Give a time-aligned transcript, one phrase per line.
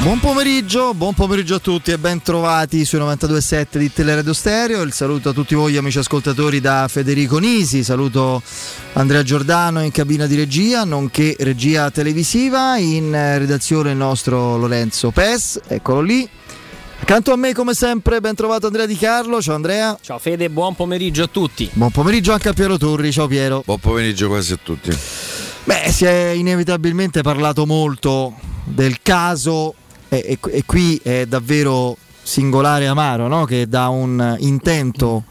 [0.00, 4.82] Buon pomeriggio, buon pomeriggio a tutti e ben trovati sui 92.7 di Teleradio Stereo.
[4.82, 8.40] Il saluto a tutti voi amici ascoltatori da Federico Nisi, saluto
[8.92, 15.60] Andrea Giordano in cabina di regia, nonché regia televisiva, in redazione il nostro Lorenzo Pes,
[15.66, 16.26] eccolo lì.
[17.00, 19.98] Accanto a me come sempre ben trovato Andrea Di Carlo, ciao Andrea.
[20.00, 21.68] Ciao Fede, buon pomeriggio a tutti.
[21.72, 23.62] Buon pomeriggio anche a Piero Turri, ciao Piero.
[23.66, 24.90] Buon pomeriggio quasi a tutti.
[25.64, 29.74] Beh, si è inevitabilmente parlato molto del caso
[30.08, 33.44] e, e, qui è davvero singolare e amaro, no?
[33.44, 35.24] che da un intento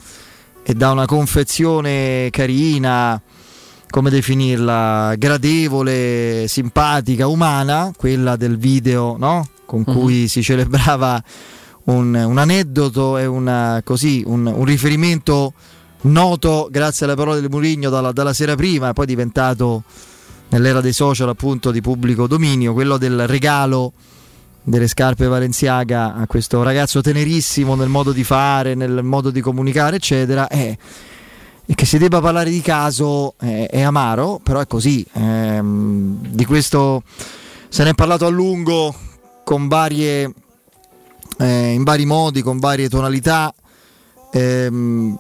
[0.63, 3.21] e da una confezione carina,
[3.89, 9.47] come definirla, gradevole, simpatica, umana, quella del video no?
[9.65, 10.27] con cui uh-huh.
[10.27, 11.21] si celebrava
[11.85, 15.53] un, un, aneddoto e una, così, un, un, riferimento
[16.01, 19.83] noto grazie alle parole del Murigno dalla, dalla sera prima, poi diventato
[20.49, 23.93] nell'era dei social appunto di pubblico dominio, quello del regalo
[24.67, 29.95] delle scarpe Valenziaga a questo ragazzo tenerissimo nel modo di fare, nel modo di comunicare,
[29.95, 30.77] eccetera, è,
[31.65, 35.05] e che si debba parlare di caso è, è amaro, però è così.
[35.13, 37.01] Ehm, di questo
[37.69, 38.93] se ne è parlato a lungo
[39.45, 40.33] con varie,
[41.37, 43.53] eh, in vari modi, con varie tonalità.
[44.33, 45.17] Ehm,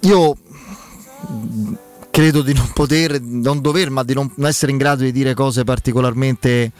[0.00, 0.36] io
[2.10, 5.64] credo di non poter, non dover, ma di non essere in grado di dire cose
[5.64, 6.72] particolarmente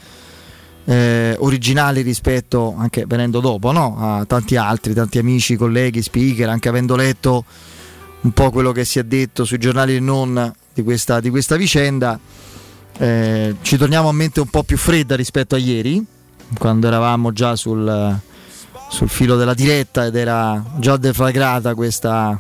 [0.91, 3.97] eh, originali rispetto, anche venendo dopo, no?
[3.97, 7.45] a tanti altri, tanti amici, colleghi, speaker, anche avendo letto
[8.23, 11.55] un po' quello che si è detto sui giornali e non di questa, di questa
[11.55, 12.19] vicenda.
[12.99, 16.05] Eh, ci torniamo a mente un po' più fredda rispetto a ieri,
[16.59, 18.19] quando eravamo già sul,
[18.89, 22.37] sul filo della diretta ed era già deflagrata questa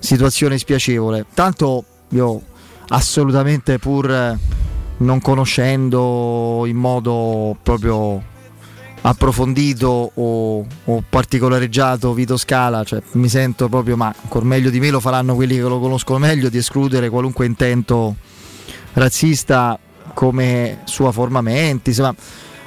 [0.00, 1.26] situazione spiacevole.
[1.34, 2.42] Tanto io
[2.88, 4.36] assolutamente pur
[5.02, 8.30] non conoscendo in modo proprio
[9.02, 14.90] approfondito o, o, particolareggiato Vito Scala, cioè, mi sento proprio, ma ancora meglio di me
[14.90, 18.16] lo faranno quelli che lo conoscono meglio, di escludere qualunque intento
[18.94, 19.78] razzista
[20.14, 22.14] come sua forma mentis, ma,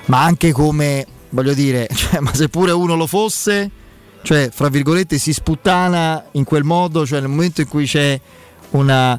[0.06, 3.72] ma anche come, voglio dire, cioè, ma seppure uno lo fosse,
[4.22, 8.20] cioè, fra virgolette, si sputtana in quel modo, cioè nel momento in cui c'è
[8.72, 9.18] una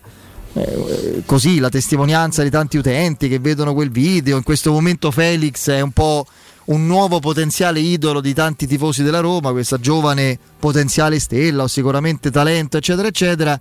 [0.56, 4.36] eh, così la testimonianza di tanti utenti che vedono quel video.
[4.36, 6.26] In questo momento Felix è un po'
[6.66, 12.30] un nuovo potenziale idolo di tanti tifosi della Roma, questa giovane potenziale stella o sicuramente
[12.30, 13.60] talento, eccetera, eccetera.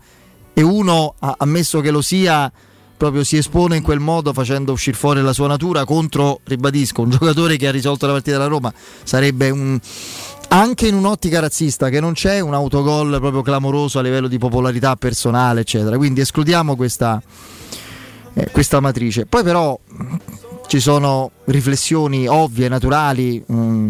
[0.53, 2.49] E uno, ammesso che lo sia,
[2.95, 7.09] proprio si espone in quel modo facendo uscire fuori la sua natura contro, ribadisco, un
[7.19, 8.73] giocatore che ha risolto la partita della Roma.
[9.03, 9.77] Sarebbe un,
[10.49, 14.95] anche in un'ottica razzista che non c'è un autogol proprio clamoroso a livello di popolarità
[14.95, 15.97] personale, eccetera.
[15.97, 17.21] Quindi escludiamo questa,
[18.33, 19.25] eh, questa matrice.
[19.25, 19.77] Poi però
[20.67, 23.43] ci sono riflessioni ovvie, naturali.
[23.51, 23.89] Mm,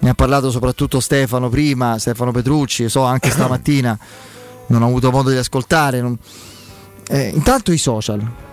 [0.00, 3.98] ne ha parlato soprattutto Stefano prima, Stefano Petrucci, so anche stamattina,
[4.68, 6.00] non ho avuto modo di ascoltare.
[6.00, 6.16] Non...
[7.08, 8.46] Eh, intanto i social.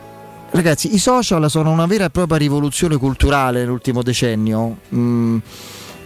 [0.52, 4.78] Ragazzi, i social sono una vera e propria rivoluzione culturale nell'ultimo decennio.
[4.94, 5.38] Mm,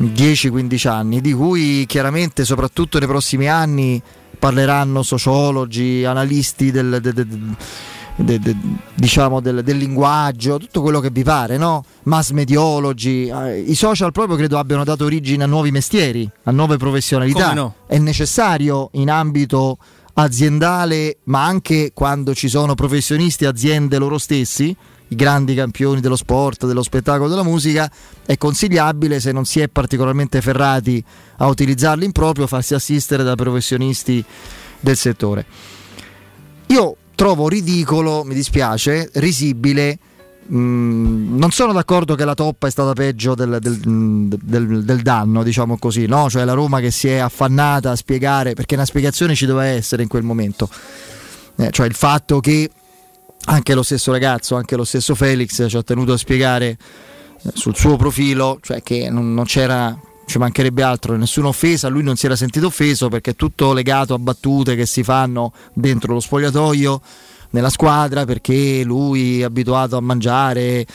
[0.01, 4.01] 10-15 anni, di cui chiaramente soprattutto nei prossimi anni
[4.37, 8.57] parleranno sociologi, analisti del, del, del, del
[8.93, 11.83] diciamo del, linguaggio, tutto quello che vi pare, no?
[12.03, 13.27] mass mediologi.
[13.27, 17.53] Eh, I social proprio credo abbiano dato origine a nuovi mestieri, a nuove professionalità.
[17.53, 17.75] No?
[17.87, 19.77] È necessario in ambito
[20.13, 24.75] aziendale, ma anche quando ci sono professionisti, aziende loro stessi,
[25.09, 27.91] i grandi campioni dello sport, dello spettacolo, della musica,
[28.25, 31.03] è consigliabile se non si è particolarmente ferrati
[31.37, 34.23] a utilizzarli in proprio farsi assistere da professionisti
[34.79, 35.45] del settore.
[36.67, 39.97] Io trovo ridicolo, mi dispiace, risibile.
[40.51, 43.77] Mm, non sono d'accordo che la toppa è stata peggio del, del,
[44.41, 46.29] del, del, danno, diciamo così, no?
[46.29, 50.03] Cioè la Roma che si è affannata a spiegare, perché una spiegazione ci doveva essere
[50.03, 50.69] in quel momento.
[51.55, 52.69] Eh, cioè il fatto che
[53.49, 56.77] anche lo stesso ragazzo, anche lo stesso Felix ci ha tenuto a spiegare
[57.41, 62.03] eh, sul suo profilo, cioè che non, non c'era ci mancherebbe altro, nessuna offesa, lui
[62.03, 66.13] non si era sentito offeso perché è tutto legato a battute che si fanno dentro
[66.13, 67.01] lo spogliatoio,
[67.51, 70.85] nella squadra, perché lui è abituato a mangiare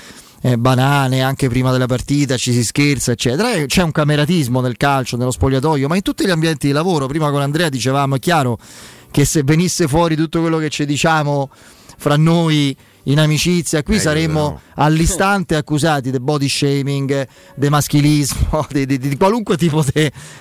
[0.40, 3.66] eh, banane anche prima della partita, ci si scherza, eccetera.
[3.66, 7.32] C'è un cameratismo nel calcio, nello spogliatoio, ma in tutti gli ambienti di lavoro, prima
[7.32, 8.56] con Andrea dicevamo, è chiaro
[9.10, 11.50] che se venisse fuori tutto quello che ci diciamo
[12.04, 14.60] fra noi in amicizia, qui eh, saremmo no.
[14.74, 19.82] all'istante accusati di body shaming, di maschilismo, di, qualunque tipo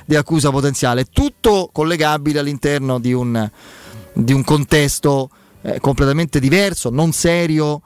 [0.06, 3.50] di accusa potenziale, tutto collegabile all'interno di un,
[4.12, 5.30] di un contesto
[5.62, 7.82] eh, completamente diverso, non serio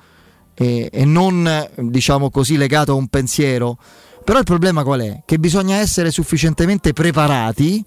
[0.56, 3.78] eh, e non diciamo così legato a un pensiero
[4.24, 5.22] Però il problema qual è?
[5.24, 7.84] Che bisogna essere sufficientemente preparati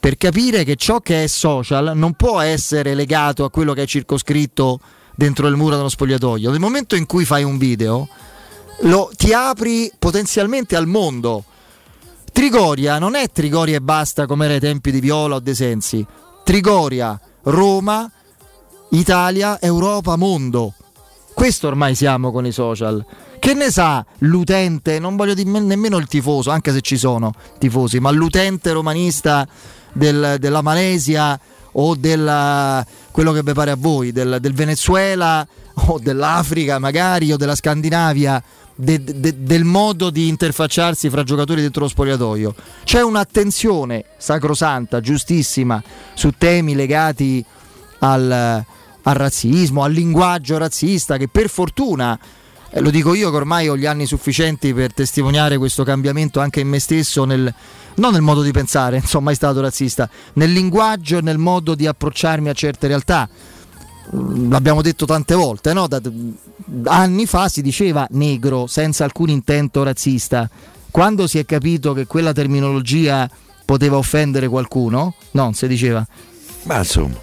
[0.00, 3.86] per capire che ciò che è social non può essere legato a quello che è
[3.86, 4.80] circoscritto
[5.16, 6.50] dentro il muro dello spogliatoio.
[6.50, 8.08] Nel momento in cui fai un video,
[8.82, 11.44] lo, ti apri potenzialmente al mondo.
[12.30, 16.06] Trigoria non è Trigoria e basta come era ai tempi di Viola o De Sensi.
[16.44, 18.08] Trigoria, Roma,
[18.90, 20.74] Italia, Europa, mondo.
[21.34, 23.04] Questo ormai siamo con i social.
[23.38, 28.00] Che ne sa l'utente, non voglio dire nemmeno il tifoso, anche se ci sono tifosi,
[28.00, 29.46] ma l'utente romanista
[29.92, 31.38] del, della Malesia
[31.78, 35.46] o del quello che vi pare a voi, del, del, Venezuela
[35.88, 38.42] o dell'Africa magari o della Scandinavia,
[38.74, 42.54] de, de, del modo di interfacciarsi fra giocatori dentro lo spogliatoio.
[42.84, 45.82] C'è un'attenzione sacrosanta, giustissima,
[46.14, 47.44] su temi legati
[48.00, 48.64] al,
[49.02, 52.18] al razzismo, al linguaggio razzista che per fortuna
[52.76, 56.60] eh, lo dico io che ormai ho gli anni sufficienti per testimoniare questo cambiamento anche
[56.60, 57.52] in me stesso, nel,
[57.94, 61.74] non nel modo di pensare, non sono mai stato razzista, nel linguaggio e nel modo
[61.74, 63.28] di approcciarmi a certe realtà.
[64.14, 65.86] Mm, l'abbiamo detto tante volte, no?
[65.86, 66.00] da,
[66.84, 70.48] anni fa si diceva negro senza alcun intento razzista.
[70.90, 73.28] Quando si è capito che quella terminologia
[73.64, 76.06] poteva offendere qualcuno, no, si diceva.
[76.64, 77.16] Ma insomma,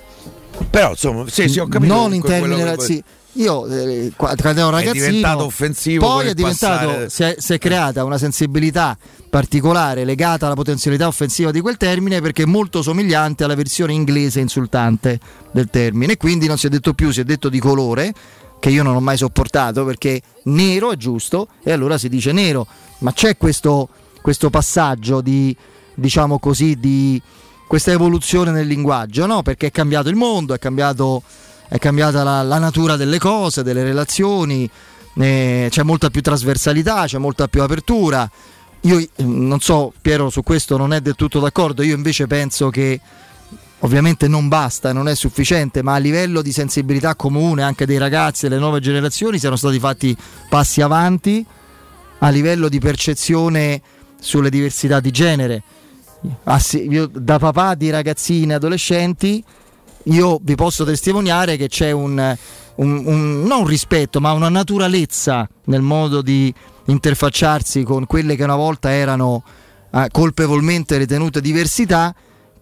[0.70, 1.94] però insomma, sì, sì, ho capito.
[1.94, 3.04] Non in termini razzisti
[3.34, 7.10] io eh, quando ero ragazzino è diventato offensivo poi è diventato passare...
[7.10, 8.96] si, è, si, è, creata una sensibilità
[9.30, 14.40] particolare legata alla potenzialità offensiva di quel termine perché è molto somigliante alla versione inglese
[14.40, 15.20] insultante
[15.52, 16.18] del termine.
[16.18, 18.14] Quindi non si è detto più si è detto di colore
[18.60, 22.68] che io non ho mai sopportato perché nero è giusto e allora si dice nero.
[23.00, 23.90] Ma c'è questo,
[24.22, 25.56] questo passaggio di
[25.96, 27.20] diciamo così di
[27.68, 29.42] questa evoluzione nel linguaggio no?
[29.42, 31.22] perché è cambiato il mondo è cambiato
[31.74, 34.70] è cambiata la, la natura delle cose, delle relazioni,
[35.16, 38.30] eh, c'è molta più trasversalità, c'è molta più apertura.
[38.82, 42.70] Io mm, non so, Piero su questo non è del tutto d'accordo, io invece penso
[42.70, 43.00] che
[43.80, 48.46] ovviamente non basta, non è sufficiente, ma a livello di sensibilità comune anche dei ragazzi
[48.46, 50.16] e delle nuove generazioni siano stati fatti
[50.50, 51.44] passi avanti
[52.20, 53.82] a livello di percezione
[54.20, 55.64] sulle diversità di genere.
[56.88, 59.44] Io, da papà di ragazzine e adolescenti
[60.04, 62.38] io vi posso testimoniare che c'è un,
[62.76, 66.54] un, un, non un rispetto, ma una naturalezza nel modo di
[66.86, 69.44] interfacciarsi con quelle che una volta erano
[69.92, 72.14] eh, colpevolmente ritenute diversità.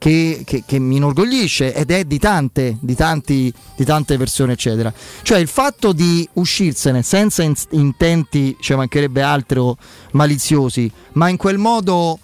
[0.02, 4.92] Che, che, che, mi inorgoglisce ed è di tante, di, tanti, di tante persone, eccetera.
[5.22, 9.78] Cioè il fatto di uscirsene senza in, intenti, ci mancherebbe altro,
[10.14, 12.18] maliziosi, ma in quel modo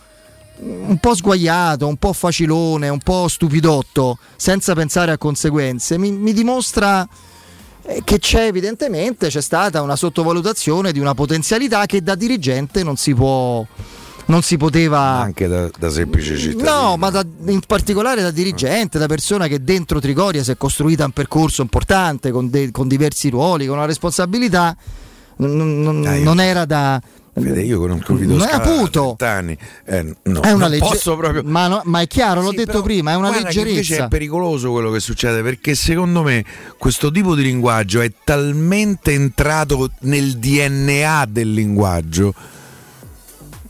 [0.59, 6.33] un po' sguagliato, un po' facilone, un po' stupidotto, senza pensare a conseguenze, mi, mi
[6.33, 7.07] dimostra
[7.83, 12.98] eh, che c'è evidentemente c'è stata una sottovalutazione di una potenzialità che da dirigente non
[12.98, 13.65] si può
[14.30, 16.69] non si poteva anche da, da semplice cittadino.
[16.69, 21.06] no ma da, in particolare da dirigente da persona che dentro Trigoria si è costruita
[21.06, 24.75] un percorso importante con, de, con diversi ruoli con una responsabilità
[25.38, 27.01] non, non, non era da,
[27.39, 28.63] Vede, io conosco non Scala
[29.19, 29.57] anni.
[29.86, 31.00] Eh, no, è una legge...
[31.04, 31.44] proprio...
[31.44, 33.69] ma, no, ma, è chiaro, l'ho sì, detto prima, è una leggerezza.
[33.69, 36.44] Invece è pericoloso quello che succede perché secondo me
[36.78, 42.34] questo tipo di linguaggio è talmente entrato nel DNA del linguaggio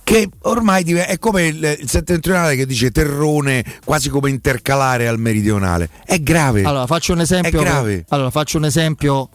[0.04, 5.90] che ormai è come il, settentrionale che dice terrone quasi come intercalare al meridionale.
[6.06, 6.64] È grave.
[6.64, 7.60] Allora, faccio un esempio.
[7.60, 8.06] È grave.
[8.08, 9.30] Allora, faccio un esempio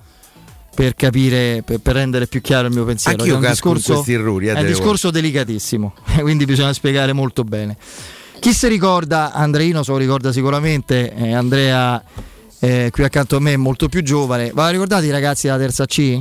[0.74, 3.18] per capire, per, per, rendere più chiaro il mio pensiero.
[3.18, 7.76] Anch'io è un discorso, errori, eh, è un discorso delicatissimo, quindi bisogna spiegare molto bene.
[8.40, 12.02] Chi si ricorda, Andreino se lo ricorda sicuramente, eh, Andrea
[12.58, 15.86] eh, qui accanto a me è molto più giovane, va ricordate i ragazzi della terza
[15.86, 16.18] C?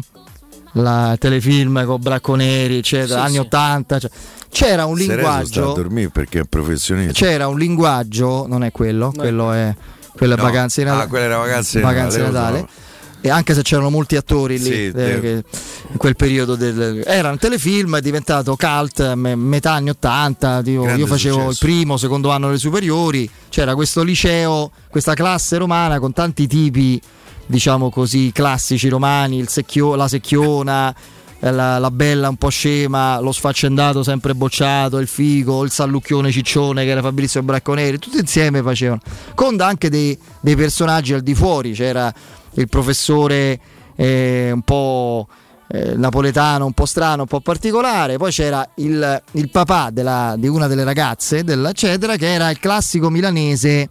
[0.76, 3.40] La telefilm con Bracconeri, eccetera, sì, anni sì.
[3.40, 4.00] 80.
[4.00, 4.12] Cioè,
[4.50, 5.72] c'era un linguaggio.
[5.72, 7.12] a dormire perché è professionista.
[7.12, 9.12] C'era un linguaggio, non è quello, no.
[9.12, 9.76] quello è
[10.16, 10.44] quella no.
[10.44, 11.06] vacanze di Natale.
[11.06, 12.60] Ah, quella era vacanze, vacanze di Natale.
[12.62, 12.91] Natale
[13.22, 15.44] e anche se c'erano molti attori lì sì, eh,
[15.92, 20.90] in quel periodo del, era un telefilm è diventato cult me, metà anni 80 tipo,
[20.90, 21.50] io facevo successo.
[21.52, 27.00] il primo secondo anno delle superiori c'era questo liceo questa classe romana con tanti tipi
[27.46, 30.96] diciamo così classici romani secchio, la secchiona
[31.44, 36.30] eh, la, la, bella un po' scema, lo sfaccendato sempre bocciato, il figo, il sallucchione
[36.30, 39.02] ciccione che era Fabrizio Bracconeri, tutti insieme facevano,
[39.34, 42.14] con anche dei, dei personaggi al di fuori, c'era
[42.56, 43.60] il professore
[43.96, 45.28] eh, un po'
[45.68, 48.18] eh, napoletano, un po' strano, un po' particolare.
[48.18, 53.10] Poi c'era il, il papà della, di una delle ragazze, dell'eccetera, che era il classico
[53.10, 53.90] milanese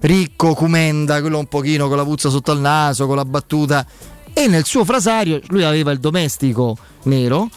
[0.00, 3.86] ricco, cumenda, quello un pochino con la puzza sotto al naso, con la battuta.
[4.32, 7.48] E nel suo frasario lui aveva il domestico nero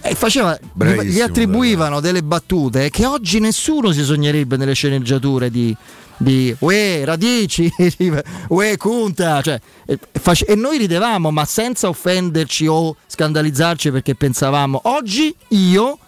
[0.00, 0.58] E faceva,
[1.02, 5.76] gli attribuivano delle battute che oggi nessuno si sognerebbe nelle sceneggiature di,
[6.16, 7.70] di Ue Radici,
[8.48, 9.98] Ue Kunta, cioè, e,
[10.46, 15.98] e, noi ridevamo ma senza offenderci o scandalizzarci perché pensavamo oggi io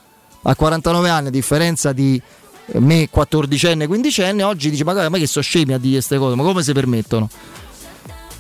[0.43, 2.21] a 49 anni a differenza di
[2.75, 6.43] me 14enne, 15enne, oggi dice ma, ma che sono scemi a dire queste cose, ma
[6.43, 7.29] come si permettono?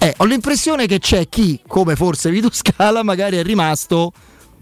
[0.00, 4.12] Eh, ho l'impressione che c'è chi, come forse Vito Scala, magari è rimasto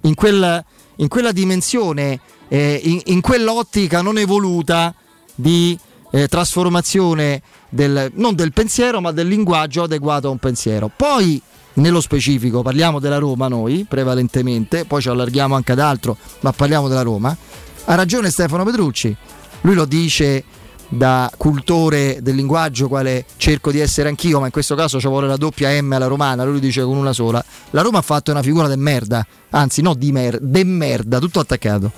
[0.02, 0.64] in quella,
[0.96, 4.94] in quella dimensione, eh, in, in, quell'ottica non evoluta
[5.34, 5.78] di
[6.10, 10.90] eh, trasformazione del, non del pensiero, ma del linguaggio adeguato a un pensiero.
[10.94, 11.40] Poi,
[11.75, 16.88] nello specifico, parliamo della Roma noi, prevalentemente, poi ci allarghiamo anche ad altro, ma parliamo
[16.88, 17.36] della Roma.
[17.84, 19.14] Ha ragione Stefano Petrucci,
[19.62, 20.44] lui lo dice
[20.88, 25.26] da cultore del linguaggio, quale cerco di essere anch'io, ma in questo caso ci vuole
[25.26, 27.44] la doppia M alla romana, lui dice con una sola.
[27.70, 31.40] La Roma ha fatto una figura de merda, anzi no di merda, de merda, tutto
[31.40, 31.90] attaccato.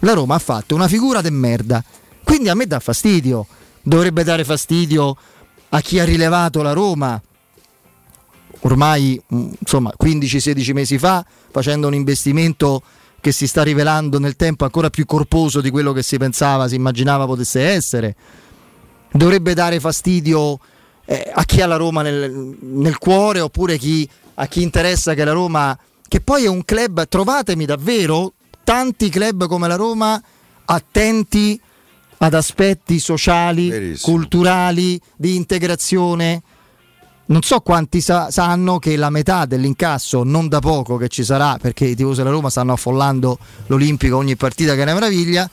[0.00, 1.82] La Roma ha fatto una figura de merda,
[2.24, 3.46] quindi a me dà fastidio,
[3.82, 5.16] dovrebbe dare fastidio
[5.70, 7.20] a chi ha rilevato la Roma
[8.60, 12.82] ormai mm, insomma 15-16 mesi fa facendo un investimento
[13.20, 16.76] che si sta rivelando nel tempo ancora più corposo di quello che si pensava, si
[16.76, 18.14] immaginava potesse essere.
[19.10, 20.58] Dovrebbe dare fastidio
[21.04, 25.24] eh, a chi ha la Roma nel, nel cuore oppure chi, a chi interessa che
[25.24, 30.22] la Roma, che poi è un club, trovatemi davvero tanti club come la Roma
[30.66, 31.60] attenti
[32.18, 34.14] ad aspetti sociali, Verissimo.
[34.16, 36.42] culturali, di integrazione.
[37.26, 41.58] Non so quanti sa- sanno che la metà dell'incasso, non da poco che ci sarà,
[41.60, 45.48] perché i tifosi della Roma stanno affollando l'Olimpico ogni partita che è una meraviglia,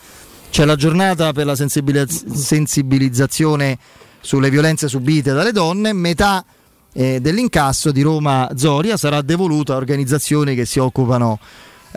[0.49, 3.77] c'è la giornata per la sensibiliz- sensibilizzazione
[4.21, 6.45] sulle violenze subite dalle donne, metà
[6.93, 11.39] eh, dell'incasso di Roma Zoria sarà devoluto a organizzazioni che si occupano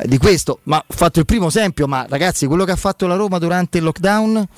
[0.05, 0.61] di questo.
[0.65, 3.79] Ma ho fatto il primo esempio, ma ragazzi, quello che ha fatto la Roma durante
[3.79, 4.49] il lockdown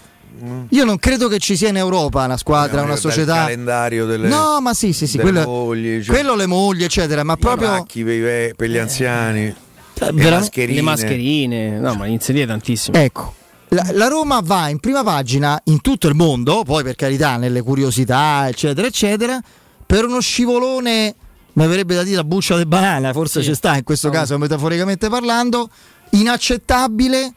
[0.43, 0.67] Mm.
[0.71, 3.41] Io non credo che ci sia in Europa una squadra, no, una società.
[3.41, 7.23] Il calendario delle No, ma sì, sì, sì, quello, mogli, cioè, quello le mogli, eccetera,
[7.25, 9.47] ma proprio macchi per, per gli anziani.
[9.47, 10.77] Eh, le mascherine.
[10.77, 12.97] Le mascherine, no, ma inserire tantissimo.
[12.97, 13.35] Ecco.
[13.69, 17.63] La, la, Roma va in prima pagina in tutto il mondo, poi per carità, nelle
[17.63, 19.41] curiosità, eccetera, eccetera,
[19.85, 21.15] per uno scivolone,
[21.61, 23.49] mi verrebbe da dire la buccia di banana, forse sì.
[23.49, 24.15] ci sta in questo no.
[24.15, 25.69] caso, metaforicamente parlando,
[26.11, 27.35] inaccettabile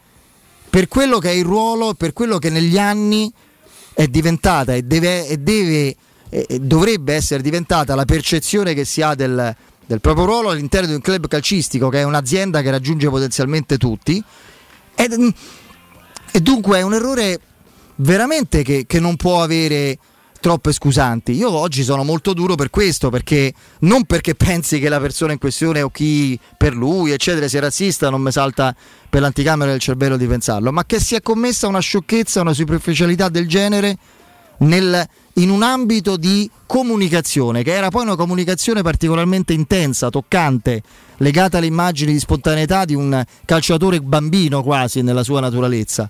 [0.69, 3.31] per quello che è il ruolo, per quello che negli anni
[3.93, 5.95] è diventata e, deve, e, deve,
[6.29, 10.93] e dovrebbe essere diventata la percezione che si ha del, del, proprio ruolo all'interno di
[10.93, 14.23] un club calcistico che è un'azienda che raggiunge potenzialmente tutti.
[14.95, 15.33] E,
[16.31, 17.39] e dunque è un errore
[17.97, 19.99] veramente che, che non può avere
[20.43, 21.31] troppe scusanti.
[21.31, 25.39] Io oggi sono molto duro per questo, perché non perché pensi che la persona in
[25.39, 28.75] questione o chi per lui, eccetera, sia razzista, non mi salta
[29.09, 33.29] per l'anticamera del cervello di pensarlo, ma che si è commessa una sciocchezza, una superficialità
[33.29, 33.97] del genere
[34.57, 40.83] nel, in un ambito di comunicazione, che era poi una comunicazione particolarmente intensa, toccante,
[41.17, 46.09] legata alle immagini di spontaneità di un calciatore bambino quasi nella sua naturalezza.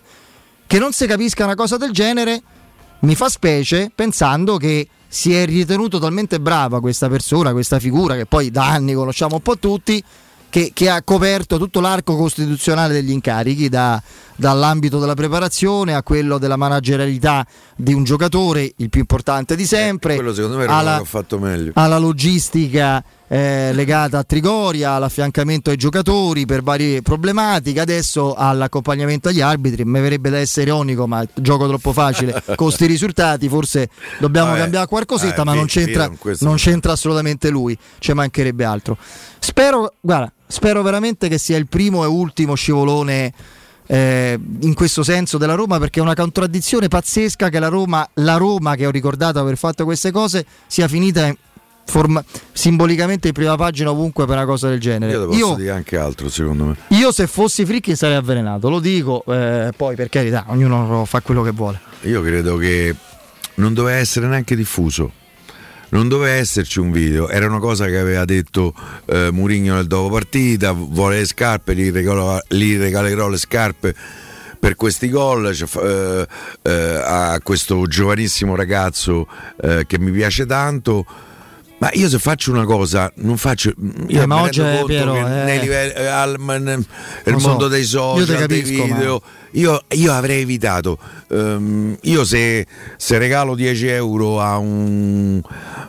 [0.66, 2.42] Che non si capisca una cosa del genere
[3.04, 8.26] mi fa specie pensando che si è ritenuto talmente brava questa persona, questa figura che
[8.26, 10.04] poi da anni conosciamo un po' tutti,
[10.50, 14.02] che, che ha coperto tutto l'arco costituzionale degli incarichi, da,
[14.36, 17.46] dall'ambito della preparazione a quello della managerialità
[17.76, 21.04] di un giocatore, il più importante di sempre, eh, alla,
[21.74, 23.04] alla logistica
[23.34, 29.86] eh, legata a Trigoria, all'affiancamento ai giocatori per varie problematiche, adesso all'accompagnamento agli arbitri.
[29.86, 32.34] Mi verrebbe da essere ironico, ma gioco troppo facile.
[32.54, 36.12] Con questi risultati forse dobbiamo Vabbè, cambiare qualcosetta, eh, ma non c'entra,
[36.42, 38.98] non c'entra assolutamente lui, ci mancherebbe altro.
[39.40, 43.34] Spero, guarda, spero veramente che sia il primo e ultimo scivolone.
[43.86, 48.38] Eh, in questo senso della Roma perché è una contraddizione pazzesca che la Roma, la
[48.38, 51.36] Roma che ho ricordato aver fatto queste cose sia finita in,
[51.86, 55.12] forma- simbolicamente in prima pagina ovunque per una cosa del genere.
[55.12, 56.76] Io posso io, dire anche altro, secondo me.
[56.90, 61.42] Io se fossi Fricchi sarei avvelenato, lo dico, eh, poi per carità, ognuno fa quello
[61.44, 61.80] che vuole.
[62.02, 62.96] Io credo che
[63.56, 65.12] non doveva essere neanche diffuso.
[65.90, 68.74] Non doveva esserci un video, era una cosa che aveva detto
[69.06, 73.96] eh, Murigno nel dopo partita, vuole le scarpe, gli, regalo, gli regalerò le scarpe
[74.64, 76.28] per questi gol cioè, eh,
[76.62, 79.28] eh, a questo giovanissimo ragazzo
[79.62, 81.06] eh, che mi piace tanto
[81.84, 83.74] ma io se faccio una cosa, non faccio.
[84.08, 85.60] Io eh, ma oggi è vero, eh.
[85.60, 86.86] livelli, al, nel
[87.26, 87.68] mondo so.
[87.68, 89.50] dei social, capisco, dei video, ma...
[89.52, 90.98] io, io, avrei evitato.
[91.28, 95.42] Um, io se, se, regalo 10 euro a un,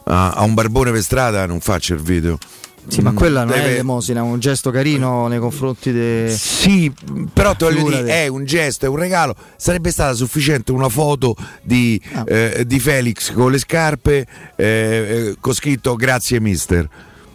[0.07, 2.39] a, a un barbone per strada non faccio il video
[2.87, 3.69] Sì, ma quella non deve...
[3.69, 6.31] è elemosina, è un gesto carino nei confronti di.
[6.31, 6.93] Sì,
[7.33, 9.35] però ti voglio dire, è un gesto, è un regalo.
[9.57, 12.25] Sarebbe stata sufficiente una foto di, ah.
[12.27, 14.27] eh, di Felix con le scarpe
[14.57, 16.89] eh, eh con scritto grazie mister.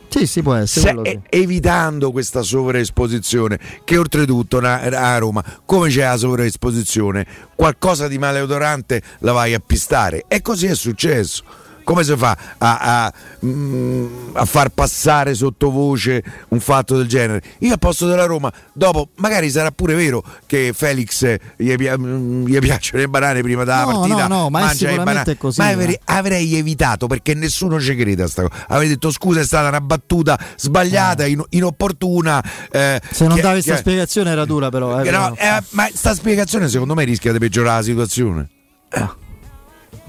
[0.09, 1.01] Sì, sì, può essere.
[1.03, 7.25] Se, evitando questa sovraesposizione, che oltretutto a Roma, come c'è la sovraesposizione,
[7.55, 10.25] qualcosa di maleodorante la vai a pistare.
[10.27, 11.43] E così è successo
[11.89, 17.41] come si fa a, a, mm, a, far passare sottovoce un fatto del genere?
[17.59, 21.25] Io a posto della Roma, dopo magari sarà pure vero che Felix
[21.57, 24.97] gli, mm, gli piacciono le banane prima della no, partita, no, no, ma mangia le
[24.97, 25.99] banane, così, ma avrei, eh.
[26.05, 28.65] avrei, evitato perché nessuno ci crede a sta cosa.
[28.67, 31.35] Avrei detto scusa, è stata una battuta sbagliata, eh.
[31.49, 32.43] inopportuna.
[32.69, 35.01] Eh, Se non davi questa spiegazione era dura però.
[35.01, 38.47] Eh, no, eh, ma sta spiegazione secondo me rischia di peggiorare la situazione.
[38.89, 39.15] Ah.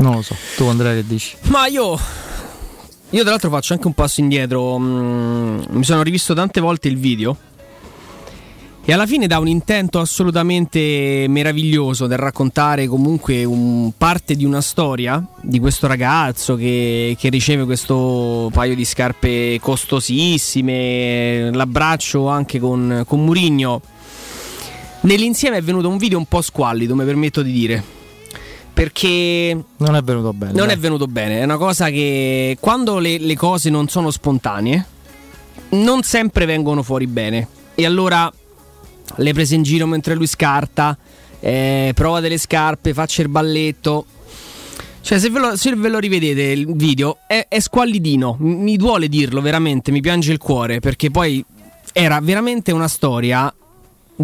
[0.00, 1.36] Non lo so, tu Andrea che dici?
[1.48, 1.98] Ma io
[3.12, 4.78] io tra l'altro faccio anche un passo indietro.
[4.78, 7.36] Mm, mi sono rivisto tante volte il video.
[8.82, 14.62] E alla fine dà un intento assolutamente meraviglioso del raccontare comunque un, parte di una
[14.62, 23.04] storia di questo ragazzo che, che, riceve questo paio di scarpe costosissime, l'abbraccio anche con,
[23.06, 23.82] con Murigno.
[25.02, 27.98] Nell'insieme è venuto un video un po' squallido, mi permetto di dire
[28.72, 30.52] perché non è venuto bene.
[30.52, 30.76] Non dai.
[30.76, 34.86] è venuto bene, è una cosa che quando le, le, cose non sono spontanee
[35.70, 37.48] non sempre vengono fuori bene.
[37.74, 38.32] E allora
[39.16, 40.96] le prese in giro mentre lui scarta,
[41.40, 44.06] eh, prova delle scarpe, faccia il balletto.
[45.02, 48.36] Cioè, se ve, lo, se ve lo rivedete il video, è, è squallidino.
[48.40, 51.44] Mi duole dirlo veramente, mi piange il cuore perché poi
[51.92, 53.52] era veramente una storia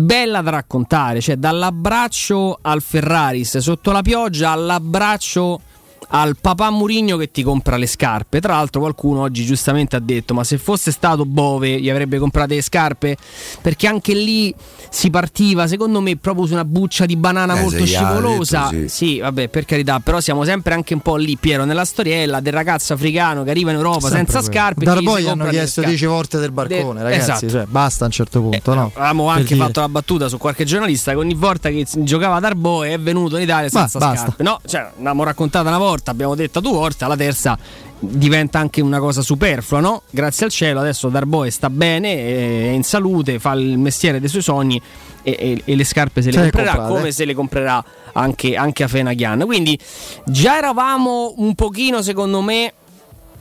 [0.05, 5.61] bella da raccontare, cioè dall'abbraccio al Ferraris sotto la pioggia all'abbraccio
[6.09, 8.41] al papà Murigno che ti compra le scarpe.
[8.41, 12.55] Tra l'altro qualcuno oggi giustamente ha detto ma se fosse stato Bove gli avrebbe comprato
[12.55, 13.17] le scarpe
[13.61, 14.55] perché anche lì
[14.91, 18.69] si partiva secondo me proprio su una buccia di banana eh, molto scivolosa.
[18.71, 19.07] Detto, sì.
[19.07, 19.19] sì.
[19.19, 22.93] vabbè, per carità, però siamo sempre anche un po' lì Piero nella storiella del ragazzo
[22.93, 24.55] africano che arriva in Europa sempre senza quello.
[24.55, 24.85] scarpe.
[24.85, 27.05] Darboy hanno chiesto 10 volte del barcone, De...
[27.05, 27.49] ragazzi, esatto.
[27.49, 28.91] cioè, basta a un certo punto, eh, no?
[28.95, 29.67] Avevamo anche dire.
[29.67, 33.37] fatto la battuta su qualche giornalista che ogni volta che giocava a Darboy è venuto
[33.37, 34.43] in Italia senza Ma, scarpe.
[34.43, 37.59] No, cioè, l'abbiamo raccontata una volta, abbiamo detto due volte, alla terza
[37.99, 40.03] diventa anche una cosa superflua, no?
[40.11, 44.43] Grazie al cielo adesso Darboe sta bene, è in salute, fa il mestiere dei suoi
[44.43, 44.81] sogni
[45.23, 46.95] e, e, e le scarpe se le, se comprerà comprate.
[46.95, 49.45] come se le comprerà anche, anche a Fenagian.
[49.45, 49.79] Quindi
[50.25, 52.73] già eravamo un pochino, secondo me,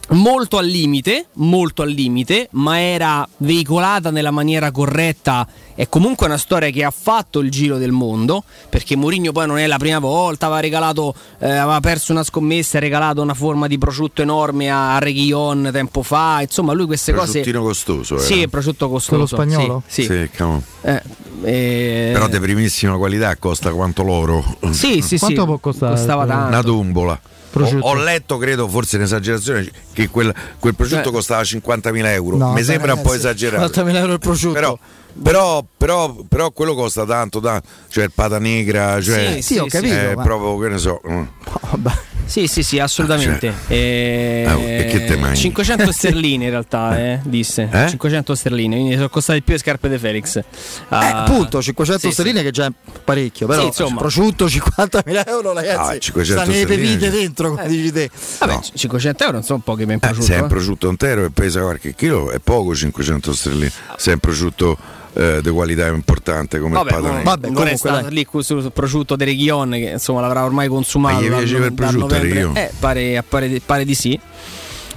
[0.09, 5.47] molto al limite, molto al limite, ma era veicolata nella maniera corretta.
[5.75, 9.57] È comunque una storia che ha fatto il giro del mondo, perché Mourinho poi non
[9.57, 13.67] è la prima volta, aveva regalato, eh, aveva perso una scommessa, ha regalato una forma
[13.67, 17.43] di prosciutto enorme a Reguillon tempo fa, insomma lui queste cose...
[17.51, 18.19] Costoso.
[18.19, 19.35] Sì, è prosciutto costoso.
[19.35, 19.83] Quello spagnolo?
[19.85, 20.07] Sì, sì.
[20.07, 20.43] sì
[20.81, 21.01] eh,
[21.43, 22.09] eh...
[22.13, 24.43] Però di primissima qualità costa quanto l'oro.
[24.71, 25.45] Sì, sì, quanto sì.
[25.45, 25.95] può costare?
[25.95, 26.47] Costava tanto.
[26.47, 27.19] Una tumbola.
[27.57, 32.37] Ho, ho, letto, credo, forse in esagerazione, che quel, quel prosciutto Beh, costava 50.000 euro.
[32.37, 33.81] No, Mi sembra un po' esagerato.
[33.81, 34.53] 50.000 euro il prosciutto.
[34.53, 34.77] Però,
[35.21, 39.65] però, però, però, quello costa tanto, tanto, cioè il pata negra, cioè, sì, sì, ho
[39.67, 39.93] capito.
[39.93, 40.23] È ma...
[40.23, 41.01] proprio che ne so.
[41.07, 41.23] Mm.
[41.61, 41.79] Oh,
[42.25, 43.47] sì, sì, sì, assolutamente.
[43.47, 47.69] Ah, cioè, eh, ah, 500 sterline in realtà, eh, disse.
[47.71, 47.89] Eh?
[47.89, 50.35] 500 sterline, quindi sono costate più le scarpe di Felix.
[50.35, 52.45] Uh, eh, appunto, 500 sì, sterline sì.
[52.45, 52.71] che già è
[53.03, 53.99] parecchio, però sì, insomma.
[53.99, 56.11] prosciutto 50.000 euro ragazzi.
[56.13, 57.67] Ah, sta nelle pepite dentro, come eh.
[57.67, 58.09] dici te.
[58.39, 58.63] Vabbè, no.
[58.73, 60.23] 500 euro non sono pochi per un prosciutto.
[60.23, 63.71] Eh, se è un prosciutto intero e pesa qualche chilo, è poco 500 sterline.
[63.97, 64.77] Se è un prosciutto
[65.15, 67.23] eh, di qualità importante come vabbè, il padrone.
[67.23, 71.21] Vabbè, non è stato lì sul prosciutto di Reguillon che insomma l'avrà ormai consumato.
[71.21, 72.15] Ma gli piaceva il prosciutto?
[72.15, 74.19] Eh, pare, pare, pare, di sì.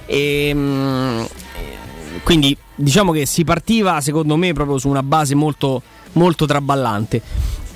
[0.06, 1.26] E, ehm,
[2.24, 7.22] quindi diciamo che si partiva secondo me proprio su una base molto, molto traballante.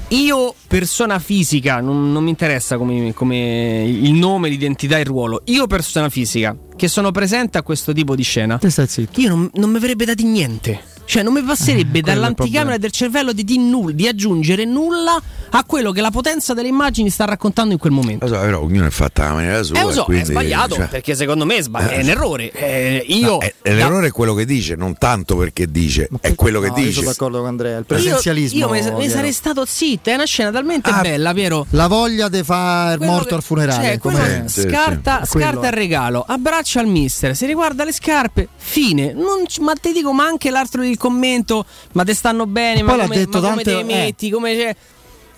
[0.09, 5.41] Io, persona fisica, non, non mi interessa come, come, il nome, l'identità e il ruolo.
[5.47, 9.77] Io, persona fisica, che sono presente a questo tipo di scena, io non, non mi
[9.79, 10.92] avrebbe dato niente.
[11.05, 15.65] Cioè, non mi passerebbe eh, dall'anticamera del cervello di, di, null, di, aggiungere nulla a
[15.65, 18.27] quello che la potenza delle immagini sta raccontando in quel momento.
[18.27, 19.79] Lo so, però ognuno è fatta la maniera sua.
[19.79, 20.89] Eh, lo so, quindi, è sbagliato cioè...
[20.89, 22.51] perché secondo me è, sbagli- eh, è un errore.
[22.53, 24.07] Eh, io, no, è, è l'errore da...
[24.07, 26.29] è quello che dice, non tanto perché dice, che...
[26.29, 26.89] è quello che no, dice.
[26.89, 27.79] Io sono d'accordo con Andrea.
[27.79, 28.59] Il presenzialismo.
[28.59, 30.11] Io, io mi sarei stato zitto.
[30.11, 31.67] È una scena talmente ah, bella, vero?
[31.71, 33.99] La voglia di fare morto che, al funerale.
[34.01, 35.39] Cioè, sì, scarta, sì.
[35.39, 39.13] scarta il regalo, abbraccia al mister, si riguarda le scarpe, fine.
[39.13, 43.27] Non, ma ti dico, ma anche l'altro il commento ma te stanno bene, ma, come,
[43.27, 44.31] ma come te le metti, eh.
[44.31, 44.77] come c'è...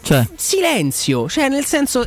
[0.02, 0.28] Cioè.
[0.36, 2.06] Silenzio, cioè nel senso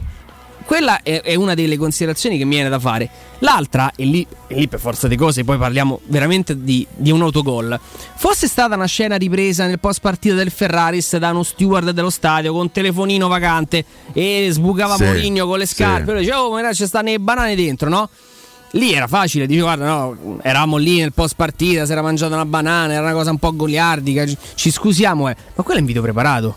[0.68, 3.10] quella è, è, una delle considerazioni che mi viene da fare.
[3.40, 7.22] L'altra, e lì, e lì per forza di cose, poi parliamo veramente di, di, un
[7.22, 7.80] autogol.
[8.16, 12.52] Fosse stata una scena ripresa nel post partita del Ferraris da uno steward dello stadio
[12.52, 16.18] con telefonino vacante e sbucava sì, Mourinho con le scarpe, sì.
[16.20, 18.10] diceva, oh, ma ci stanno le banane dentro, no?
[18.72, 22.46] Lì era facile, dice guarda no, eravamo lì nel post partita, si era mangiata una
[22.46, 24.26] banana, era una cosa un po' goliardica,
[24.56, 25.36] ci scusiamo, eh.
[25.56, 26.56] ma quello è un video preparato.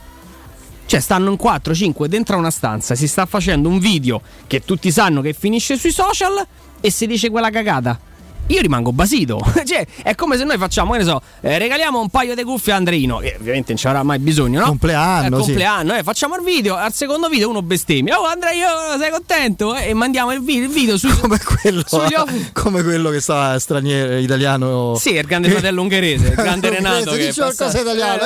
[0.87, 5.21] Cioè, stanno in 4-5 dentro una stanza, si sta facendo un video che tutti sanno
[5.21, 6.45] che finisce sui social
[6.81, 8.09] e si dice quella cagata
[8.51, 9.41] io rimango basito.
[9.65, 12.73] cioè, è come se noi facciamo, che ne so, eh, regaliamo un paio di cuffie
[12.73, 14.67] a Andreino, che ovviamente non ci avrà mai bisogno, no?
[14.67, 15.37] Compleanno.
[15.37, 15.99] Eh, compleanno, sì.
[15.99, 18.19] eh, facciamo il video, al secondo video uno bestemmia.
[18.21, 19.75] Oh Andrea, sei contento?
[19.75, 21.83] Eh, e mandiamo il video, il video su, come, quello,
[22.53, 24.95] come quello che sta straniero italiano.
[24.97, 27.13] Sì, il grande fratello ungherese, il grande Renato.
[27.13, 28.21] Che dice qualcosa italiano,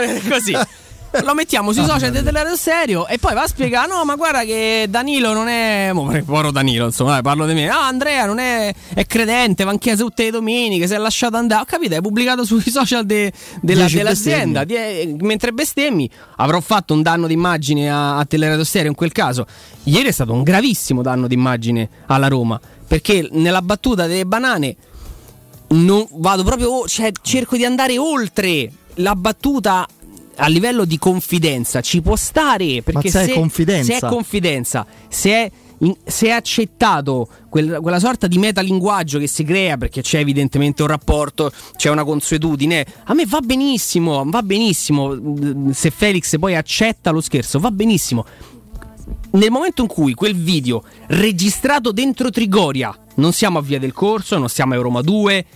[0.00, 0.56] eh, eh così
[1.22, 4.44] lo mettiamo sui social del Teleradio Serio e poi va a spiegare no ma guarda
[4.44, 7.66] che Danilo non è povero Danilo insomma dai, parlo di me.
[7.66, 11.36] No Andrea non è, è credente va in chiesa tutte le domeniche si è lasciato
[11.36, 11.62] andare.
[11.62, 17.02] Ho capito hai pubblicato sui social de, della, dell'azienda die, mentre bestemmi avrò fatto un
[17.02, 19.46] danno d'immagine a, a Teleradio Serio in quel caso.
[19.84, 24.76] Ieri è stato un gravissimo danno d'immagine alla Roma perché nella battuta delle banane
[25.68, 29.86] non, vado proprio cioè cerco di andare oltre la battuta
[30.36, 33.92] a livello di confidenza ci può stare perché se, se, confidenza.
[33.92, 39.26] se è confidenza, se è, in, se è accettato quel, quella sorta di metalinguaggio che
[39.26, 44.42] si crea perché c'è evidentemente un rapporto, c'è una consuetudine, a me va benissimo, va
[44.42, 48.24] benissimo se Felix poi accetta lo scherzo, va benissimo.
[49.32, 54.38] Nel momento in cui quel video registrato dentro Trigoria, non siamo a Via del Corso,
[54.38, 55.46] non siamo a Roma 2,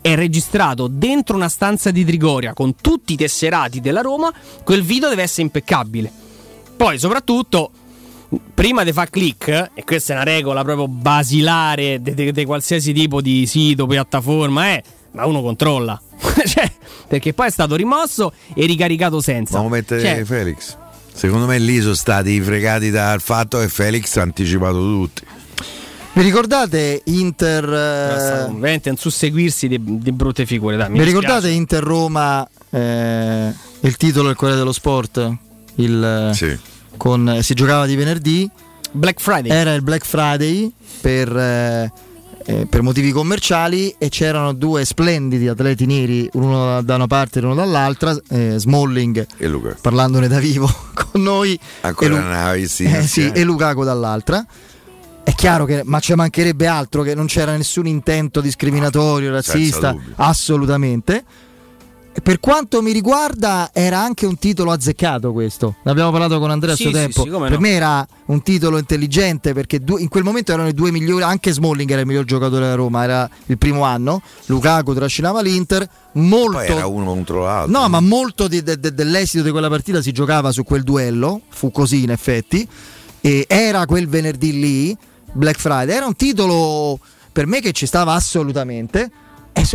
[0.00, 5.08] è registrato dentro una stanza di Trigoria con tutti i tesserati della Roma, quel video
[5.08, 6.10] deve essere impeccabile.
[6.76, 7.70] Poi, soprattutto,
[8.52, 13.46] prima di fare click, e questa è una regola proprio basilare di qualsiasi tipo di
[13.46, 16.00] sito, piattaforma, eh, ma uno controlla.
[16.46, 16.70] cioè,
[17.08, 19.60] perché poi è stato rimosso e ricaricato senza.
[19.62, 20.76] Ma mettere cioè, Felix.
[21.12, 25.22] Secondo me lì sono stati fregati dal fatto che Felix ha anticipato tutti.
[26.14, 27.64] Vi ricordate Inter...
[27.64, 30.76] Eh, veramente un susseguirsi di, di brutte figure.
[30.76, 35.32] Dai, vi ricordate Inter Roma, eh, il titolo del Corriere dello Sport?
[35.74, 36.56] Il, sì.
[36.96, 38.48] con, si giocava di venerdì.
[38.92, 39.50] Black Friday.
[39.50, 41.92] Era il Black Friday per, eh,
[42.46, 47.44] eh, per motivi commerciali e c'erano due splendidi atleti neri, uno da una parte e
[47.44, 49.76] uno dall'altra, eh, Smalling e Luca.
[49.80, 51.58] parlandone da vivo con noi.
[51.80, 54.46] Ancora e, Lu- visto, eh, sì, e Lukaku dall'altra
[55.24, 61.24] è chiaro che, ma ci mancherebbe altro che non c'era nessun intento discriminatorio, razzista, assolutamente.
[62.22, 65.76] Per quanto mi riguarda, era anche un titolo azzeccato questo.
[65.82, 67.22] Ne abbiamo parlato con Andrea a suo sì, tempo.
[67.22, 67.58] Sì, per no.
[67.58, 71.24] me era un titolo intelligente perché in quel momento erano i due migliori.
[71.24, 73.02] Anche Smalling era il miglior giocatore della Roma.
[73.02, 74.22] Era il primo anno.
[74.46, 75.88] Lukaku trascinava l'Inter.
[76.12, 77.80] Molto, Poi era uno contro l'altro.
[77.80, 81.40] No, ma molto di, de, de, dell'esito di quella partita si giocava su quel duello.
[81.48, 82.66] Fu così, in effetti.
[83.20, 84.96] E era quel venerdì lì
[85.34, 85.94] Black Friday.
[85.94, 86.98] Era un titolo
[87.32, 89.10] per me che ci stava assolutamente.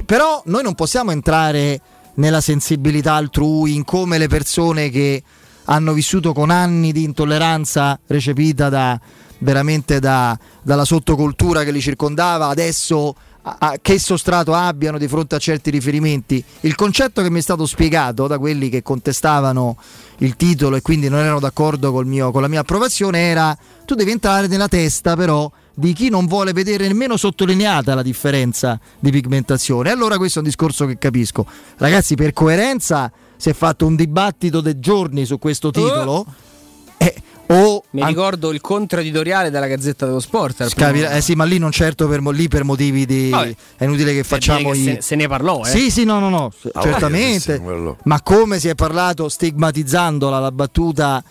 [0.05, 1.79] Però noi non possiamo entrare
[2.15, 5.23] nella sensibilità altrui, in come le persone che
[5.65, 8.99] hanno vissuto con anni di intolleranza recepita da,
[9.39, 15.39] veramente da, dalla sottocultura che li circondava, adesso a, che sostrato abbiano di fronte a
[15.39, 16.43] certi riferimenti.
[16.61, 19.77] Il concetto che mi è stato spiegato da quelli che contestavano
[20.19, 24.11] il titolo e quindi non erano d'accordo mio, con la mia approvazione era tu devi
[24.11, 29.89] entrare nella testa però di chi non vuole vedere nemmeno sottolineata la differenza di pigmentazione.
[29.89, 31.45] Allora questo è un discorso che capisco.
[31.77, 36.25] Ragazzi, per coerenza si è fatto un dibattito dei giorni su questo titolo.
[36.27, 36.33] Uh.
[36.97, 37.15] Eh,
[37.47, 40.67] o Mi an- ricordo il contradditoriale della Gazzetta dello Sport.
[40.67, 43.29] Scavi- eh sì, ma lì non certo per, mo- lì per motivi di.
[43.29, 43.55] Vabbè.
[43.77, 44.71] È inutile che facciamo.
[44.71, 44.83] Che i...
[44.83, 45.69] se, se, ne parlò, eh?
[45.69, 46.51] Sì, sì, no, no, no.
[46.73, 47.61] Ah, certamente.
[48.03, 51.23] Ma come si è parlato stigmatizzandola la battuta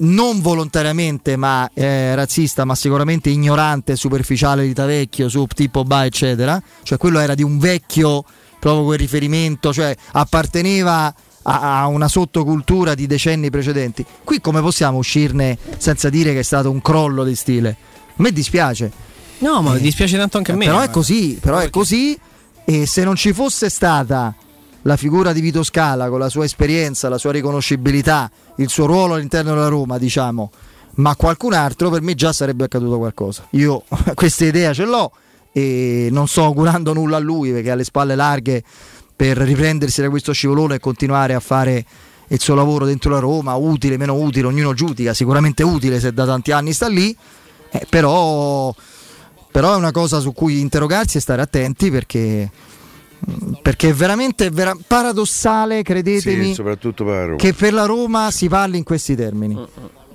[0.00, 6.04] non volontariamente ma eh, razzista, ma sicuramente ignorante e superficiale di Tavecchio su tipo Ba,
[6.04, 6.62] eccetera.
[6.82, 8.24] Cioè quello era di un vecchio
[8.58, 11.12] proprio quel riferimento, cioè apparteneva
[11.48, 14.04] a, a una sottocultura di decenni precedenti.
[14.22, 17.76] Qui come possiamo uscirne senza dire che è stato un crollo di stile?
[18.10, 18.92] A me dispiace.
[19.38, 20.66] No, ma eh, dispiace tanto anche a me.
[20.66, 22.18] Però è così, però è così
[22.64, 24.34] e se non ci fosse stata
[24.82, 29.14] la figura di Vito Scala con la sua esperienza, la sua riconoscibilità, il suo ruolo
[29.14, 30.50] all'interno della Roma, diciamo,
[30.96, 33.46] ma qualcun altro per me già sarebbe accaduto qualcosa.
[33.50, 33.84] Io
[34.14, 35.12] questa idea ce l'ho
[35.52, 38.62] e non sto augurando nulla a lui perché ha le spalle larghe
[39.18, 41.84] per riprendersi da questo scivolone e continuare a fare
[42.28, 46.24] il suo lavoro dentro la Roma, utile, meno utile, ognuno giudica, sicuramente utile se da
[46.24, 47.16] tanti anni sta lì,
[47.72, 48.72] eh, però,
[49.50, 52.48] però, è una cosa su cui interrogarsi e stare attenti perché,
[53.60, 56.78] perché è veramente vera- paradossale, credetemi, sì, per
[57.34, 59.66] che per la Roma si parli in questi termini.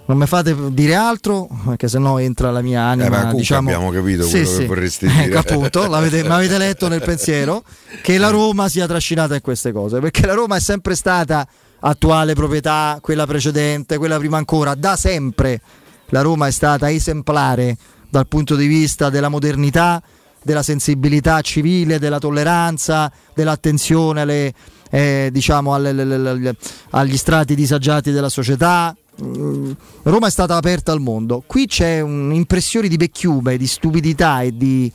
[0.06, 3.32] Non mi fate dire altro, perché sennò entra la mia anima.
[3.32, 4.58] Eh, diciamo, abbiamo capito sì, quello sì.
[4.58, 5.24] che vorresti dire.
[5.24, 7.64] Ecco, appunto, l'avete, avete letto nel pensiero
[8.02, 11.48] che la Roma sia trascinata in queste cose, perché la Roma è sempre stata
[11.80, 15.62] attuale proprietà, quella precedente, quella prima ancora, da sempre
[16.10, 17.76] la Roma è stata esemplare
[18.10, 20.02] dal punto di vista della modernità,
[20.44, 24.54] della sensibilità civile, della tolleranza, dell'attenzione alle,
[24.92, 26.56] eh, diciamo alle, alle,
[26.92, 28.96] agli strati disagiati della società.
[29.16, 31.44] Roma è stata aperta al mondo.
[31.46, 34.92] Qui c'è un'impressione di vecchiume, di stupidità e di,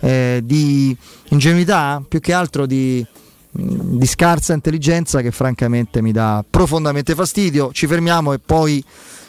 [0.00, 0.96] eh, di
[1.28, 3.04] ingenuità, più che altro di,
[3.50, 7.70] di scarsa intelligenza che francamente mi dà profondamente fastidio.
[7.72, 8.82] Ci fermiamo e poi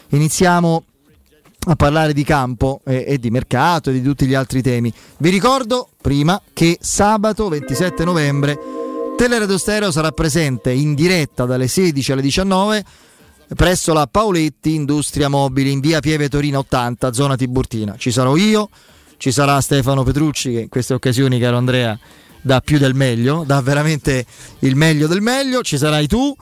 [0.08, 0.84] iniziamo
[1.66, 4.92] a parlare di campo e, e, di mercato e di tutti gli altri temi.
[5.18, 8.58] Vi ricordo prima che sabato 27 novembre
[9.20, 12.84] Teleradio Stereo sarà presente in diretta dalle 16 alle 19
[13.54, 17.96] presso la Paoletti Industria Mobili in via Pieve Torina 80, zona Tiburtina.
[17.96, 18.68] Ci sarò io,
[19.16, 21.98] ci sarà Stefano Petrucci che in queste occasioni, caro Andrea,
[22.40, 24.24] dà più del meglio, dà veramente
[24.60, 26.34] il meglio del meglio, ci sarai tu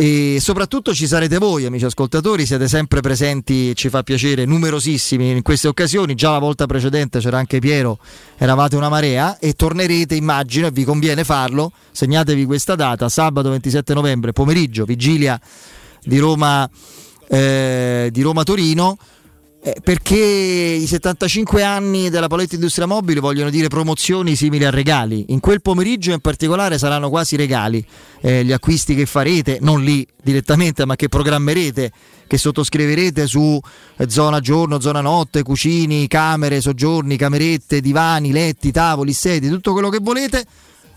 [0.00, 5.42] e soprattutto ci sarete voi amici ascoltatori, siete sempre presenti, ci fa piacere, numerosissimi in
[5.42, 7.98] queste occasioni, già la volta precedente c'era anche Piero,
[8.36, 13.92] eravate una marea e tornerete immagino e vi conviene farlo, segnatevi questa data, sabato 27
[13.94, 15.40] novembre pomeriggio, vigilia
[16.08, 16.68] di Roma,
[17.28, 18.96] eh, di Roma Torino.
[19.60, 25.26] Eh, perché i 75 anni della Paletti Industria Mobile vogliono dire promozioni simili a regali.
[25.28, 27.84] In quel pomeriggio in particolare saranno quasi regali.
[28.20, 31.92] Eh, gli acquisti che farete, non lì direttamente, ma che programmerete,
[32.28, 33.60] che sottoscriverete su
[33.96, 39.88] eh, zona giorno, zona notte, cucini, camere, soggiorni, camerette, divani, letti, tavoli, sedie, tutto quello
[39.88, 40.46] che volete.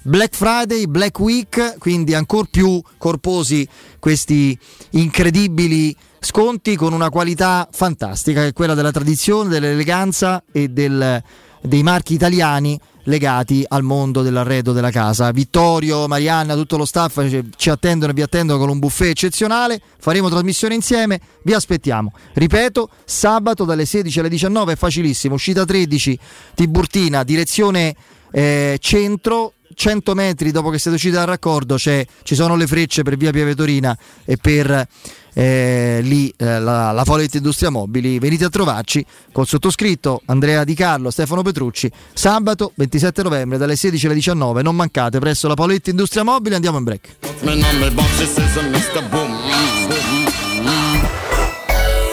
[0.04, 3.68] Black Friday, Black Week, quindi ancora più corposi
[4.00, 4.58] questi
[4.92, 11.22] incredibili sconti con una qualità fantastica che è quella della tradizione, dell'eleganza e del,
[11.62, 15.30] dei marchi italiani legati al mondo dell'arredo della casa.
[15.32, 17.24] Vittorio, Marianna, tutto lo staff
[17.56, 19.80] ci attendono e vi attendono con un buffet eccezionale.
[20.00, 22.12] Faremo trasmissione insieme, vi aspettiamo.
[22.34, 25.36] Ripeto, sabato dalle 16 alle 19 è facilissimo.
[25.36, 26.20] Uscita 13,
[26.56, 27.96] Tiburtina, direzione
[28.32, 29.54] eh, centro.
[29.74, 33.56] 100 metri dopo che siete usciti dal raccordo ci sono le frecce per via Piave
[33.56, 34.88] Torina e per
[35.34, 38.20] eh, lì eh, la, la Follett Industria Mobili.
[38.20, 44.06] Venite a trovarci col sottoscritto Andrea Di Carlo, Stefano Petrucci, sabato 27 novembre dalle 16
[44.06, 44.62] alle 19.
[44.62, 46.56] Non mancate presso la Follett Industria Mobili.
[46.56, 47.16] Andiamo in break.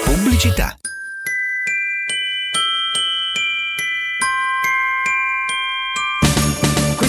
[0.04, 0.76] Pubblicità.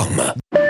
[0.00, 0.69] www.radioparleur.com.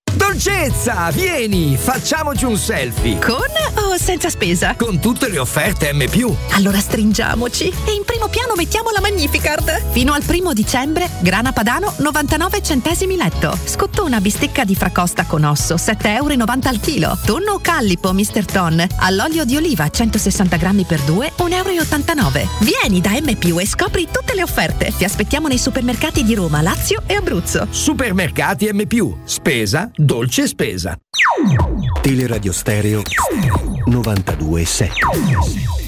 [0.13, 3.17] Dolcezza, vieni, facciamoci un selfie.
[3.19, 3.39] Con
[3.75, 4.75] o senza spesa?
[4.75, 6.05] Con tutte le offerte M.
[6.51, 9.91] Allora stringiamoci e in primo piano mettiamo la Magnificard.
[9.91, 13.57] Fino al primo dicembre, grana padano 99 centesimi letto.
[13.63, 17.17] Scottona bistecca di fracosta con osso 7,90 euro al chilo.
[17.25, 18.45] Tonno callipo Mr.
[18.45, 22.49] Ton all'olio di oliva 160 grammi per 2 1,89 euro.
[22.59, 24.93] Vieni da M e scopri tutte le offerte.
[24.95, 27.67] Ti aspettiamo nei supermercati di Roma, Lazio e Abruzzo.
[27.69, 28.85] Supermercati M.
[29.23, 30.97] Spesa, dolce spesa.
[32.01, 33.01] Teleradio Stereo
[33.85, 35.80] 927.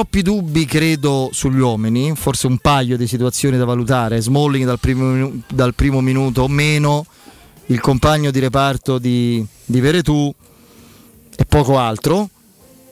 [0.00, 5.30] Troppi dubbi credo sugli uomini, forse un paio di situazioni da valutare, Smalling dal primo,
[5.46, 7.04] dal primo minuto o meno,
[7.66, 10.34] il compagno di reparto di, di Veretù
[11.36, 12.30] e poco altro.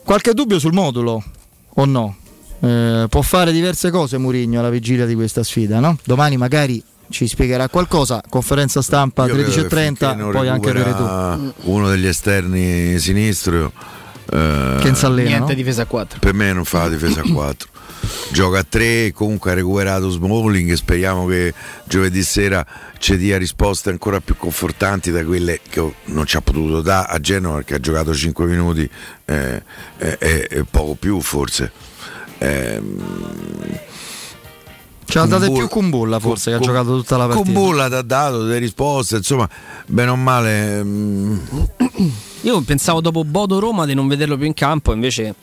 [0.03, 1.23] Qualche dubbio sul modulo
[1.67, 2.15] o no?
[2.59, 5.97] Eh, può fare diverse cose Murigno alla vigilia di questa sfida, no?
[6.03, 10.71] Domani magari ci spiegherà qualcosa, conferenza stampa Io credo che finché 13.30, non poi anche
[10.71, 11.53] Veretù.
[11.71, 13.97] Uno degli esterni sinistro.
[14.31, 15.53] Eh, Che insallena, Niente no?
[15.53, 16.19] difesa a 4.
[16.19, 17.69] Per me non fa la difesa a 4.
[18.31, 21.53] Gioca a 3, comunque ha recuperato Smalling e speriamo che
[21.85, 22.65] giovedì sera
[22.97, 27.19] ci dia risposte ancora più confortanti da quelle che non ci ha potuto dare a
[27.19, 28.89] Genova perché ha giocato 5 minuti
[29.25, 29.61] eh,
[29.97, 31.71] e e- e poco più forse.
[32.37, 33.77] Ehm,
[35.09, 37.43] Ce l'ha date più Kumbulla forse che ha giocato tutta la partita.
[37.51, 39.49] Kumbulla ti ha dato delle risposte, insomma,
[39.87, 40.83] bene o male.
[40.83, 41.37] mm,
[42.41, 45.33] Io pensavo dopo Bodo Roma di non vederlo più in campo, invece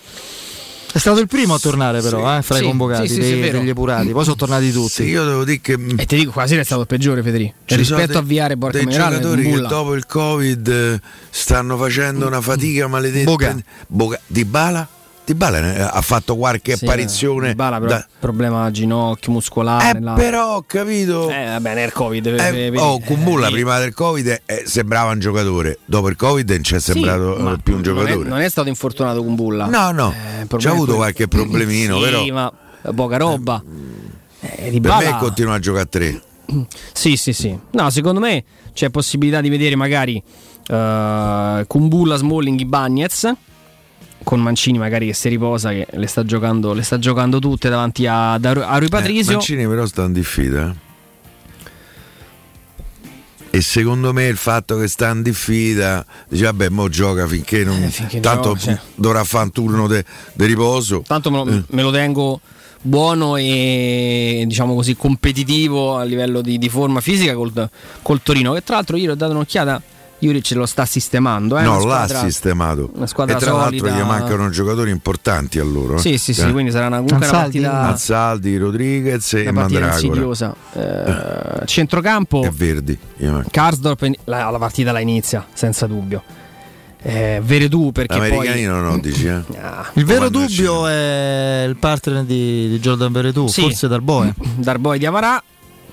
[0.92, 3.20] È stato il primo a tornare però, Sì, eh, fra sì, i convocati, sì, sì,
[3.20, 4.88] dei- degli epurati, poi sono tornati tutti.
[4.88, 7.52] Sì, io devo dire che E ti dico, qua sera è stato il peggiore, Federico.
[7.66, 11.00] Ci sono rispetto dei- a Viare Borca dei Minerale, giocatori che dopo il Covid eh,
[11.28, 13.24] stanno facendo una fatica maledetta.
[13.30, 13.56] Boga.
[13.88, 14.88] Boga- Di Bala?
[15.26, 17.48] Dybala eh, ha fatto qualche Sì, apparizione.
[17.48, 19.98] Dybala però da- problema ginocchio muscolare.
[19.98, 20.12] Eh, là.
[20.12, 21.28] però ho capito.
[21.30, 22.26] Eh, vabbè, nel Covid.
[22.26, 26.48] Eh, vedi, oh, Kumbulla eh, prima del Covid eh, sembrava un giocatore, dopo il Covid
[26.48, 28.28] non ci è sì, sembrato ma eh, più un non è- giocatore.
[28.28, 29.66] Non è, stato infortunato con Bulla.
[29.66, 32.52] No, no, Eh, c'ha avuto qualche problemino, sì, però ma
[32.94, 33.60] poca roba.
[34.40, 36.22] Eh, per Dybala- me continua a giocare a tre.
[36.92, 37.58] Sì, sì, sì.
[37.72, 40.22] No, secondo me c'è possibilità di vedere magari
[40.68, 43.32] uh, Kumbulla, Smalling, Bagnez
[44.26, 48.08] con Mancini magari che si riposa che le sta giocando, le sta giocando tutte davanti
[48.08, 49.34] a, a Rui Eh, Patrizio.
[49.34, 50.68] Mancini però sta in diffida.
[50.68, 50.84] eh.
[53.50, 57.80] E secondo me il fatto che sta in diffida, dice vabbè, mo gioca finché non.
[57.84, 58.78] Eh, finché tanto gioca, sì.
[58.96, 60.02] dovrà fare un turno di
[60.44, 61.04] riposo.
[61.06, 61.62] Tanto me lo, Eh.
[61.68, 62.40] me lo tengo
[62.82, 67.70] buono e diciamo così competitivo a livello di, di forma fisica col,
[68.02, 68.52] col Torino.
[68.54, 69.82] Che tra l'altro ieri ho dato un'occhiata.
[70.18, 71.58] Juric lo sta sistemando.
[71.58, 72.90] Eh, no, una l'ha squadra- sistemato.
[72.94, 73.96] una squadra e tra l'altro solida.
[73.96, 75.96] gli mancano giocatori importanti a loro.
[75.96, 75.98] eh.
[75.98, 76.52] Sì, sì, sì, Eh.
[76.52, 77.60] quindi sarà una, comunque una Ansaldi?
[77.60, 80.06] partita, Mazzaldi, Rodriguez e una partita Mandragora.
[80.08, 80.54] insidiosa.
[80.72, 82.42] Eh, centrocampo.
[82.44, 82.98] E Verdi.
[83.50, 86.22] Karsdorp la, la partita la inizia senza dubbio.
[87.02, 89.40] Eh, Veredù perché Americani poi non ho, dici, eh?
[89.92, 93.60] Il vero dubbio è il partner di, di Jordan Veretù, Sì.
[93.60, 94.34] forse Darboe.
[94.56, 95.40] Darboy di Avarà,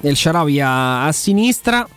[0.01, 1.87] El Sharawi a, a sinistra,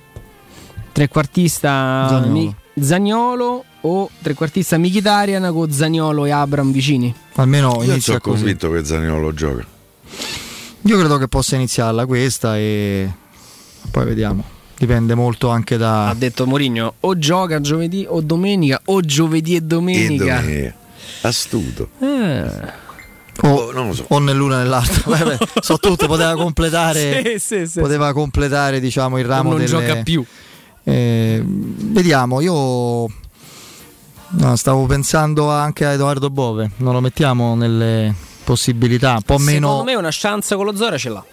[0.97, 2.33] trequartista Zaniolo.
[2.33, 7.15] Mi- Zaniolo o trequartista Mkhitaryan con Zaniolo e Abram vicini.
[7.35, 8.37] Almeno Io inizia sono così.
[8.39, 9.65] convinto che Zaniolo gioca.
[10.83, 13.11] Io credo che possa iniziarla questa e
[13.91, 14.43] poi vediamo.
[14.79, 16.09] Dipende molto anche da...
[16.09, 20.41] Ha detto Mourinho o gioca giovedì o domenica o giovedì e E domenica.
[20.41, 20.75] domenica.
[21.23, 21.89] Astuto.
[22.01, 22.85] Eh.
[23.43, 24.05] O, non lo so.
[24.09, 25.37] o nell'una o nell'altra.
[25.61, 29.69] So tutte, poteva completare, Sì, sì, sì, poteva completare diciamo, il ramo non delle...
[29.69, 30.25] gioca più.
[30.89, 33.11] Eh, vediamo, io
[34.29, 38.15] no, stavo pensando anche a Edoardo Bove, non lo mettiamo nelle
[38.45, 39.83] possibilità, un po' Secondo meno...
[39.83, 41.25] me una chance con lo Zora ce l'ha.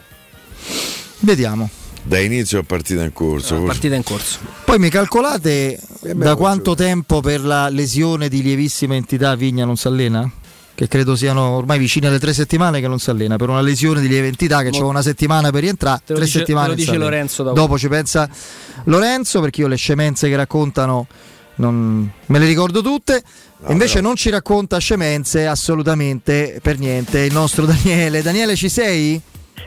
[1.20, 1.70] Vediamo.
[2.02, 3.50] Da inizio a partita in corso.
[3.50, 3.66] forse.
[3.68, 4.40] Partita in corso.
[4.66, 9.78] Poi mi calcolate beh, da quanto tempo per la lesione di lievissima entità Vigna non
[9.78, 10.30] si allena?
[10.76, 13.36] Che credo siano ormai vicine alle tre settimane che non si allena.
[13.36, 16.26] Per una lesione di lieve entità che c'è una settimana per rientrare, Te lo tre
[16.26, 16.98] dice- settimane te lo dice.
[16.98, 17.56] Lorenzo dopo.
[17.56, 18.28] Dopo ci pensa
[18.86, 21.06] Lorenzo perché io le scemenze che raccontano
[21.56, 23.22] non- me le ricordo tutte.
[23.68, 28.22] Invece non ci racconta scemenze assolutamente per niente il nostro Daniele.
[28.24, 29.22] Daniele ci sei?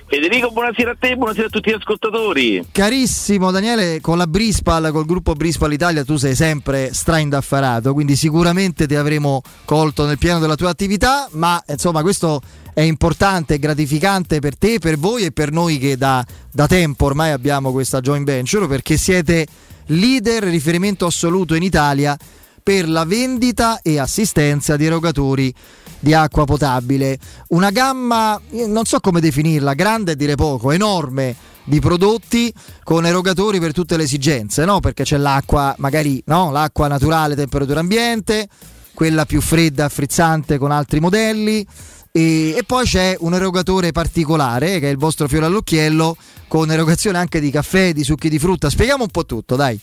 [0.09, 2.66] Federico, buonasera a te, buonasera a tutti gli ascoltatori.
[2.70, 8.87] Carissimo Daniele, con la Brispal, col gruppo Brispal Italia, tu sei sempre straindaffarato, quindi sicuramente
[8.87, 12.41] ti avremo colto nel pieno della tua attività, ma insomma questo
[12.72, 17.07] è importante e gratificante per te, per voi e per noi che da, da tempo
[17.07, 19.47] ormai abbiamo questa joint venture, perché siete
[19.87, 22.16] leader, riferimento assoluto in Italia
[22.67, 25.55] per la vendita e assistenza di erogatori
[26.01, 27.17] di acqua potabile.
[27.51, 32.53] Una gamma, non so come definirla, grande e dire poco, enorme di prodotti
[32.83, 34.81] con erogatori per tutte le esigenze, no?
[34.81, 36.51] Perché c'è l'acqua, magari no?
[36.51, 38.49] l'acqua naturale, temperatura ambiente,
[38.95, 41.64] quella più fredda, frizzante con altri modelli.
[42.11, 46.17] E, e poi c'è un erogatore particolare che è il vostro fiore all'occhiello
[46.49, 48.69] con erogazione anche di caffè, di succhi di frutta.
[48.69, 49.81] Spieghiamo un po' tutto, dai.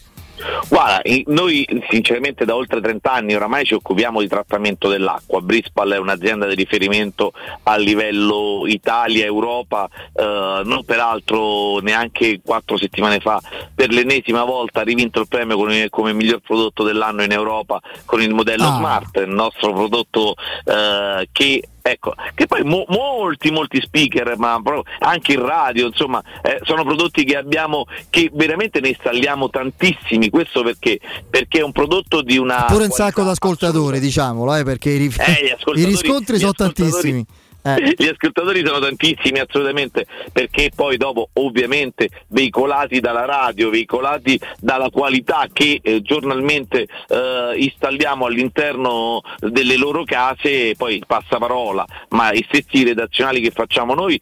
[0.69, 5.41] Guarda, noi sinceramente da oltre 30 anni oramai ci occupiamo di trattamento dell'acqua.
[5.41, 7.33] Brispal è un'azienda di riferimento
[7.63, 13.41] a livello Italia, Europa, eh, non peraltro neanche quattro settimane fa
[13.75, 18.21] per l'ennesima volta ha rivinto il premio il- come miglior prodotto dell'anno in Europa con
[18.21, 18.75] il modello Ah.
[18.77, 20.35] Smart, il nostro prodotto
[20.65, 24.57] eh, che Ecco, che poi mo- molti, molti speaker, ma
[24.99, 30.29] anche in radio, insomma, eh, sono prodotti che abbiamo, che veramente ne installiamo tantissimi.
[30.29, 30.99] Questo perché?
[31.29, 32.65] Perché è un prodotto di una.
[32.65, 35.07] Pure un sacco d'ascoltatori, diciamolo, eh, perché i, Eh,
[35.57, 37.25] ascoltatori- i riscontri sono ascoltatori- tantissimi.
[37.65, 37.93] Eh.
[37.95, 45.47] Gli ascoltatori sono tantissimi assolutamente perché poi dopo ovviamente veicolati dalla radio, veicolati dalla qualità
[45.51, 52.83] che eh, giornalmente eh, installiamo all'interno delle loro case, poi il passaparola, ma i stessi
[52.83, 54.19] redazionali che facciamo noi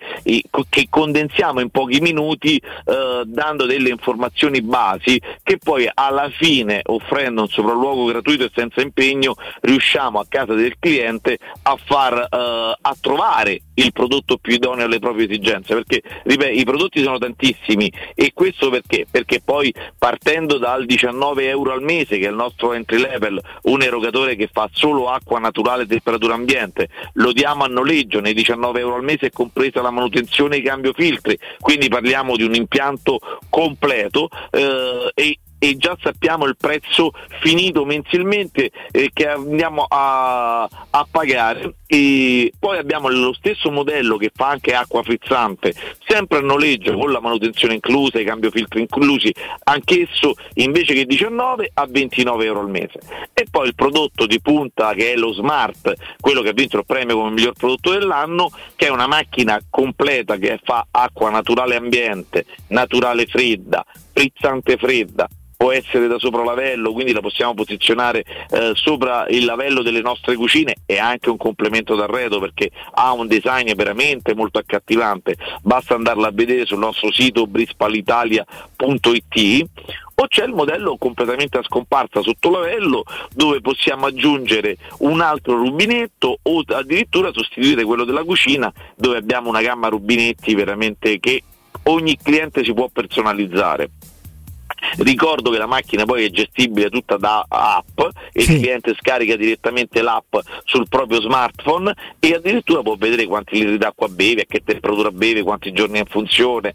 [0.51, 6.81] co- che condensiamo in pochi minuti eh, dando delle informazioni basi che poi alla fine
[6.83, 12.77] offrendo un sopralluogo gratuito e senza impegno riusciamo a casa del cliente a far eh,
[12.79, 13.29] a trovare
[13.75, 18.69] il prodotto più idoneo alle proprie esigenze perché ripeto, i prodotti sono tantissimi e questo
[18.69, 19.05] perché?
[19.09, 23.81] Perché poi partendo dal 19 euro al mese che è il nostro entry level un
[23.81, 28.79] erogatore che fa solo acqua naturale e temperatura ambiente lo diamo a noleggio nei 19
[28.79, 32.53] euro al mese è compresa la manutenzione e i cambio filtri quindi parliamo di un
[32.53, 33.19] impianto
[33.49, 41.07] completo eh, e e già sappiamo il prezzo finito mensilmente eh, che andiamo a, a
[41.09, 41.75] pagare.
[41.85, 45.75] E poi abbiamo lo stesso modello che fa anche acqua frizzante,
[46.07, 49.31] sempre a noleggio con la manutenzione inclusa, i cambio filtri inclusi,
[49.65, 52.99] anch'esso invece che 19 a 29 euro al mese.
[53.31, 56.85] E poi il prodotto di punta che è lo Smart, quello che ha vinto il
[56.87, 62.45] premio come miglior prodotto dell'anno, che è una macchina completa che fa acqua naturale ambiente,
[62.69, 65.27] naturale fredda, frizzante fredda,
[65.61, 70.35] può essere da sopra lavello, quindi la possiamo posizionare eh, sopra il lavello delle nostre
[70.35, 76.29] cucine e anche un complemento d'arredo perché ha un design veramente molto accattivante, basta andarla
[76.29, 79.69] a vedere sul nostro sito brispalitalia.it
[80.15, 86.39] o c'è il modello completamente a scomparsa sotto lavello dove possiamo aggiungere un altro rubinetto
[86.41, 91.43] o addirittura sostituire quello della cucina dove abbiamo una gamma rubinetti veramente che
[91.83, 93.89] ogni cliente si può personalizzare.
[94.97, 97.99] Ricordo che la macchina poi è gestibile tutta da app
[98.33, 98.53] e Sì.
[98.53, 104.07] il cliente scarica direttamente l'app sul proprio smartphone e addirittura può vedere quanti litri d'acqua
[104.07, 106.73] beve, a che temperatura beve, quanti giorni è in funzione.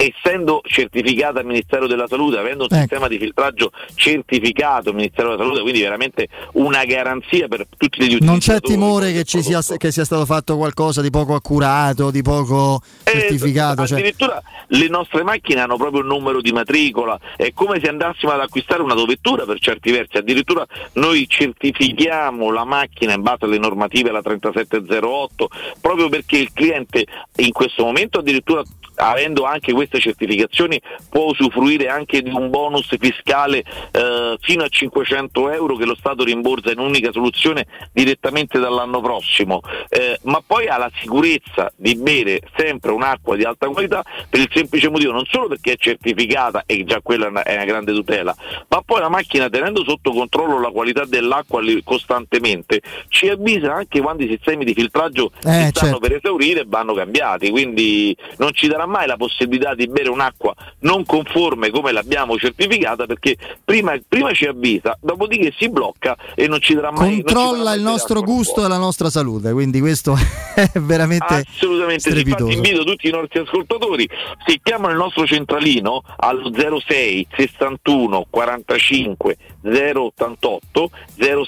[0.00, 2.80] Essendo certificata al Ministero della Salute, avendo un Ecco.
[2.82, 8.16] sistema di filtraggio certificato al Ministero della Salute, quindi veramente una garanzia per tutti gli
[8.20, 12.22] Non c'è timore che, ci sia, che sia stato fatto qualcosa di poco accurato, di
[12.22, 13.84] poco certificato.
[13.88, 18.30] cioè- Addirittura le nostre macchine hanno proprio un numero di matricola, è come se andassimo
[18.30, 24.12] ad acquistare un'autovettura per certi versi, addirittura noi certifichiamo la macchina in base alle normative,
[24.12, 25.48] la 3708,
[25.80, 27.04] proprio perché il cliente
[27.38, 28.62] in questo momento addirittura
[29.00, 35.50] avendo anche queste certificazioni può usufruire anche di un bonus fiscale eh, fino a 500
[35.50, 40.76] euro che lo Stato rimborsa in unica soluzione direttamente dall'anno prossimo, Eh, ma poi ha
[40.76, 45.48] la sicurezza di bere sempre un'acqua di alta qualità per il semplice motivo non solo
[45.48, 48.34] perché è certificata e già quella è una, è una grande tutela,
[48.68, 54.22] ma poi la macchina tenendo sotto controllo la qualità dell'acqua costantemente ci avvisa anche quando
[54.24, 55.98] i sistemi di filtraggio Eh, si stanno certo.
[55.98, 60.52] per esaurire e vanno cambiati, quindi non ci darà mai la possibilità di bere un'acqua
[60.80, 66.60] non conforme come l'abbiamo certificata perché prima, prima ci avvisa, dopodiché si blocca e non
[66.60, 70.16] ci darà mai Controlla il nostro gusto e la nostra salute, quindi questo
[70.54, 74.08] è veramente Assolutamente sì, infatti invito tutti i nostri ascoltatori,
[74.44, 79.36] se chiamano il nostro centralino allo 06 61 45
[79.72, 80.90] 088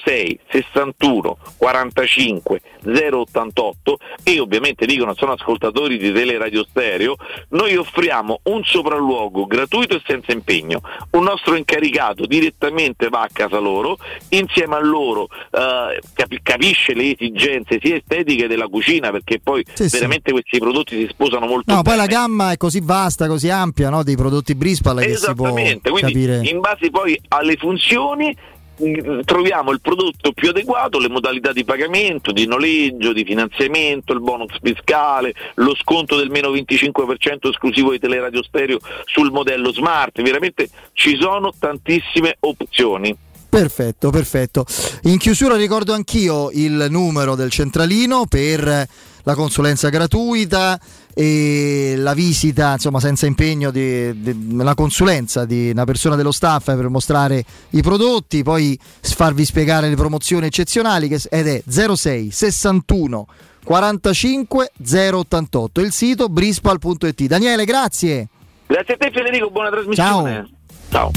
[0.03, 7.15] 06 61 45 088 e ovviamente dicono sono ascoltatori di Teleradio Stereo,
[7.49, 10.81] noi offriamo un sopralluogo gratuito e senza impegno.
[11.11, 13.97] Un nostro incaricato direttamente va a casa loro,
[14.29, 19.87] insieme a loro eh, capi- capisce le esigenze sia estetiche della cucina perché poi Sì,
[19.89, 19.97] sì.
[19.97, 22.07] veramente questi prodotti si sposano molto No, poi bene.
[22.07, 25.89] la gamma è così vasta, così ampia no, dei prodotti Brispal che si può Esattamente,
[25.89, 26.41] quindi capire.
[26.49, 32.31] in base poi alle funzioni mh, troviamo il prodotto più adeguato, le modalità di pagamento,
[32.31, 38.43] di noleggio, di finanziamento, il bonus fiscale, lo sconto del meno 25% esclusivo di Teleradio
[38.43, 43.15] Stereo sul modello smart, veramente ci sono tantissime opzioni.
[43.51, 44.65] Perfetto, perfetto.
[45.03, 48.87] In chiusura ricordo anch'io il numero del centralino per
[49.23, 50.79] la consulenza gratuita
[51.13, 56.65] e la visita, insomma, senza impegno di, di- la consulenza di una persona dello staff
[56.75, 63.27] per mostrare i prodotti, poi farvi spiegare le promozioni eccezionali che- ed è 06 61
[63.63, 67.23] 45 088 il sito brispal.it.
[67.25, 68.27] Daniele, grazie.
[68.67, 70.49] Grazie a te Federico, buona trasmissione.
[70.89, 71.11] Ciao.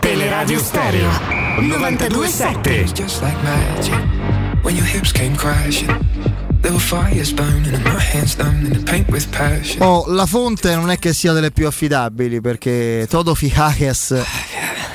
[0.00, 1.08] Teleradio Stereo
[1.60, 3.92] 927 just like magic
[4.62, 5.88] when your hips came crashing.
[9.80, 14.10] Oh, la fonte non è che sia delle più affidabili perché Todo Fijajes.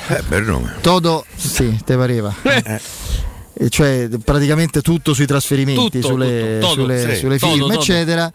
[0.08, 0.76] Eh, bel nome.
[0.82, 2.34] Todo, sì, te pareva.
[3.56, 7.20] E cioè praticamente tutto sui trasferimenti, Tutto, sulle, tutto, todo, sulle- sì.
[7.20, 7.80] sulle Todo, firme, todo.
[7.80, 8.34] eccetera.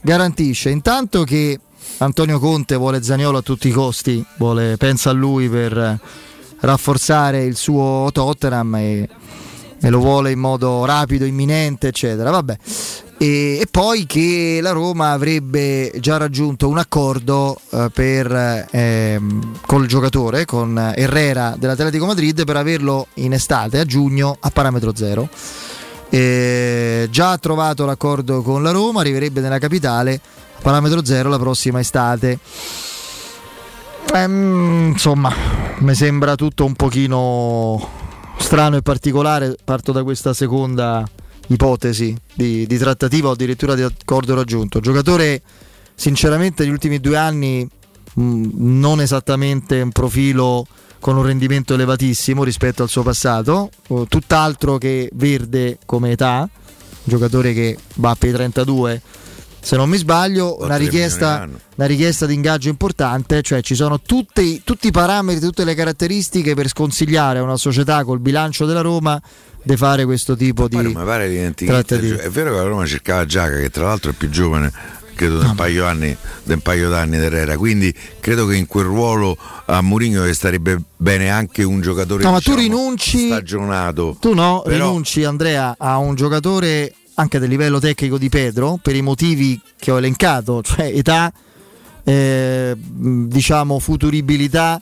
[0.00, 1.60] Garantisce intanto che
[1.98, 6.00] Antonio Conte vuole Zaniolo a tutti i costi, vuole, pensa a lui per
[6.60, 9.08] rafforzare il suo Tottenham e,
[9.84, 12.30] e lo vuole in modo rapido, imminente, eccetera.
[12.30, 12.56] Vabbè.
[13.18, 19.86] E, e poi che la Roma avrebbe già raggiunto un accordo eh, per, ehm, col
[19.86, 25.28] giocatore, con Herrera dell'Atletico Madrid, per averlo in estate, a giugno, a parametro zero.
[26.08, 30.18] E già ha trovato l'accordo con la Roma, arriverebbe nella capitale
[30.56, 32.38] a parametro zero la prossima estate.
[34.14, 35.30] Ehm, insomma,
[35.80, 38.03] mi sembra tutto un pochino
[38.36, 39.56] strano e particolare.
[39.62, 41.04] Parto da questa seconda
[41.48, 44.80] ipotesi di, di trattativa o addirittura di accordo raggiunto.
[44.80, 45.42] Giocatore,
[45.94, 47.68] sinceramente, negli ultimi due anni
[48.14, 50.66] mh, non esattamente un profilo
[51.00, 56.48] con un rendimento elevatissimo rispetto al suo passato, eh, tutt'altro che verde come età,
[57.02, 59.02] giocatore che va per i 32
[59.64, 64.60] se non mi sbaglio, una richiesta, una richiesta di ingaggio importante, cioè ci sono tutti,
[64.62, 69.20] tutti i parametri, tutte le caratteristiche per sconsigliare a una società col bilancio della Roma
[69.62, 72.18] di fare questo tipo di mi pare di trattative.
[72.18, 74.70] È vero che la Roma cercava Giaca, che tra l'altro è più giovane,
[75.14, 77.56] credo di un paio, anni, di un paio d'anni dell'era.
[77.56, 79.34] Quindi credo che in quel ruolo
[79.64, 84.18] a Mourinho starebbe bene anche un giocatore No, ma tu diciamo, rinunci- stagionato.
[84.20, 88.96] Tu no, Però- rinunci Andrea a un giocatore anche del livello tecnico di Pedro per
[88.96, 91.32] i motivi che ho elencato, cioè età,
[92.02, 94.80] eh, diciamo futuribilità,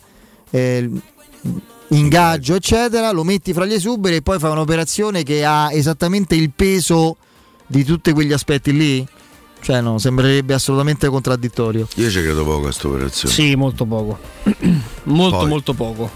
[0.51, 0.89] eh,
[1.89, 6.51] ingaggio, eccetera, lo metti fra gli esuberi e poi fai un'operazione che ha esattamente il
[6.55, 7.17] peso
[7.67, 9.07] di tutti quegli aspetti lì?
[9.61, 11.87] Cioè no, sembrerebbe assolutamente contraddittorio.
[11.97, 13.33] Io ci credo poco a questa operazione.
[13.35, 14.19] Sì, molto poco.
[15.05, 16.11] molto, Poi- molto poco.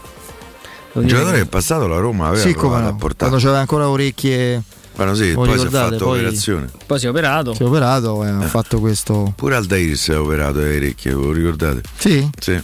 [0.92, 3.16] Dire giocatore che- è passato la Roma aveva Sì, no, a portare.
[3.30, 4.62] quando c'aveva ancora orecchie...
[4.96, 6.70] Ma no, sì, poi si è fatto poi- operazione.
[6.86, 7.52] Poi si è operato.
[7.54, 8.46] Si è operato e ha Eh.
[8.46, 9.32] fatto questo...
[9.36, 11.82] Pure Aldair si è operato alle orecchie, ve lo ricordate?
[11.98, 12.28] Sì?
[12.40, 12.58] Sì.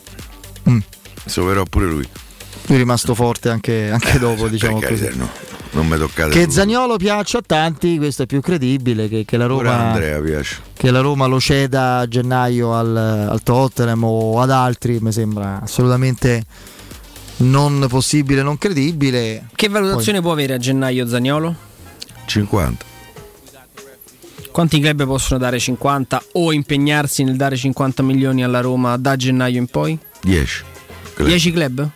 [0.70, 0.78] Mm.
[1.26, 2.09] Si operò pure lui.
[2.66, 5.11] Lui è rimasto forte anche, anche dopo, diciamo così.
[5.14, 5.28] no,
[5.72, 6.30] non mi toccate.
[6.30, 6.51] Che.
[6.51, 10.59] Zagnolo piaccia a tanti, questo è più credibile che, che la Roma, Andrea piace.
[10.74, 15.61] che la Roma lo ceda a gennaio al, al Tottenham o ad altri, mi sembra
[15.62, 16.45] assolutamente
[17.39, 19.49] non possibile, non credibile.
[19.55, 21.70] Che valutazione può avere a gennaio Zagnolo?
[22.27, 22.85] 50.
[24.51, 29.59] Quanti club possono dare 50 o impegnarsi nel dare 50 milioni alla Roma da gennaio
[29.59, 29.99] in poi?
[30.23, 30.64] 10.
[31.16, 31.89] 10 club?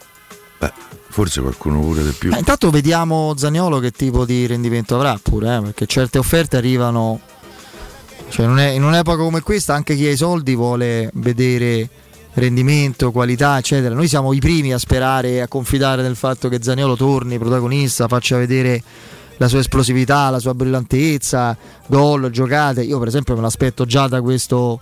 [0.59, 0.73] Beh,
[1.11, 2.31] forse qualcuno pure di più.
[2.31, 7.21] Ma intanto vediamo Zagnolo che tipo di rendimento avrà pure, eh, perché certe offerte arrivano.
[8.29, 11.89] Cioè non è- in un'epoca come questa anche chi ha i soldi vuole vedere
[12.33, 13.95] rendimento, qualità, eccetera.
[13.95, 18.09] Noi siamo i primi a sperare e a confidare nel fatto che Zagnolo torni protagonista,
[18.09, 18.83] faccia vedere
[19.39, 21.57] la sua esplosività, la sua brillantezza,
[21.87, 22.83] gol, giocate.
[22.83, 24.81] Io per esempio me l'aspetto già da questo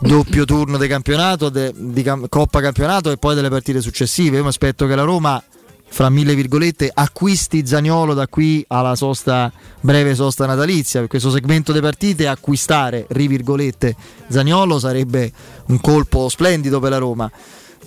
[0.00, 4.36] doppio turno di campionato, de- di cam- Coppa Campionato e poi delle partite successive.
[4.36, 5.42] Io mi aspetto che la Roma,
[5.88, 11.00] fra mille virgolette, acquisti Zagnolo da qui alla sosta, breve sosta natalizia.
[11.00, 13.96] Per questo segmento di partite acquistare, ri virgolette,
[14.28, 15.32] Zagnolo sarebbe
[15.66, 17.30] un colpo splendido per la Roma.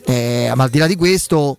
[0.05, 1.57] Eh, ma al di là di questo,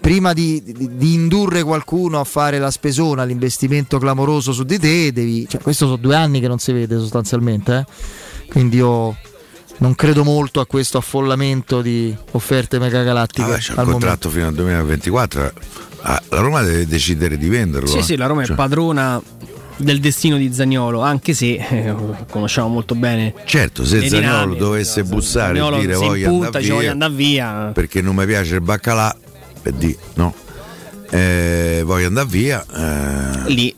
[0.00, 5.12] prima di, di- di indurre qualcuno a fare la spesona, l'investimento clamoroso su di te,
[5.12, 7.76] devi, cioè, questo sono due anni che non si vede sostanzialmente.
[7.86, 8.46] eh.
[8.48, 9.16] Quindi io
[9.78, 14.06] non credo molto a questo affollamento di offerte megagalattiche Vabbè, c'è un al momento.
[14.06, 15.52] contratto fino al 2024.
[16.02, 17.86] Ah, la Roma deve decidere di venderlo.
[17.88, 18.02] Sì, eh.
[18.02, 19.20] sì, la Roma Cioè, è padrona
[19.76, 21.94] del destino di Zagnolo, anche se eh,
[22.30, 23.32] conosciamo molto bene.
[23.46, 24.58] Certo, se Zagnolo dinamiche.
[24.58, 27.70] dovesse bussare e dire si voglio andare via, andare via.
[27.72, 29.14] perché non mi piace il baccalà,
[29.60, 30.34] per di no,
[31.10, 32.64] eh, voglio andare via.
[33.46, 33.74] eh, Lì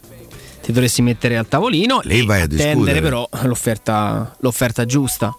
[0.62, 3.00] ti dovresti mettere al tavolino Lì e vai a attendere discutere.
[3.00, 5.34] però l'offerta, l'offerta giusta.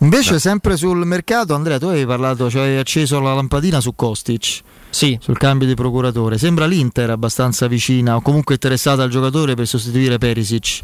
[0.00, 4.60] Invece, sempre sul mercato, Andrea, tu avevi parlato, cioè hai acceso la lampadina su Kostic.
[4.90, 5.18] Sì.
[5.20, 6.36] Sul cambio di procuratore.
[6.36, 10.80] Sembra l'Inter abbastanza vicina o comunque interessata al giocatore per sostituire Perisic.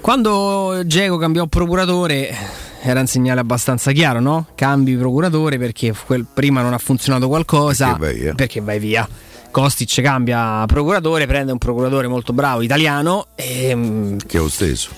[0.00, 2.34] Quando Geco cambiò procuratore
[2.82, 4.46] era un segnale abbastanza chiaro, no?
[4.54, 7.96] Cambi procuratore perché quel- prima non ha funzionato qualcosa.
[7.96, 8.34] Perché vai via.
[8.34, 9.08] Perché vai via.
[9.50, 14.90] Kostic cambia procuratore, prende un procuratore molto bravo italiano, ehm, che è lo stesso.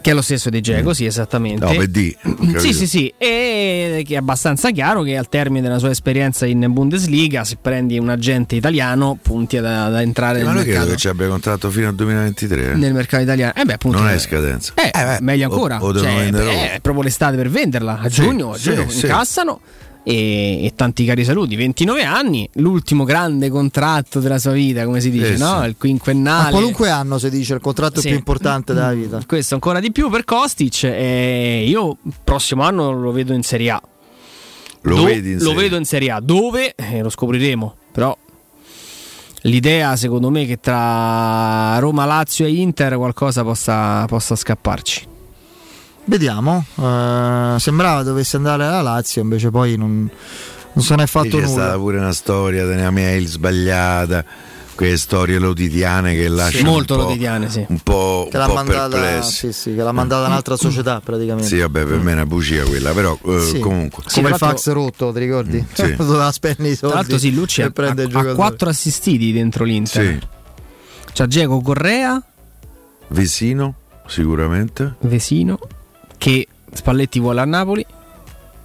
[0.00, 1.64] Che è lo stesso di Geco, sì, esattamente.
[1.64, 2.16] No, per di.
[2.56, 6.66] Sì, sì, sì, e che è abbastanza chiaro che al termine della sua esperienza in
[6.72, 10.96] Bundesliga, se prendi un agente italiano, punti ad, ad entrare Ma nel credo mercato, che
[10.98, 12.70] ci abbia contratto fino al 2023.
[12.72, 12.74] eh.
[12.74, 13.52] nel mercato italiano.
[13.56, 14.72] Eh beh, appunto, non è eh, scadenza.
[14.74, 15.82] eh, meglio ancora.
[15.82, 17.98] O, o devono Cioè, vendere beh, è proprio l'estate per venderla.
[18.00, 19.06] A Sì, giugno, a sì, giugno sì.
[19.06, 19.60] incassano.
[20.10, 25.10] E, e tanti cari saluti, 29 anni, l'ultimo grande contratto della sua vita, come si
[25.10, 25.60] dice, Eh, no?
[25.62, 25.68] sì.
[25.68, 26.44] Il quinquennale.
[26.44, 28.08] Ma qualunque anno si dice il contratto Sì.
[28.08, 29.20] più importante della vita.
[29.26, 30.84] Questo ancora di più per Kostic.
[30.84, 33.82] E io prossimo anno lo vedo in Serie A.
[34.82, 35.60] Lo Do- vedi in lo Serie A?
[35.62, 36.20] vedo in Serie A.
[36.20, 36.74] Dove?
[36.74, 37.74] Eh, lo scopriremo.
[37.92, 38.16] Però
[39.42, 45.06] l'idea, secondo me, che tra Roma, Lazio e Inter qualcosa possa, possa scapparci.
[46.04, 46.64] Vediamo.
[46.76, 50.10] eh, sembrava dovesse andare alla Lazio, invece poi non,
[50.72, 51.48] non se ne è fatto c'è nulla.
[51.48, 54.24] stata pure una storia della mail sbagliata,
[54.74, 57.64] quelle storie loditiane che lasciano molto un po', loditiane, sì.
[57.68, 61.46] un po', Che un l'ha po' mandata, sì, sì, che l'ha mandata un'altra società praticamente.
[61.48, 63.58] Sì, vabbè, per me è una bugia quella, però eh, Sì.
[63.60, 64.02] comunque.
[64.12, 65.64] Come il fax rotto, ti ricordi?
[65.72, 65.94] sì.
[66.00, 66.88] Doveva spendere i soldi.
[66.94, 70.04] Tra l'altro, sì, Lucci ha, ha quattro assistiti dentro l'Inter.
[70.18, 70.26] Sì.
[71.12, 72.20] C'ha Diego Correa,
[73.08, 73.74] Vesino,
[74.06, 74.94] sicuramente.
[75.00, 75.58] Vesino,
[76.20, 77.84] che Spalletti vuole a Napoli.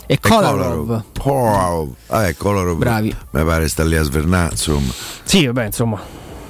[0.08, 1.04] E Kolarov.
[1.18, 1.94] Kolarov.
[2.08, 2.78] Vabbè, Kolarov.
[2.78, 3.16] Bravi.
[3.32, 4.92] Mi pare sta lì a svernare, insomma.
[5.24, 6.00] Sì, vabbè, insomma.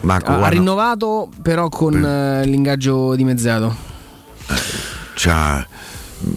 [0.01, 3.73] Manco Ha, ha rinnovato però con eh, l'ingaggio dimezzato.
[5.15, 5.65] C'ha-
[6.19, 6.29] mh,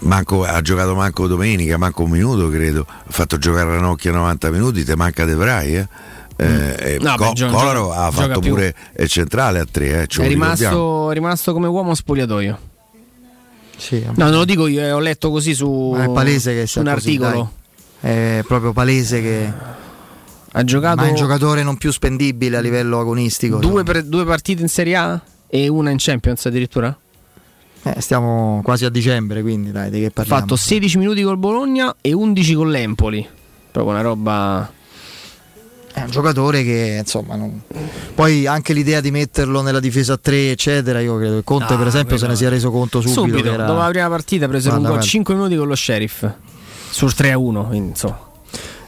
[0.00, 2.84] manco- ha giocato manco domenica, manco un minuto credo.
[2.88, 5.88] Ha fatto giocare Ranocchia 90 minuti, te manca De Vrij, eh.
[6.36, 8.50] Eh, e No, Co- beh, ha fatto più.
[8.50, 12.58] pure il centrale a tre, eh, ce È rimasto, è rimasto come uomo spogliatoio.
[13.76, 16.80] Sì, No, non lo dico io, eh, ho letto così su è palese che sia
[16.82, 17.50] un così, articolo.
[18.00, 18.38] dai.
[18.38, 19.52] È proprio palese che
[20.52, 23.56] Ha giocato ma è un giocatore non più spendibile a livello agonistico.
[23.58, 26.96] due, per- due partite in Serie A e una in Champions addirittura.
[27.86, 30.40] Eh, stiamo quasi a dicembre, quindi dai, di che Ha parliamo?
[30.40, 33.26] fatto 16 minuti col Bologna e 11 con l'Empoli.
[33.70, 34.72] Proprio una roba.
[35.94, 37.62] È un giocatore che insomma non...
[38.16, 41.78] poi anche l'idea di metterlo nella difesa a 3 eccetera io credo che Conte No,
[41.78, 43.64] per esempio se ne sia reso conto subito, Subito, era...
[43.64, 45.04] dopo la prima partita ha preso un gol guarda.
[45.04, 46.28] 5 minuti con lo Sheriff
[46.90, 47.66] sul 3 a 1.
[47.66, 48.32] Quindi, insomma.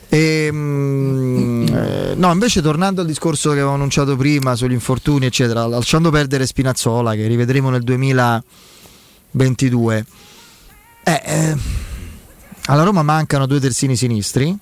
[0.08, 5.66] E, mm, eh, no, invece tornando al discorso che avevo annunciato prima sugli infortuni, eccetera,
[5.66, 10.06] lasciando perdere Spinazzola, che rivedremo nel 2022,
[11.02, 11.56] eh, eh,
[12.66, 14.56] alla Roma mancano due terzini sinistri,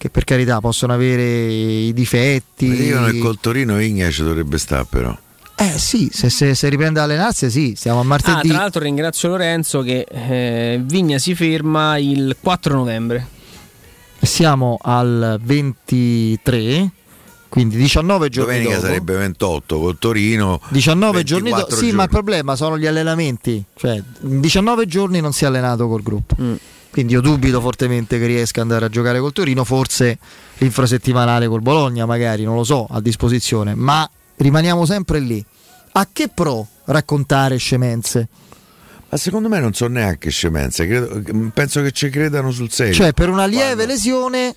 [0.00, 1.22] che per carità possono avere
[1.52, 2.68] i difetti.
[2.68, 5.14] Mi dicono che col Torino Igna ci dovrebbe stare però.
[5.56, 8.48] Eh sì, se, se- se riprende a allenarsi, sì, siamo a Ah, martedì.
[8.48, 13.26] tra l'altro ringrazio Lorenzo che eh, Vigna si ferma il 4 novembre.
[14.22, 16.90] Siamo al 23,
[17.50, 18.86] quindi 19 giorni Domenica dopo.
[18.86, 20.60] sarebbe 28 col Torino.
[20.68, 21.56] 19 giorni dopo.
[21.66, 22.08] 24 Sì, ma il giorni.
[22.08, 23.62] problema sono gli allenamenti.
[23.76, 26.36] Cioè, in 19 giorni non si è allenato col gruppo.
[26.40, 26.54] Mm.
[26.90, 29.64] Quindi io dubito fortemente che riesca ad andare a giocare col Torino.
[29.64, 30.18] Forse
[30.58, 33.74] l'infrasettimanale col Bologna, magari, non lo so, a disposizione.
[33.74, 35.44] Ma rimaniamo sempre lì.
[35.92, 38.28] A che pro raccontare scemenze?
[39.08, 42.94] Ma secondo me non sono neanche scemenze, credo- penso che ci credano sul serio.
[42.94, 44.54] Cioè, per una lieve lesione,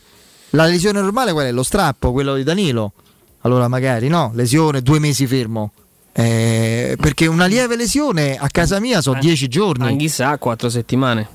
[0.52, 1.52] la lesione normale qual è?
[1.52, 2.94] Lo strappo, quello di Danilo.
[3.42, 5.72] Allora, magari no, lesione, due mesi fermo.
[6.12, 9.88] Eh, perché una lieve lesione a casa mia sono 10 giorni.
[9.88, 11.28] Anch'issa 4 settimane.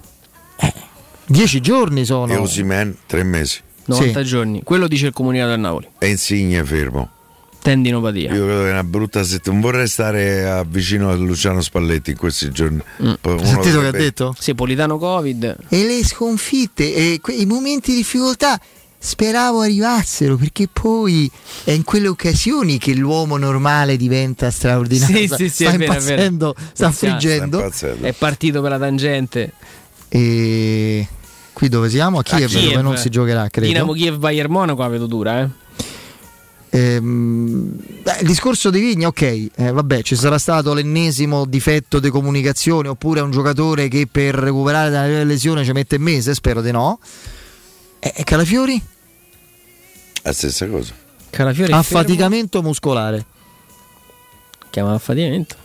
[1.28, 2.32] 10 giorni sono.
[2.32, 3.60] E Osimen tre mesi.
[3.84, 4.62] 90 giorni.
[4.64, 5.88] Quello dice il comunicato del Napoli.
[5.98, 7.10] E Insigne fermo.
[7.60, 8.32] Tendinopatia.
[8.34, 9.60] Io credo che è una brutta settimana.
[9.60, 12.80] Non vorrei stare a- vicino a Luciano Spalletti in questi giorni.
[13.02, 13.12] Mm.
[13.22, 14.34] Uno Sentito che ha detto?
[14.38, 15.56] Sì, Politano Covid.
[15.68, 18.58] E le sconfitte e que- i momenti di difficoltà
[19.00, 21.30] speravo arrivassero perché poi
[21.64, 25.16] è in quelle occasioni che l'uomo normale diventa straordinario.
[25.16, 26.10] Sì, sì, sì, sta è vero, è vero.
[26.12, 27.70] impazzendo, sta friggendo.
[28.00, 29.52] È partito per la tangente.
[30.08, 31.06] E
[31.58, 32.20] qui dove siamo?
[32.20, 32.70] A Kiev, Kiev.
[32.70, 33.66] dove non si giocherà, credo.
[33.66, 35.48] Dinamo Kiev Bayern Monaco la vedo dura, eh.
[36.70, 42.10] Ehm, beh, il discorso di Vigna, ok, eh, vabbè, ci sarà stato l'ennesimo difetto di
[42.10, 46.60] comunicazione oppure un giocatore che per recuperare da una lesione ci mette un mese, spero
[46.62, 47.00] di no.
[47.98, 48.80] E e Calafiori?
[50.22, 50.92] La stessa cosa.
[51.30, 51.80] Calafiori è fermo.
[51.80, 53.24] Affaticamento muscolare.
[54.70, 55.56] Chiama affaticamento.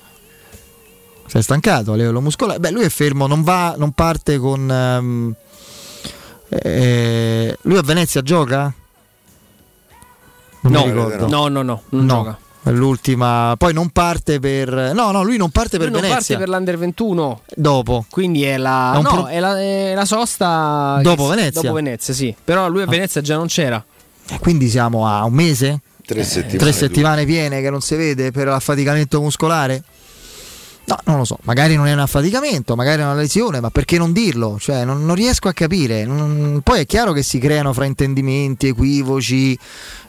[1.28, 2.60] Si è stancato a livello muscolare.
[2.60, 4.72] Beh, lui è fermo, non va, non parte con.
[4.72, 5.36] ehm,
[6.62, 8.74] eh, lui a Venezia gioca?
[10.62, 10.86] Non No,
[11.28, 12.38] no, no, no, non gioca.
[12.64, 13.56] è l'ultima.
[13.58, 14.70] Poi non parte per.
[14.94, 16.36] No, no, lui non parte per Lui non Venezia.
[16.38, 17.42] parte per l'Under 21.
[17.56, 18.06] Dopo.
[18.10, 21.62] Quindi è la, È no, pro- è la, è la sosta Dopo che- Venezia?
[21.62, 22.34] Dopo Venezia, sì.
[22.44, 23.84] Però lui a Venezia già non c'era.
[24.30, 25.82] Eh, Quindi siamo a un mese?
[26.06, 26.58] Tre settimane.
[26.58, 29.84] Tre settimane piene che non si vede per l'affaticamento muscolare?
[30.86, 33.98] No, non lo so, magari non è un affaticamento, magari è una lesione, ma perché
[33.98, 34.58] non dirlo?
[34.60, 36.04] Cioè, non, non riesco a capire.
[36.04, 39.58] Non- poi è chiaro che si creano fraintendimenti, equivoci,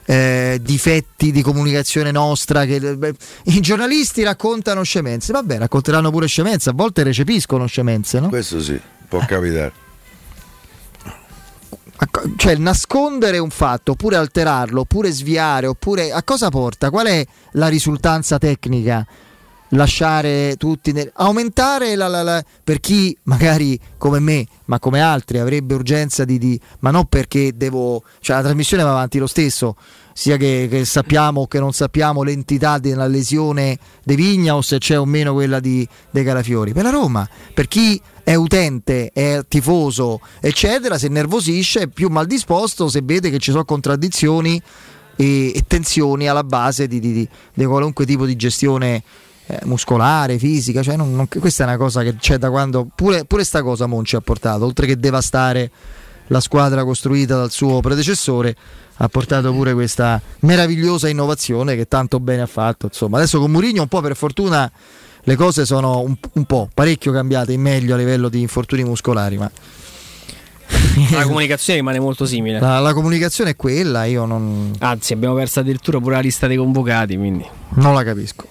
[0.05, 2.65] eh, difetti di comunicazione nostra.
[2.65, 3.13] Che, beh,
[3.43, 8.27] I giornalisti raccontano scemenze, vabbè, racconteranno pure scemenze, a volte recepiscono scemenze, no?
[8.27, 9.71] Questo sì, può capitare.
[12.35, 17.69] cioè nascondere un fatto oppure alterarlo oppure sviare oppure a cosa porta qual è la
[17.69, 19.07] risultanza tecnica
[19.69, 25.39] lasciare tutti nel- aumentare la, la- la- per chi magari come me ma come altri
[25.39, 29.75] avrebbe urgenza di, di- ma non perché devo cioè la trasmissione va avanti lo stesso
[30.13, 34.77] sia che, che sappiamo o che non sappiamo l'entità della lesione di Vigna o se
[34.77, 36.71] c'è o meno quella di De Calafiori.
[36.71, 42.27] Per la Roma per chi è utente, è tifoso, eccetera, se nervosisce è più mal
[42.27, 44.59] disposto se vede che ci sono contraddizioni
[45.17, 49.03] e, e tensioni alla base di- di- di qualunque tipo di gestione
[49.47, 50.81] eh, muscolare, fisica.
[50.81, 52.87] Cioè non- non- questa è una cosa che c'è da quando.
[52.93, 55.69] Pure, pure sta cosa Monci ha portato, oltre che devastare
[56.27, 58.55] la squadra costruita dal suo predecessore.
[58.99, 62.85] Ha portato pure questa meravigliosa innovazione che tanto bene ha fatto.
[62.85, 64.71] Insomma, adesso con Mourinho un po' per fortuna
[65.27, 69.37] le cose sono un, un po' parecchio cambiate in meglio a livello di infortuni muscolari,
[69.37, 69.51] ma
[71.11, 72.59] La comunicazione rimane molto simile.
[72.59, 76.57] La, la comunicazione è quella, io non, Anzi, abbiamo perso addirittura pure la lista dei
[76.57, 77.45] convocati, quindi.
[77.75, 78.45] non la capisco.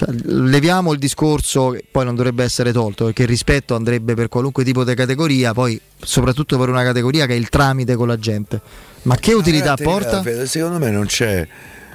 [0.00, 4.28] Cioè, leviamo il discorso che poi non dovrebbe essere tolto perché il rispetto andrebbe per
[4.30, 8.18] qualunque tipo di categoria, poi soprattutto per una categoria che è il tramite con la
[8.18, 8.62] gente.
[9.02, 10.46] Ma che utilità Ragazzi, porta?
[10.46, 11.46] Secondo me non c'è,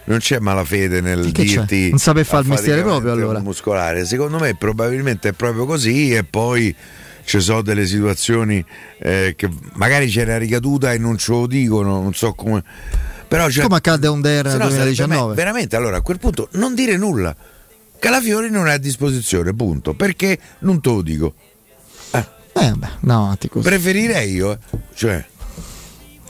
[0.03, 1.55] non c'è malafede nel Che c'è?
[1.61, 3.39] dirti Non sape fare il mestiere proprio, allora.
[3.39, 4.05] muscolare.
[4.05, 6.75] Secondo me probabilmente è proprio così e poi
[7.23, 8.63] ci sono delle situazioni
[8.99, 12.63] eh, che magari c'è una ricaduta e non ce lo dicono, non so come.
[13.27, 15.29] Però c'è- Come accadde a Under nel no sarebbe 2019.
[15.29, 17.35] me- veramente allora a quel punto non dire nulla.
[17.99, 19.93] Calafiori non è a disposizione, punto.
[19.93, 21.33] Perché non te lo dico.
[22.57, 23.67] Eh, vabbè, no, avanti così.
[23.67, 24.59] Preferirei io, eh.
[24.93, 25.25] cioè.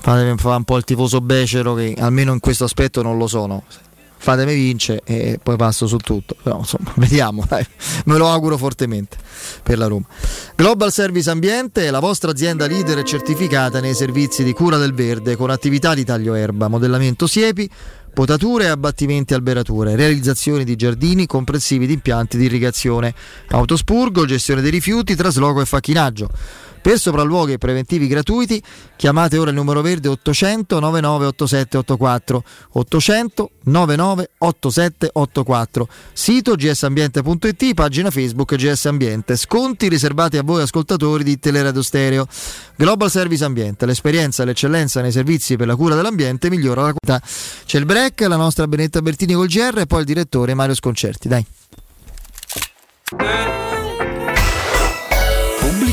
[0.02, 3.64] Fatemi fare un po' il tifoso becero che almeno in questo aspetto non lo sono.
[4.18, 6.36] Fatemi vince e poi passo su tutto.
[6.42, 7.66] Però insomma, vediamo, dai.
[8.06, 9.18] me lo auguro fortemente
[9.62, 10.06] per la Roma.
[10.56, 14.94] Global Service Ambiente è la vostra azienda leader e certificata nei servizi di cura del
[14.94, 17.70] verde con attività di taglio erba, modellamento siepi,
[18.16, 23.14] potature e abbattimenti alberature, realizzazione di giardini comprensivi di impianti di irrigazione,
[23.50, 26.30] autospurgo, gestione dei rifiuti, trasloco e facchinaggio.
[26.86, 28.62] Per sopralluoghi e preventivi gratuiti
[28.96, 39.36] chiamate ora il numero verde 800 998784 800 998784 sito gsambiente.it pagina Facebook GS Ambiente.
[39.36, 42.28] Sconti riservati a voi ascoltatori di Teleradio Stereo.
[42.76, 47.28] Global Service Ambiente l'esperienza e l'eccellenza nei servizi per la cura dell'ambiente migliora la qualità.
[47.66, 51.28] C'è il break la nostra Benetta Bertini col GR e poi il direttore Mario Sconcerti
[51.28, 51.44] dai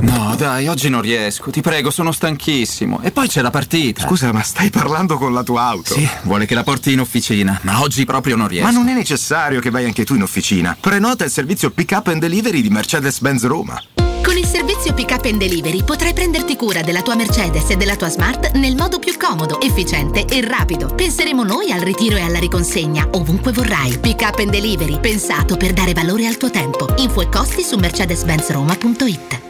[0.00, 1.50] No, dai, oggi non riesco.
[1.50, 3.00] Ti prego, sono stanchissimo.
[3.02, 4.06] E poi c'è la partita.
[4.06, 5.94] Scusa, ma stai parlando con la tua auto?
[5.94, 8.66] Sì, vuole che la porti in officina, ma oggi proprio non riesco.
[8.66, 10.76] Ma non è necessario che vai anche tu in officina.
[10.78, 13.82] Prenota il servizio pick up and delivery di Mercedes-Benz Roma.
[14.22, 17.96] Con il servizio Pick Up and Delivery potrai prenderti cura della tua Mercedes e della
[17.96, 20.94] tua Smart nel modo più comodo, efficiente e rapido.
[20.94, 23.98] Penseremo noi al ritiro e alla riconsegna ovunque vorrai.
[23.98, 26.86] Pick Up and Delivery, pensato per dare valore al tuo tempo.
[26.98, 29.49] Info e costi su mercedes-benzroma.it.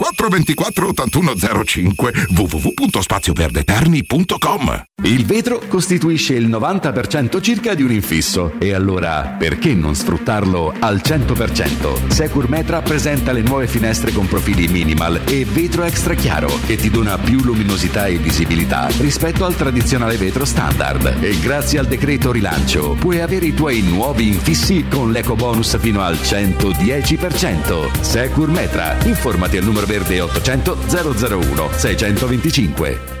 [0.01, 9.35] 24 81 05 www.spazioverdeterni.com Il vetro costituisce il 90% circa di un infisso e allora
[9.37, 12.07] perché non sfruttarlo al 100%?
[12.07, 16.89] Secur Metra presenta le nuove finestre con profili minimal e vetro extra chiaro che ti
[16.89, 22.93] dona più luminosità e visibilità rispetto al tradizionale vetro standard e grazie al decreto rilancio
[22.93, 28.01] puoi avere i tuoi nuovi infissi con l'eco bonus fino al 110%.
[28.01, 33.20] Secur Metra, informati al numero verde 800 001 625.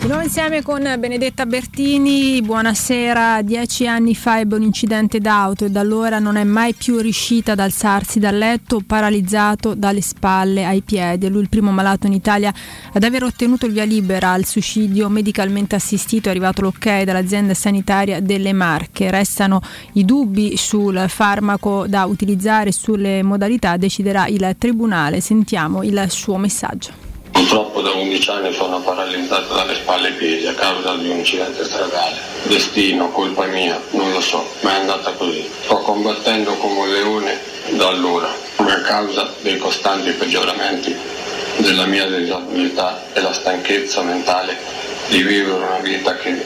[0.00, 3.42] Di insieme con Benedetta Bertini, buonasera.
[3.42, 7.52] Dieci anni fa ebbe un incidente d'auto e da allora non è mai più riuscita
[7.52, 11.26] ad alzarsi dal letto, paralizzato dalle spalle ai piedi.
[11.26, 12.52] È lui il primo malato in Italia
[12.92, 16.28] ad aver ottenuto il via libera al suicidio medicalmente assistito.
[16.28, 19.10] È arrivato l'ok dall'azienda sanitaria delle Marche.
[19.10, 19.60] Restano
[19.94, 25.20] i dubbi sul farmaco da utilizzare sulle modalità, deciderà il Tribunale.
[25.20, 27.07] Sentiamo il suo messaggio.
[27.38, 31.64] Purtroppo da 11 anni sono paralizzato dalle spalle e piedi a causa di un incidente
[31.64, 32.16] stradale.
[32.42, 35.48] Destino, colpa mia, non lo so, ma è andata così.
[35.62, 40.92] Sto combattendo come un leone da allora, ma a causa dei costanti peggioramenti
[41.58, 44.56] della mia disabilità e la stanchezza mentale
[45.08, 46.44] di vivere una vita che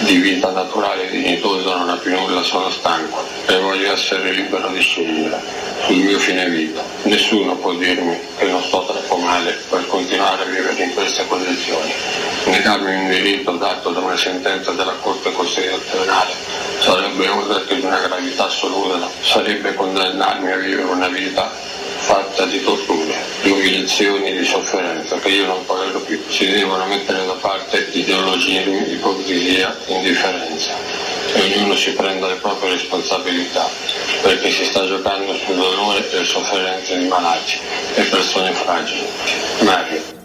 [0.00, 4.68] di vita naturale e dignitosa non ha più nulla, sono stanco e voglio essere libero
[4.68, 5.40] di scegliere
[5.84, 6.82] sul mio fine vita.
[7.02, 11.92] Nessuno può dirmi che non sto troppo male per continuare a vivere in queste condizioni.
[12.44, 16.32] Negarmi un diritto dato da una sentenza della Corte Costituzionale
[16.78, 21.50] sarebbe un detto di una gravità assoluta, sarebbe condannarmi a vivere una vita
[21.98, 26.20] fatta di torture, di umiliazioni, di sofferenza che io non tollero più.
[26.28, 30.72] Si devono mettere da parte ideologie ipocrisia e indifferenza
[31.34, 33.68] e ognuno si prenda le proprie responsabilità
[34.22, 37.58] perché si sta giocando sul dolore e le sofferenze di malati
[37.94, 39.06] e persone fragili.
[39.60, 40.17] Mario.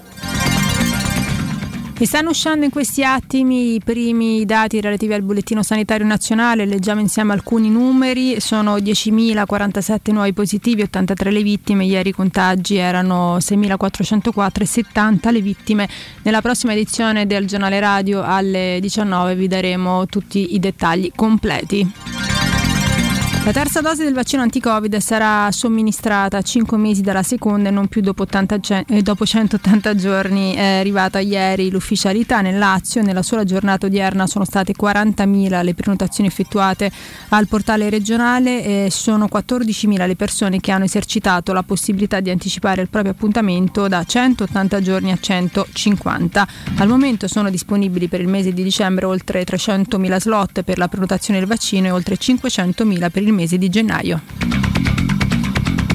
[2.00, 7.00] Mi stanno uscendo in questi attimi i primi dati relativi al bollettino sanitario nazionale, leggiamo
[7.00, 14.62] insieme alcuni numeri, sono 10.047 nuovi positivi, 83 le vittime, ieri i contagi erano 6.404
[14.62, 15.88] e 70 le vittime.
[16.24, 21.90] Nella prossima edizione del giornale radio alle 19 vi daremo tutti i dettagli completi.
[23.46, 27.90] La terza dose del vaccino anti-Covid sarà somministrata a 5 mesi dalla seconda e non
[27.90, 30.54] più dopo, 80 ge- eh, dopo 180 giorni.
[30.54, 33.02] È arrivata ieri l'ufficialità nel Lazio.
[33.02, 36.90] Nella sola giornata odierna sono state 40.000 le prenotazioni effettuate
[37.30, 42.82] al portale regionale e sono 14.000 le persone che hanno esercitato la possibilità di anticipare
[42.82, 46.48] il proprio appuntamento da 180 giorni a 150.
[46.78, 51.40] Al momento sono disponibili per il mese di dicembre oltre 300.000 slot per la prenotazione
[51.40, 54.22] del vaccino e oltre 500.000 per il mese di gennaio.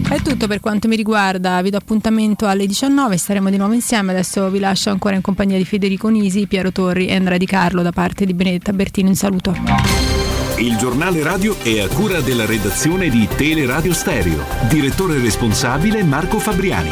[0.09, 4.13] È tutto per quanto mi riguarda, vi do appuntamento alle 19, staremo di nuovo insieme,
[4.13, 7.83] adesso vi lascio ancora in compagnia di Federico Nisi, Piero Torri e Andrea Di Carlo
[7.83, 9.55] da parte di Benedetta Bertino, un saluto.
[10.57, 14.45] Il giornale radio è a cura della redazione di Teleradio Stereo.
[14.69, 16.91] Direttore responsabile Marco Fabriani.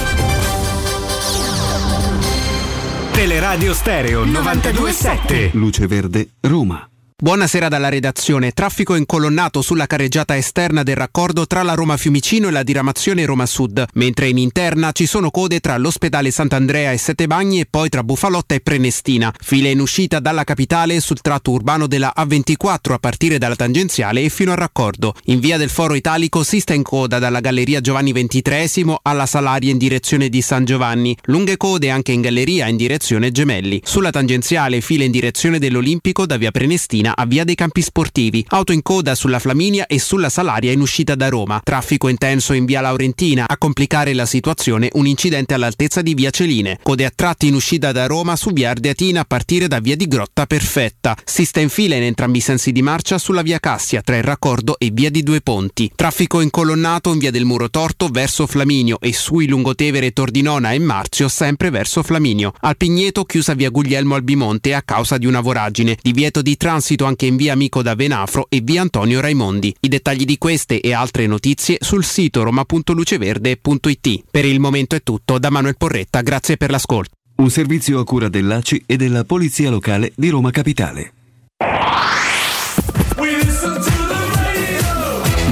[3.12, 5.51] Teleradio Stereo 927.
[5.55, 6.86] Luce Verde, Roma.
[7.18, 8.50] Buonasera dalla redazione.
[8.50, 13.46] Traffico incolonnato sulla carreggiata esterna del raccordo tra la Roma Fiumicino e la diramazione Roma
[13.46, 17.88] Sud, mentre in interna ci sono code tra l'ospedale Sant'Andrea e Sette Bagni e poi
[17.88, 19.32] tra Bufalotta e Prenestina.
[19.40, 24.28] File in uscita dalla capitale sul tratto urbano della A24 a partire dalla tangenziale e
[24.28, 25.14] fino al raccordo.
[25.24, 29.70] In via del Foro Italico si sta in coda dalla Galleria Giovanni XXIII alla Salaria
[29.70, 31.16] in direzione di San Giovanni.
[31.22, 33.80] Lunghe code anche in galleria in direzione Gemelli.
[33.86, 38.72] Sulla tangenziale file in direzione dell'Olimpico da via Prenestina a Via dei Campi Sportivi, auto
[38.72, 42.80] in coda sulla Flaminia e sulla Salaria in uscita da Roma, traffico intenso in Via
[42.80, 47.54] Laurentina, a complicare la situazione un incidente all'altezza di Via Celine, code a tratti in
[47.54, 51.61] uscita da Roma su Via Ardeatina a partire da Via di Grotta Perfetta, si sta
[51.61, 54.90] in fila in entrambi i sensi di marcia sulla Via Cassia tra il raccordo e
[54.92, 59.46] Via di Due Ponti, traffico incolonnato in Via del Muro Torto verso Flaminio e sui
[59.46, 65.18] Lungotevere Tordinona e Marzio sempre verso Flaminio, al Pigneto chiusa Via Guglielmo Albimonte a causa
[65.18, 69.20] di una voragine, divieto di transito anche in via Amico da Venafro e via Antonio
[69.20, 69.74] Raimondi.
[69.80, 74.22] I dettagli di queste e altre notizie sul sito roma.luceverde.it.
[74.30, 77.14] Per il momento è tutto, da Manuel Porretta, grazie per l'ascolto.
[77.36, 81.12] Un servizio a cura dell'ACI e della Polizia Locale di Roma Capitale.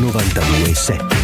[0.00, 1.23] 927.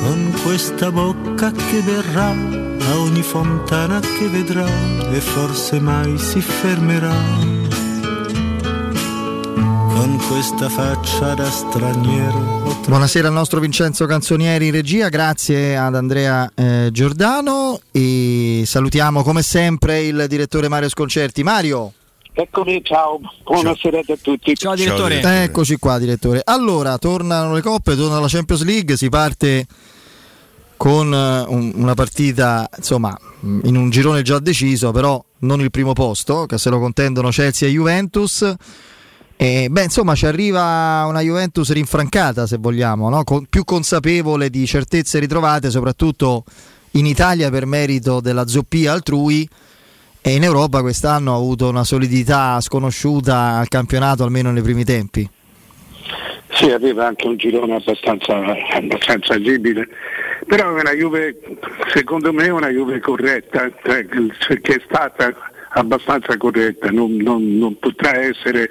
[0.00, 4.66] con questa bocca che verrà a ogni fontana che vedrà
[5.10, 7.14] e forse mai si fermerà.
[9.94, 12.62] Con questa faccia da straniero.
[12.86, 19.42] Buonasera al nostro Vincenzo Canzonieri in regia, grazie ad Andrea eh, Giordano e salutiamo come
[19.42, 21.42] sempre il direttore Mario Sconcerti.
[21.42, 21.92] Mario.
[22.32, 24.54] Eccomi, ciao, buonasera a tutti.
[24.56, 25.20] Ciao direttore.
[25.42, 26.40] Eccoci qua direttore.
[26.44, 29.66] Allora, tornano le coppe, torna la Champions League, si parte
[30.76, 35.92] con eh, un- una partita, insomma, in un girone già deciso, però non il primo
[35.92, 38.54] posto, che se lo contendono Chelsea e Juventus.
[39.36, 43.24] E, beh, insomma, ci arriva una Juventus rinfrancata, se vogliamo, no?
[43.24, 46.44] Con- più consapevole di certezze ritrovate, soprattutto
[46.92, 49.46] in Italia per merito della zoppia altrui.
[50.22, 55.28] E in Europa quest'anno ha avuto una solidità sconosciuta al campionato, almeno nei primi tempi.
[56.52, 58.34] Sì, aveva anche un girone abbastanza,
[58.72, 59.88] abbastanza agibile,
[60.46, 61.38] però è una Juve,
[61.92, 65.32] secondo me è una Juve corretta, cioè, che è stata
[65.70, 68.70] abbastanza corretta, non, non- non potrà essere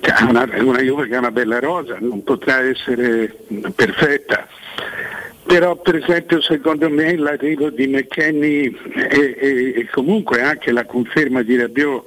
[0.00, 3.34] cioè, una, una Juve che ha una bella rosa, non potrà essere
[3.74, 4.46] perfetta.
[5.50, 11.42] Però per esempio secondo me l'arrivo di McKenny e, e- e comunque anche la conferma
[11.42, 12.04] di Rabiot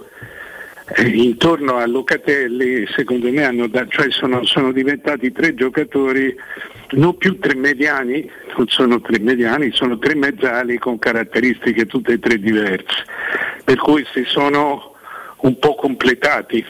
[0.96, 6.34] eh, intorno a Locatelli secondo me hanno da- cioè sono, sono diventati tre giocatori
[6.92, 12.20] non più tre mediani, non sono tre mediani, sono tre mezzali con caratteristiche tutte e
[12.20, 13.04] tre diverse,
[13.66, 14.96] per cui si sono
[15.40, 16.64] un po' completati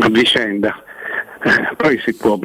[0.00, 0.82] a vicenda.
[1.44, 2.38] Eh, poi si può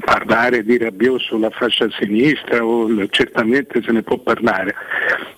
[0.00, 4.74] parlare di Rabiot sulla fascia sinistra, o certamente se ne può parlare,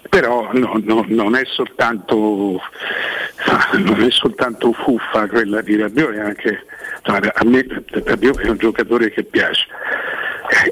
[0.09, 2.61] però no- no- non, è soltanto,
[3.79, 6.67] non è soltanto fuffa quella di Rabiot, è anche,
[7.03, 9.67] a me Rabiot è un giocatore che piace.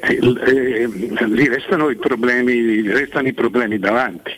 [0.03, 0.87] Eh, eh,
[1.27, 4.33] lì restano i problemi, restano i problemi davanti.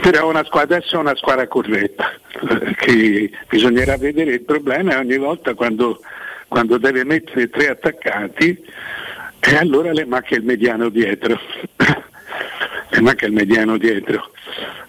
[0.00, 2.12] Però una squadra, adesso è una squadra corretta,
[2.48, 6.00] eh, che bisognerà vedere il problema è ogni volta quando,
[6.48, 8.64] quando deve mettere tre attaccanti
[9.40, 11.38] e allora le manca il mediano dietro.
[12.90, 14.30] le manca il mediano dietro,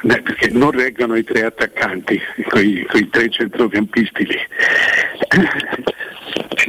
[0.02, 4.38] perché non reggono i tre attaccanti, quei, quei tre centrocampisti lì.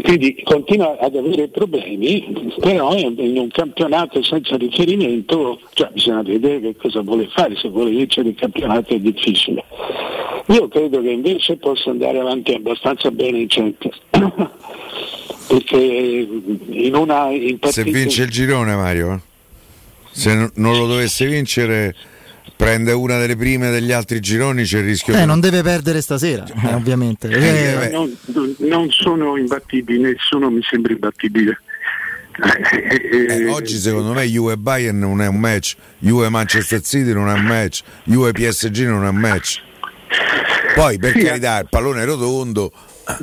[0.02, 6.76] Quindi continua ad avere problemi, però in un campionato senza riferimento cioè, bisogna vedere che
[6.76, 9.64] cosa vuole fare, se vuole vincere il campionato è difficile.
[10.46, 14.00] Io credo che invece possa andare avanti abbastanza bene in Champions,
[15.46, 19.20] perché in una in Se vince il girone, Mario, eh?
[20.12, 21.94] se non lo dovesse vincere,
[22.56, 26.00] prende una delle prime degli altri gironi c'è il rischio Eh, che- non deve perdere
[26.00, 27.28] stasera, eh, ovviamente.
[27.28, 28.16] Eh, non,
[28.58, 31.60] non sono imbattibili, nessuno mi sembra imbattibile.
[32.72, 37.32] Eh, oggi secondo me Juve Bayern non è un match, Juve Manchester City non è
[37.32, 39.60] un match, Juve PSG non è un match.
[40.74, 42.72] Poi per Sì, carità il pallone è rotondo,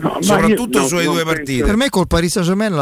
[0.01, 1.63] ma soprattutto io sulle due penso- partite.
[1.65, 2.73] per me col Paris Saint Germain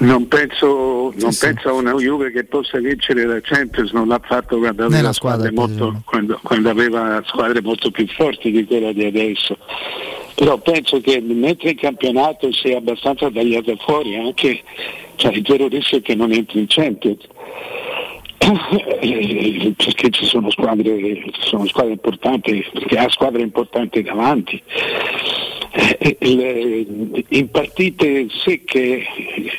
[0.00, 1.46] Non penso, non Sì, sì.
[1.46, 5.12] penso a una Juve che possa vincere la Champions, non l'ha fatto quando aveva, Nella
[5.12, 9.58] squadre squadra, molto, quando, quando aveva squadre molto più forti di quella di adesso.
[10.36, 14.62] Però penso che mentre il campionato sia abbastanza tagliato fuori, anche
[15.16, 17.26] cioè, il vero rischio è che non entri in Champions.
[18.50, 20.82] Eh, perché ci sono squadre,
[21.32, 24.62] ci sono squadre importanti, perché ha squadre importanti davanti.
[25.70, 29.04] Eh, il- in partite secche,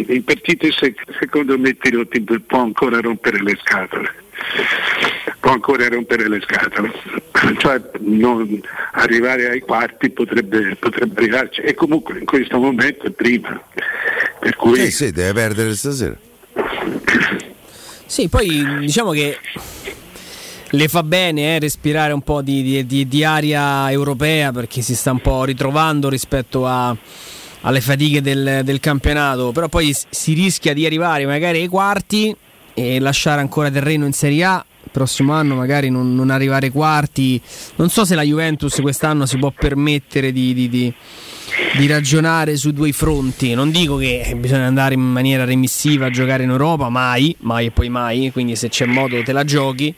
[0.07, 4.11] in partite secche secondo me Tirotti può ancora rompere le scatole.
[5.40, 6.91] Può ancora rompere le scatole,
[7.60, 8.60] cioè non
[8.94, 13.61] arrivare ai quarti potrebbe, potrebbe arrivarci e comunque in questo momento è prima.
[14.40, 16.18] Per cui Eh sì, deve perdere stasera.
[18.10, 19.38] Sì, poi diciamo che
[20.72, 24.95] le fa bene eh, respirare un po' di, di- di- di aria europea perché si
[24.95, 26.95] sta un po' ritrovando rispetto a-
[27.61, 32.36] alle fatiche del, del campionato, però poi si rischia di arrivare magari ai quarti
[32.73, 34.65] e lasciare ancora terreno in Serie A.
[34.81, 37.40] Il prossimo anno magari non, non arrivare ai quarti.
[37.76, 40.53] Non so se la Juventus quest'anno si può permettere di,
[41.78, 43.54] di- ragionare su due fronti.
[43.54, 47.72] Non dico che bisogna andare in maniera remissiva a giocare in Europa, mai, mai e
[47.72, 48.32] poi mai.
[48.32, 49.94] Quindi se c'è modo te la giochi.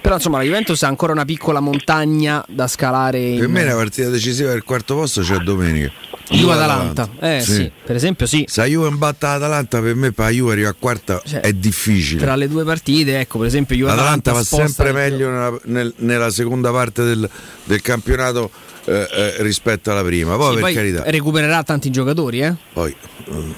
[0.00, 3.20] Però insomma la Juventus ha ancora una piccola montagna da scalare.
[3.20, 3.38] In...
[3.38, 5.92] Per me la partita decisiva del quarto posto c'è domenica.
[6.30, 7.08] Juve-Atalanta.
[7.20, 8.44] Eh, sì, per esempio sì.
[8.48, 12.20] Se la Juve imbatta l'Atalanta per me per la Juve arriva a quarta è difficile.
[12.20, 16.30] Tra le due partite, ecco, per esempio L'Atalanta Juve-Atalanta va sempre meglio nella, nel- nella
[16.30, 17.28] seconda parte del,
[17.64, 18.50] del campionato
[18.84, 20.36] eh, eh, rispetto alla prima.
[20.36, 22.54] Poi Sì, per poi carità, recupererà tanti giocatori, eh?
[22.72, 22.94] poi,
[23.26, 23.54] eh,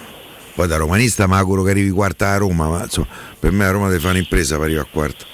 [0.54, 3.06] poi da romanista mi auguro che arrivi quarta a Roma, ma insomma,
[3.38, 5.24] per me a Roma deve fare un'impresa per arrivare a quarta.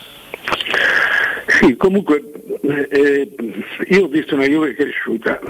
[1.58, 2.22] Sì, comunque
[2.90, 3.34] eh,
[3.88, 5.40] io ho visto una Juve cresciuta,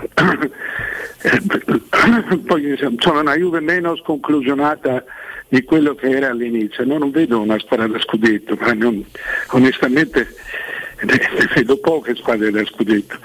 [2.46, 5.04] poi sono una Juve meno sconclusionata
[5.48, 9.04] di quello che era all'inizio, no, non vedo una squadra da scudetto, ma non-
[9.50, 10.34] onestamente
[11.02, 11.20] ne
[11.54, 13.16] vedo poche squadre da scudetto.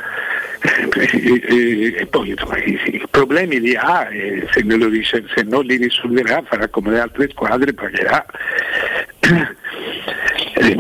[0.96, 5.66] E, e- e poi insomma, i, i problemi li ha e se, ris- se non
[5.66, 8.26] li risolverà farà come le altre squadre, pagherà.
[10.56, 10.78] Eh,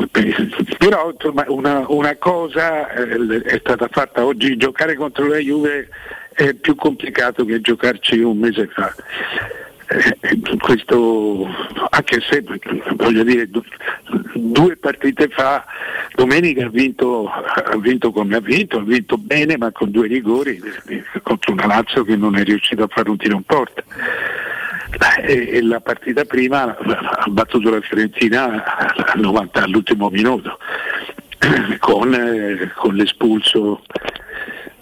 [0.78, 5.90] però insomma, una, una cosa eh, è stata fatta oggi, giocare contro la Juve
[6.34, 8.94] è più complicato che giocarci un mese fa.
[9.88, 11.48] Eh, questo
[11.90, 12.44] anche se
[12.96, 13.64] voglio dire du-
[14.34, 15.66] due partite fa
[16.16, 20.60] domenica ha vinto, ha vinto come ha vinto, ha vinto bene ma con due rigori
[21.22, 23.84] contro una Lazio che non è riuscito a fare un tiro in porta
[25.26, 28.64] e, e la partita prima ha battuto la Fiorentina
[29.14, 30.58] al 90 all'ultimo minuto
[31.80, 33.82] con, eh, con l'espulso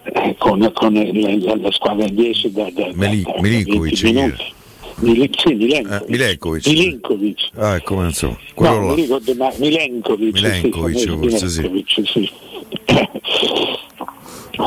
[0.04, 4.14] eh, con, con la, la squadra in 10 da, da, Meli- da- da Milinkovic, 20
[4.14, 4.54] minuti.
[5.02, 6.68] Mil- sì, Milenkovic.
[6.68, 7.50] Eh, Milenkovic.
[7.56, 8.94] Ah, come insomma, quello No, là.
[8.94, 11.62] ricordo, ma Milenkovic, Milenkovic, sì, forse sì.
[11.62, 12.32] Milenkovic, sì.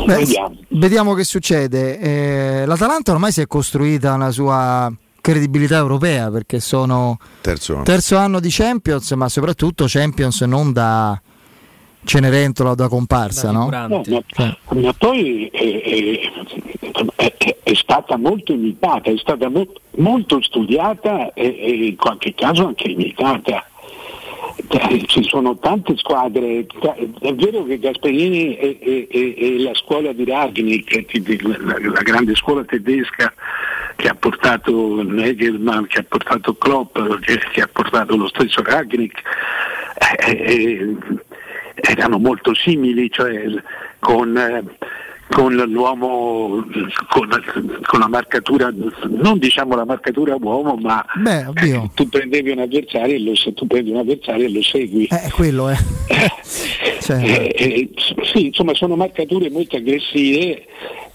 [0.06, 0.56] Beh, Vediamo.
[0.68, 1.98] Vediamo che succede.
[1.98, 4.92] Eh, L'Atalanta ormai si è costruita una sua
[5.24, 7.82] credibilità europea perché sono Terzo anno.
[7.84, 11.18] terzo anno di Champions, ma soprattutto Champions non da
[12.04, 13.70] Cenerentola o da comparsa, no?
[13.70, 14.02] No,
[14.36, 16.30] ma, ma poi eh,
[17.16, 22.34] è, è- è stata molto imitata, è stata mo- molto studiata e, e in qualche
[22.34, 23.66] caso anche imitata.
[24.68, 29.72] Eh, Ci sono tante squadre, ta- è vero che Gasperini e, e- e- e la
[29.74, 31.06] scuola di Ragnik,
[31.80, 33.32] la grande scuola tedesca
[33.96, 39.20] che ha portato Negelman, che ha portato Klopp, che, ha portato lo stesso Ragnik,
[40.26, 40.96] eh, eh,
[41.74, 43.44] erano molto simili, cioè
[43.98, 44.64] con, eh,
[45.30, 46.64] con l'uomo,
[47.08, 47.28] con,
[47.82, 48.72] con la marcatura,
[49.08, 51.46] non diciamo la marcatura uomo, ma Beh,
[51.94, 55.06] tu prendevi un avversario e lo, se tu prendi un avversario e lo segui.
[55.06, 55.76] È quello, eh.
[57.00, 57.90] Cioè, Eh, eh,
[58.32, 60.66] sì, insomma sono marcature molto aggressive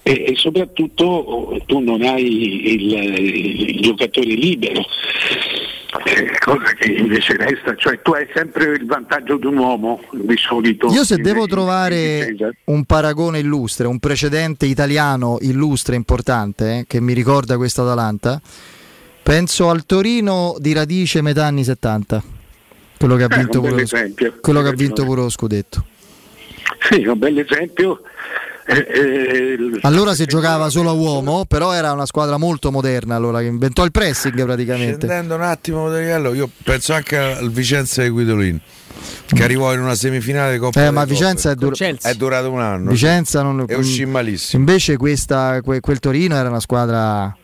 [0.02, 2.92] e, e soprattutto tu non hai il,
[3.70, 4.84] il giocatore libero.
[6.04, 10.36] Eh, cosa che invece resta, cioè tu hai sempre il vantaggio di un uomo di
[10.36, 10.86] solito.
[10.92, 12.34] Io se devo trovare
[12.66, 18.40] un paragone illustre, un precedente italiano illustre importante eh, che mi ricorda questa Atalanta,
[19.22, 22.22] penso al Torino di radice metà anni 70.
[22.96, 24.34] Quello che ha Eh, vinto, bel pure, esempio.
[24.40, 25.84] quello che ha vinto pure lo scudetto.
[26.88, 28.02] Sì, un bel esempio.
[28.72, 29.00] Eh, eh,
[29.58, 33.46] il- Allora si giocava solo a uomo, però era una squadra molto moderna allora che
[33.46, 35.06] inventò il pressing praticamente.
[35.06, 38.60] Scendendo un attimo di livello, io penso anche al Vicenza di Guidolin,
[39.26, 41.04] che arrivò in una semifinale di Coppa Eh, ma.
[41.04, 42.90] Vicenza è, dur- è durato un anno.
[42.90, 44.60] Vicenza non e uscì malissimo.
[44.62, 47.36] Invece questa, que- quel Torino era una squadra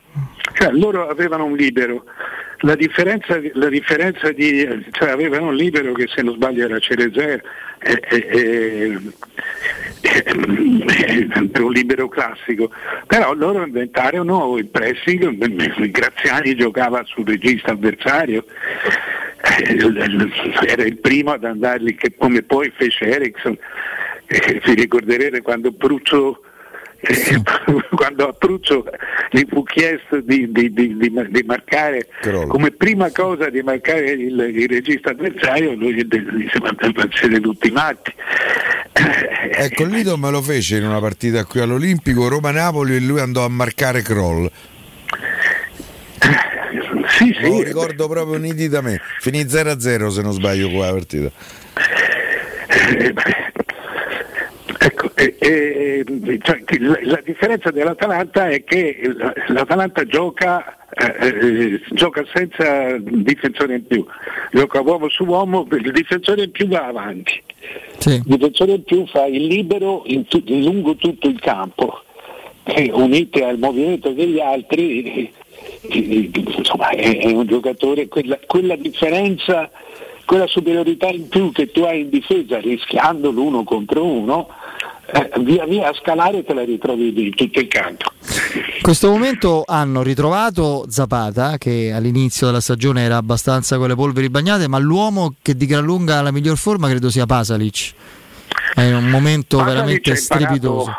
[0.52, 2.04] Cioè, loro avevano un libero,
[2.60, 7.42] la differenza, la differenza di, cioè avevano un libero che se non sbaglio era Cerezer,
[7.78, 9.00] e, e- e-
[10.00, 12.70] e- per un libero classico,
[13.06, 18.44] però loro inventarono il pressing, Graziani giocava sul regista avversario,
[19.58, 19.76] eh,
[20.66, 23.58] era il primo ad andarli, come poi fece Ericsson,
[24.28, 26.42] Eh, vi ricorderete quando Bruccio
[27.00, 27.42] eh,
[27.94, 28.84] quando a Pruzzo
[29.30, 32.08] gli fu chiesto di, di- di- di- di marcare
[32.48, 36.74] come prima cosa di marcare il, il regista avversario lui gli disse ma
[37.12, 38.14] siete tutti matti
[39.58, 43.44] Ecco, il Lido me lo fece in una partita qui all'Olimpico, Roma-Napoli e lui andò
[43.44, 44.50] a marcare Kroll.
[47.08, 47.42] Sì, sì.
[47.42, 49.02] Lo ricordo proprio nitidamente.
[49.20, 51.30] Finì 0-0 se non sbaglio quella partita.
[55.18, 56.04] E- e-
[56.42, 59.00] cioè, la, la differenza dell'Atalanta è che
[59.48, 64.04] l'Atalanta gioca, eh, eh, gioca senza difensore in più,
[64.52, 67.42] gioca uomo su uomo, il difensore in più va avanti,
[68.04, 72.02] il difensore in più fa il libero in tu- in lungo tutto il campo,
[72.64, 75.32] e unite al movimento degli altri, eh,
[75.88, 79.70] eh, insomma, è, è un giocatore, quella, quella differenza
[80.26, 84.48] quella superiorità in più che tu hai in difesa rischiando l'uno contro uno,
[85.12, 88.10] eh, via via a scalare te la ritrovi di tutto il campo.
[88.54, 94.28] In questo momento hanno ritrovato Zapata, che all'inizio della stagione era abbastanza con le polveri
[94.28, 97.92] bagnate, ma l'uomo che di gran lunga ha la miglior forma credo sia Pasalic.
[98.74, 100.96] È un momento Pasalic veramente imparato- strepitoso.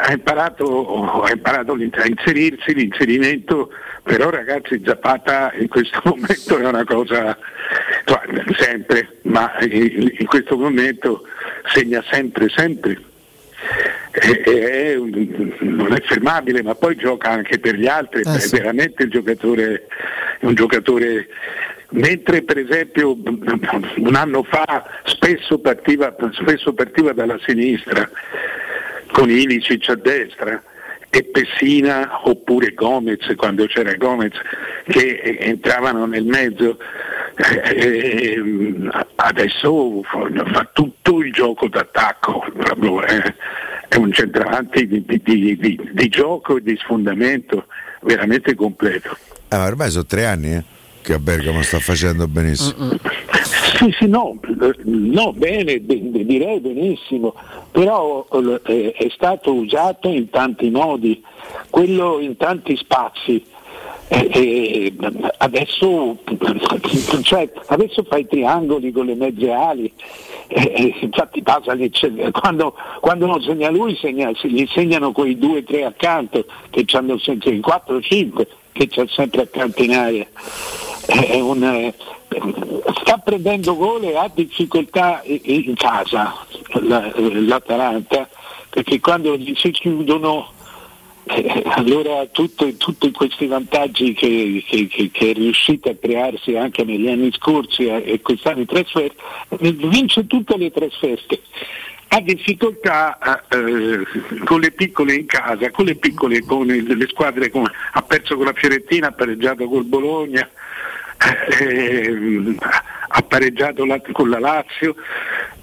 [0.00, 3.70] Ha imparato, ha imparato a inserirsi, l'inserimento,
[4.02, 7.36] però ragazzi Zapata in questo momento è una cosa,
[8.56, 11.24] sempre, ma in questo momento
[11.74, 13.02] segna sempre, sempre.
[14.10, 18.56] È un- non è fermabile, ma poi gioca anche per gli altri, Eh, è sì.
[18.56, 19.86] veramente il giocatore,
[20.38, 21.28] è un giocatore
[21.90, 28.08] mentre per esempio un anno fa spesso partiva, spesso partiva dalla sinistra
[29.10, 30.62] con Ilicic a destra
[31.10, 34.32] e Pessina oppure Gomez quando c'era Gomez
[34.84, 36.78] che eh, entravano nel mezzo.
[37.36, 42.44] Eh, ehm, adesso fa tutto il gioco d'attacco
[43.06, 43.34] eh.
[43.88, 47.66] è un centravanti di, di- di- di- gioco e di sfondamento
[48.02, 49.16] veramente completo.
[49.48, 50.64] Eh, ma ormai sono tre anni eh,
[51.08, 52.90] che a Bergamo sta facendo benissimo.
[53.78, 54.38] Sì, sì, no,
[54.84, 57.34] no, bene, be- direi benissimo,
[57.70, 58.26] però
[58.66, 61.24] eh, è stato usato in tanti modi,
[61.70, 63.42] quello in tanti spazi.
[64.08, 64.94] Eh, eh,
[65.38, 66.18] adesso,
[67.22, 69.90] cioè, adesso fai triangoli con le mezze ali,
[70.48, 75.64] eh, eh, infatti Pasalic, quando, quando non segna lui segna, gli segnano quei due o
[75.64, 80.26] tre accanto, che hanno sempre i 4-5 che c'è sempre accanto in aria.
[81.10, 81.94] Un, eh,
[83.00, 86.34] sta prendendo gol e ha difficoltà in casa
[86.82, 88.28] la- l'Atalanta
[88.68, 90.52] perché quando gli si chiudono
[91.24, 97.32] eh, allora tutti questi vantaggi che, che- che- è riuscita a crearsi anche negli anni
[97.32, 99.22] scorsi eh, e quest'anno in trasferta
[99.60, 101.40] eh, vince tutte le trasferte.
[102.10, 103.18] Ha difficoltà
[103.50, 104.06] eh,
[104.44, 108.36] con le piccole in casa, con le piccole, con il- le squadre come ha perso
[108.36, 110.48] con la Fiorentina, ha pareggiato col Bologna,
[111.60, 112.54] eh,
[113.08, 114.94] ha pareggiato la- con la Lazio,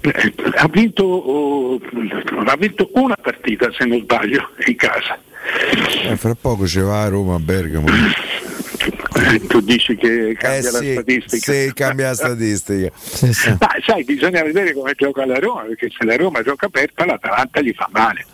[0.00, 1.80] eh, ha, vinto, oh,
[2.46, 5.18] ha vinto una partita se non sbaglio in casa.
[6.08, 7.86] Eh, fra poco ci va a Roma a Bergamo.
[9.48, 11.52] Tu dici che cambia Eh la sì, statistica.
[11.52, 12.90] sì, cambia la statistica.
[13.60, 17.60] Ma sai, bisogna vedere come gioca la Roma, perché se la Roma gioca aperta l'Atalanta
[17.60, 18.24] gli fa male.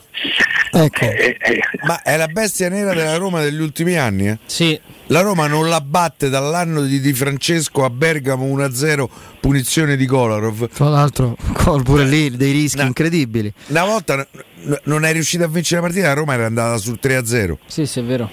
[0.73, 1.05] Ecco.
[1.05, 4.29] Eh, eh, Ma è la bestia nera della Roma degli ultimi anni?
[4.29, 4.39] Eh?
[4.47, 4.79] Sì.
[5.13, 9.05] La Roma non la batte dall'anno di Di Francesco a Bergamo 1-0,
[9.41, 10.71] punizione di Kolarov.
[10.71, 13.53] Tra l'altro, gol pure lì dei rischi incredibili.
[13.67, 14.27] Una volta n-
[14.69, 17.57] n- non è riuscita a vincere la partita, la Roma era andata sul 3-0.
[17.67, 18.31] Sì, sì, è vero.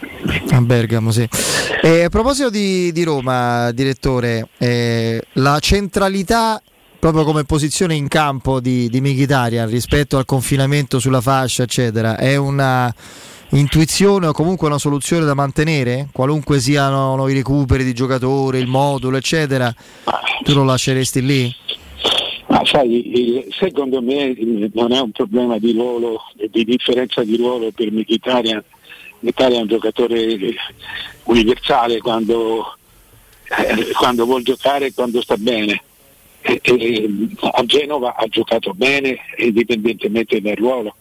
[0.52, 1.28] A Bergamo, sì.
[1.82, 6.62] E a proposito di, di Roma, direttore, eh, la centralità
[6.98, 12.38] proprio come posizione in campo di, di Mkhitaryan rispetto al confinamento sulla fascia, eccetera, è
[12.38, 12.94] una
[13.52, 16.08] intuizione o comunque una soluzione da mantenere?
[16.12, 19.74] Qualunque siano i recuperi di giocatori, il modulo, eccetera,
[20.44, 21.56] tu lo lasceresti lì?
[22.64, 24.36] sai, il- secondo me
[24.74, 26.22] non è un problema di ruolo,
[26.52, 28.64] di differenza di ruolo per Mkhitaryan.
[29.20, 30.38] Mkhitaryan è un giocatore
[31.24, 32.78] universale quando,
[33.58, 35.82] eh, quando vuol giocare e quando sta bene.
[36.42, 37.10] E- e,
[37.40, 40.96] a Genova ha giocato bene indipendentemente dal ruolo.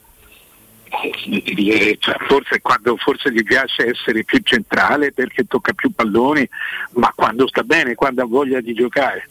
[0.90, 6.48] Eh, Forse, quando, forse gli piace essere più centrale perché tocca più palloni,
[6.92, 9.28] ma quando sta bene, quando ha voglia di giocare,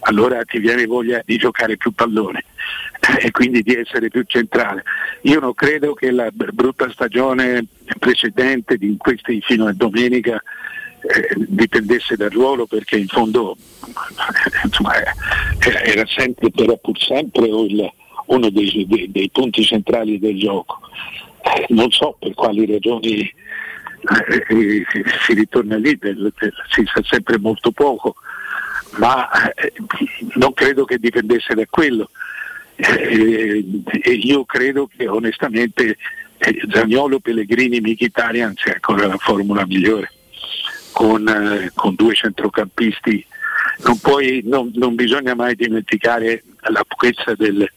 [0.00, 2.44] allora ti viene voglia di giocare più pallone
[3.18, 4.82] e quindi di essere più centrale.
[5.22, 7.64] Io non credo che la br- brutta stagione
[7.98, 10.40] precedente di questi fino a domenica
[11.02, 13.56] eh, dipendesse dal ruolo perché in fondo
[14.64, 15.14] insomma, era,
[15.82, 17.92] era sempre, era pur sempre il-
[18.30, 20.80] uno dei, dei- dei punti centrali del gioco.
[21.42, 24.84] Eh, non so per quali ragioni eh, eh,
[25.26, 28.14] si ritorna lì, del- del- si sa sempre molto poco,
[28.98, 29.72] ma eh,
[30.34, 32.10] non credo che dipendesse da quello.
[32.76, 33.62] Eh,
[34.22, 35.96] io credo che onestamente
[36.38, 40.10] eh, Zagnolo, Pellegrini, Mkhitaryan sia ancora la formula migliore
[40.92, 43.26] con, eh, con due centrocampisti.
[43.84, 47.70] Non, puoi- non- non bisogna mai dimenticare la pochezza del,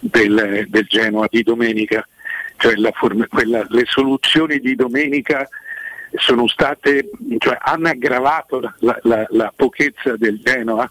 [0.00, 2.06] del, del Genoa di domenica,
[2.56, 5.48] cioè form- quella- le soluzioni di domenica
[6.14, 10.90] sono state, cioè hanno aggravato la, la- la- la pochezza del Genoa,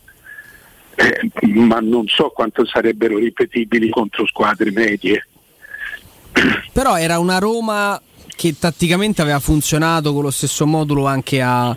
[0.96, 5.28] eh, ma non so quanto sarebbero ripetibili contro squadre medie.
[6.74, 8.00] Però era una Roma
[8.36, 11.76] che tatticamente aveva funzionato con lo stesso modulo anche a,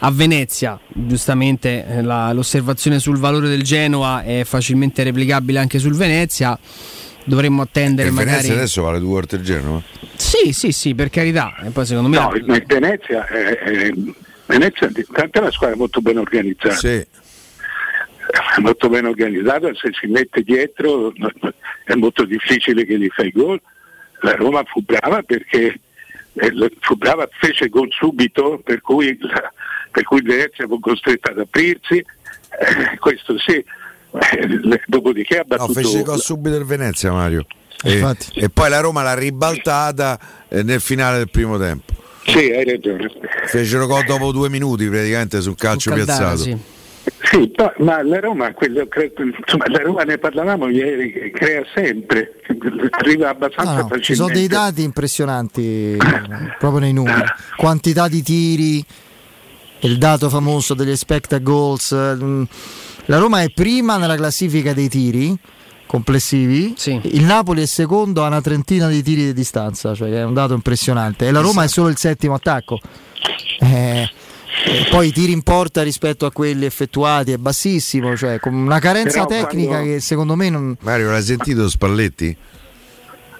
[0.00, 0.78] a Venezia.
[0.88, 6.58] Giustamente eh, la- l'osservazione sul valore del Genoa è facilmente replicabile anche sul Venezia.
[7.24, 8.30] Dovremmo attendere E magari.
[8.36, 9.82] Venezia adesso vale due volte il Genova?
[10.16, 11.54] Sì, sì, sì, per carità.
[11.64, 12.16] E poi secondo me.
[12.18, 13.92] No, ma il Venezia, è, è-
[14.46, 16.78] Venezia è una squadra molto ben organizzata.
[16.88, 21.12] È molto ben organizzata, se si mette dietro
[21.84, 23.60] è molto difficile che gli fai gol.
[24.22, 25.80] La Roma fu brava perché
[26.80, 29.52] fu brava, fece gol subito, per cui, la-
[29.90, 33.64] per cui il Venezia fu costretta ad aprirsi, eh, questo sì,
[34.12, 37.46] Eh, dopodiché ha No, battuto fece gol subito il Venezia Mario.
[37.84, 38.04] E,
[38.34, 41.92] e poi la Roma l'ha ribaltata eh, nel finale del primo tempo.
[42.26, 43.08] Sì, hai ragione.
[43.46, 46.38] Fecero gol dopo due minuti praticamente sul calcio piazzato.
[46.38, 46.58] Sì,
[47.56, 52.40] ma- ma la Roma, quello, cre- insomma, la Roma ne parlavamo ieri, che crea sempre,
[52.90, 54.04] arriva abbastanza No, no, facilmente.
[54.04, 55.96] ci sono dei dati impressionanti
[56.58, 57.24] proprio nei numeri.
[57.56, 58.84] Quantità di tiri,
[59.80, 61.94] il dato famoso degli expected goals.
[61.94, 62.42] mm,
[63.06, 65.36] La Roma è prima nella classifica dei tiri
[65.86, 70.34] complessivi, il Napoli è secondo a una trentina di tiri di distanza, cioè è un
[70.34, 71.26] dato impressionante.
[71.26, 72.78] E la Roma è solo il settimo attacco.
[73.58, 74.08] Eh,
[74.66, 78.78] e poi i tiri in porta rispetto a quelli effettuati è bassissimo, cioè con una
[78.78, 80.76] carenza Però tecnica quando- che secondo me non...
[80.80, 82.36] Mario, l'hai sentito Spalletti?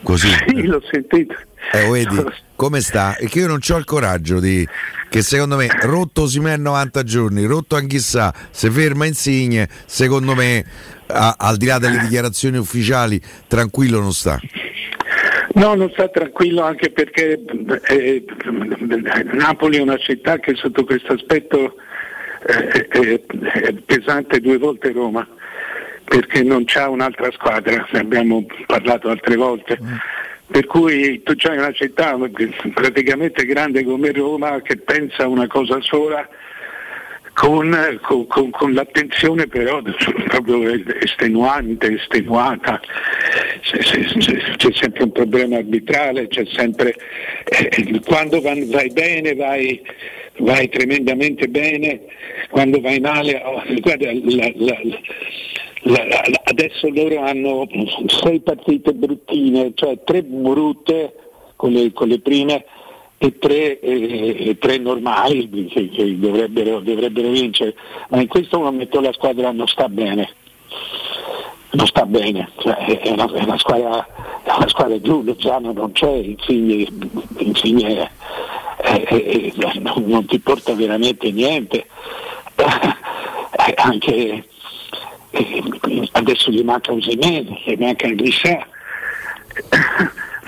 [0.03, 0.29] Così.
[0.49, 1.35] Sì, l'ho sentito.
[1.73, 2.25] Eh, vedi,
[2.57, 3.17] come sta?
[3.17, 4.67] E che io non ho il coraggio di.
[5.11, 10.65] Che secondo me, rotto Osimhen 90 giorni, rotto anch'issa, se ferma Insigne, secondo me,
[11.07, 14.41] a- al di là delle dichiarazioni ufficiali, tranquillo non sta.
[15.53, 17.41] No, non sta tranquillo anche perché
[17.89, 18.25] eh,
[19.33, 21.75] Napoli è una città che sotto questo aspetto
[22.47, 25.27] eh, è, è pesante due volte Roma,
[26.05, 29.79] perché non c'ha un'altra squadra, ne abbiamo parlato altre volte.
[30.47, 32.17] Per cui tu c'hai una città
[32.75, 36.29] praticamente grande come Roma che pensa una cosa sola
[37.41, 39.81] con, con- con- l'attenzione però
[40.29, 40.69] proprio
[41.01, 42.79] estenuante, estenuata,
[43.63, 46.95] c'è, c'è- c'è- sempre un problema arbitrale, c'è sempre
[47.47, 49.81] eh, quando van- vai bene vai,
[50.41, 52.03] vai tremendamente bene,
[52.51, 54.81] quando vai male, oh, guarda, la- la-
[55.83, 57.67] la- adesso loro hanno
[58.07, 61.15] sei partite bruttine, cioè tre brutte
[61.57, 62.65] con le, con le prime
[63.23, 67.75] e tre, eh, e tre normali che, che dovrebbero, dovrebbero vincere,
[68.09, 70.27] ma in questo momento la squadra non sta bene.
[71.73, 74.07] Non sta bene, cioè, è, una, è una squadra,
[74.43, 76.87] è una squadra giù, Lozano non c'è, Insigne,
[77.37, 78.11] Insigne
[78.79, 81.87] eh, non, non ti porta veramente niente.
[82.57, 84.45] Eh, anche
[85.31, 88.67] eh, adesso gli manca un Osimhen, gli manca Grisà.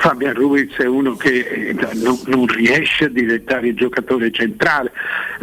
[0.03, 4.91] Fabian Ruiz è uno che eh, non, non riesce a diventare il giocatore centrale,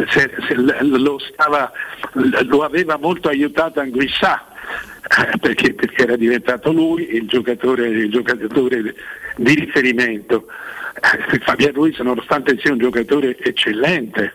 [0.10, 1.72] Se- se lo, stava-
[2.12, 4.46] lo aveva molto aiutato Anguissà
[5.18, 8.96] eh, perché, perché era diventato lui il giocatore, il giocatore
[9.38, 10.48] di riferimento.
[11.32, 14.34] Eh, Fabian Ruiz nonostante sia un giocatore eccellente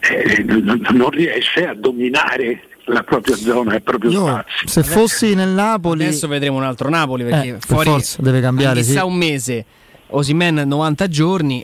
[0.00, 2.62] eh, non riesce a dominare
[2.92, 4.68] la propria zona, il proprio Io, spazio.
[4.68, 8.40] se fossi nel Napoli, Adesso vedremo un altro Napoli perché Eh, per fuori forza, deve
[8.40, 8.98] cambiare, anche sì.
[8.98, 9.64] un mese.
[10.08, 11.62] Osimen 90 giorni.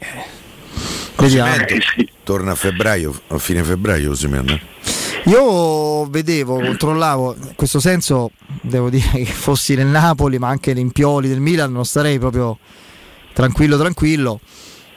[1.16, 1.50] vediamo.
[1.50, 1.66] Osimhen
[2.24, 4.60] Torna a febbraio, a fine febbraio Osimhen.
[5.24, 8.30] Io vedevo, controllavo, in questo senso
[8.62, 12.58] devo dire che fossi nel Napoli, ma anche in Pioli del Milan, non starei proprio
[13.34, 14.40] tranquillo tranquillo.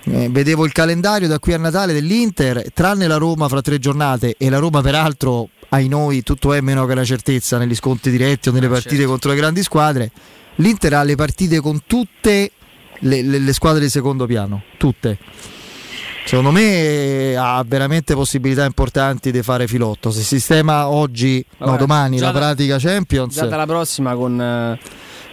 [0.03, 4.35] Eh, vedevo il calendario da qui a Natale dell'Inter, tranne la Roma fra tre giornate
[4.37, 8.49] e la Roma peraltro ai noi tutto è meno che una certezza negli scontri diretti
[8.49, 10.11] o nelle partite contro le grandi squadre.
[10.56, 12.52] L'Inter ha le partite con tutte
[12.99, 15.18] le, le- le squadre di secondo piano, tutte.
[16.26, 20.11] Secondo me ha veramente possibilità importanti di fare filotto.
[20.11, 23.34] Se sistema oggi, no, Vabbè, domani già la da- pratica Champions.
[23.34, 24.80] Già dalla prossima con eh,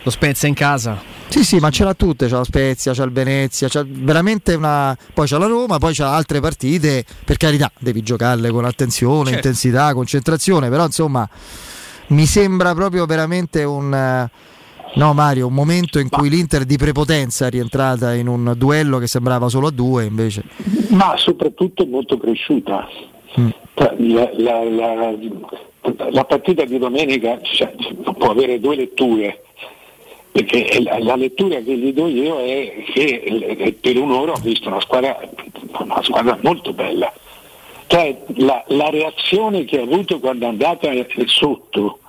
[0.02, 1.00] lo Spezia in casa.
[1.28, 4.96] Sì, sì, ma ce l'ha tutte, c'ha la Spezia, c'ha il Venezia, c'ha veramente una.
[5.12, 9.36] Poi c'ha la Roma, poi c'ha altre partite, per carità, devi giocarle con attenzione, Certo.
[9.36, 11.28] intensità, concentrazione, però insomma
[12.08, 14.28] mi sembra proprio veramente un.
[14.94, 19.06] No Mario, un momento in cui l'Inter di prepotenza è rientrata in un duello che
[19.06, 20.44] sembrava solo a due invece.
[20.88, 22.88] ma soprattutto molto cresciuta.
[23.38, 23.48] Mm.
[23.98, 25.14] La, la- la-
[26.10, 27.74] la partita di domenica cioè,
[28.16, 29.42] può avere due letture,
[30.30, 34.80] perché la, lettura che gli do io è che eh, per un'ora ho visto una
[34.80, 35.18] squadra,
[35.78, 37.12] una squadra molto bella.
[37.86, 40.90] Cioè, la, la reazione che ha avuto quando è andata
[41.26, 42.00] sotto,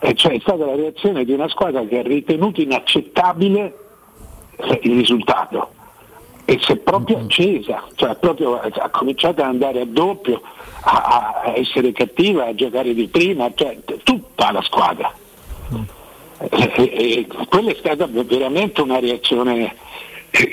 [0.00, 3.74] eh, cioè è stata la reazione di una squadra che ha ritenuto inaccettabile
[4.56, 5.78] eh, il risultato
[6.44, 10.42] e si è proprio accesa, cioè proprio ha cominciato ad andare a doppio,
[10.80, 15.14] a, a essere cattiva, a giocare di prima, cioè tutta la squadra.
[16.48, 19.74] E, e- quella è stata veramente una reazione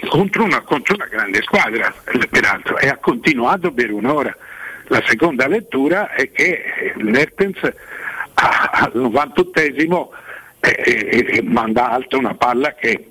[0.09, 1.93] contro una, contro una grande squadra,
[2.29, 4.35] peraltro, e ha continuato per un'ora.
[4.87, 7.59] La seconda lettura è che Mertens
[8.33, 10.09] a- al 98esimo
[10.59, 13.09] eh, eh, eh, manda alta una palla che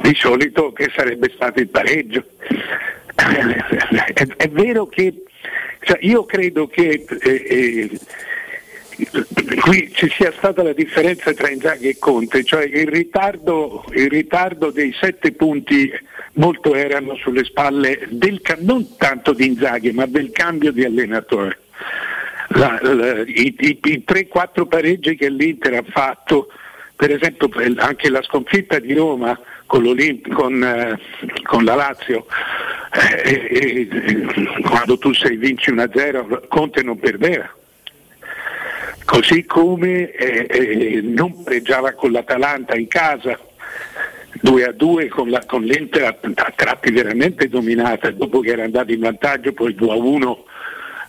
[0.00, 2.24] di solito che sarebbe stato il pareggio.
[3.16, 5.22] È, è vero che
[5.80, 8.00] cioè, io credo che eh, eh,
[9.60, 14.70] qui ci sia stata la differenza tra Inzaghi e Conte, cioè il ritardo, il ritardo
[14.70, 15.90] dei sette punti
[16.34, 21.58] molto erano sulle spalle del, non tanto di Inzaghi ma del cambio di allenatore.
[22.50, 26.48] La- la- i, i- i 3-4 pareggi che l'Inter ha fatto,
[26.94, 29.82] per esempio anche la sconfitta di Roma con,
[30.32, 30.98] con, eh,
[31.42, 32.26] con la Lazio,
[32.92, 37.52] eh, eh, eh, quando tu sei vinci 1-0, Conte non perdeva.
[39.06, 43.38] Così come eh, eh, non pareggiava con l'Atalanta in casa,
[44.42, 48.64] 2 a 2 con, la- con l'Inter a, a tratti veramente dominata, dopo che era
[48.64, 50.44] andato in vantaggio poi 2 a 1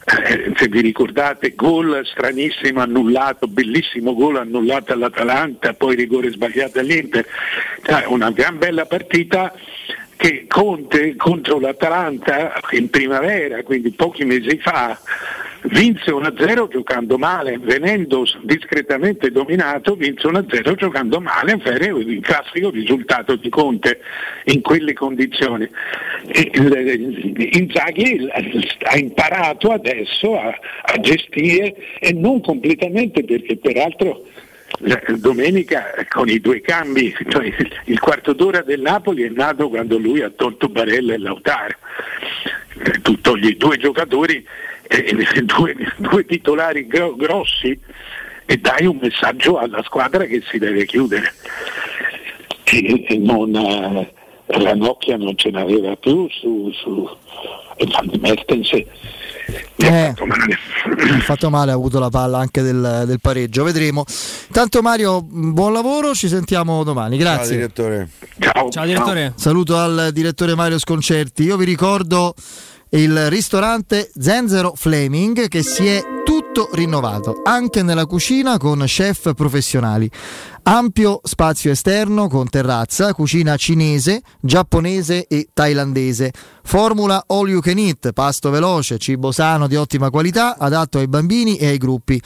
[0.08, 7.26] eh, se vi ricordate, gol stranissimo annullato, bellissimo gol annullato all'Atalanta, poi rigore sbagliato all'Inter,
[7.84, 9.54] Cioè, una gran bella partita
[10.16, 14.98] che Conte contro l'Atalanta in primavera, quindi pochi mesi fa,
[15.70, 23.36] vinse 1-0 giocando male, venendo discretamente dominato, vinse 1-0 giocando male, avere il classico risultato
[23.36, 24.00] di Conte
[24.46, 25.68] in quelle condizioni.
[27.52, 28.28] Inzaghi
[28.84, 30.48] ha imparato adesso a,
[30.84, 34.26] a gestire e non completamente perché peraltro
[34.80, 37.52] la- domenica con i due cambi, cioè
[37.86, 41.76] il- quarto d'ora del Napoli è nato quando lui ha tolto Barella e Lautaro.
[42.84, 44.46] Eh, Tu togli due giocatori,
[44.88, 47.80] eh, due, due titolari gro- grossi
[48.46, 51.34] e dai un messaggio alla squadra che si deve chiudere.
[52.64, 54.14] E, e non, eh,
[54.46, 57.10] la Nokia non ce n'aveva più su, su
[57.78, 57.88] e
[58.20, 58.86] Mertens Eh,
[59.86, 63.64] ha fatto male, ha avuto la palla anche del, del pareggio.
[63.64, 64.04] Vedremo.
[64.52, 67.18] Tanto Mario, buon lavoro, ci sentiamo domani.
[67.18, 67.46] Grazie.
[67.46, 68.10] Ciao direttore.
[68.40, 68.70] Ciao.
[68.70, 69.34] Ciao direttore.
[69.36, 71.44] Saluto al direttore Mario Sconcerti.
[71.44, 72.34] Io vi ricordo
[72.92, 80.10] il ristorante Zenzero Fleming che si è tutto rinnovato, anche nella cucina con chef professionali.
[80.70, 86.34] Ampio spazio esterno con terrazza, cucina cinese, giapponese e thailandese.
[86.62, 91.56] Formula all you can eat, pasto veloce, cibo sano di ottima qualità, adatto ai bambini
[91.56, 92.22] e ai gruppi.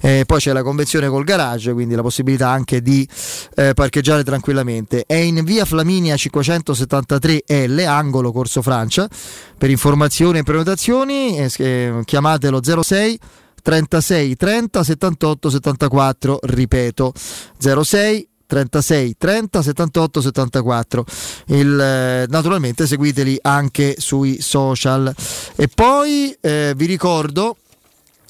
[0.00, 3.08] Eh, poi c'è la convenzione col garage, quindi la possibilità anche di
[3.54, 5.04] eh, parcheggiare tranquillamente.
[5.06, 9.08] È in via Flaminia 573L, angolo Corso Francia.
[9.56, 13.20] Per informazioni e prenotazioni eh, eh, chiamatelo 06
[13.64, 17.12] 36 30 78 74, ripeto
[17.58, 21.04] 06 36 30 78 74
[21.46, 25.12] Il, eh, naturalmente seguiteli anche sui social.
[25.56, 27.56] E poi eh, vi ricordo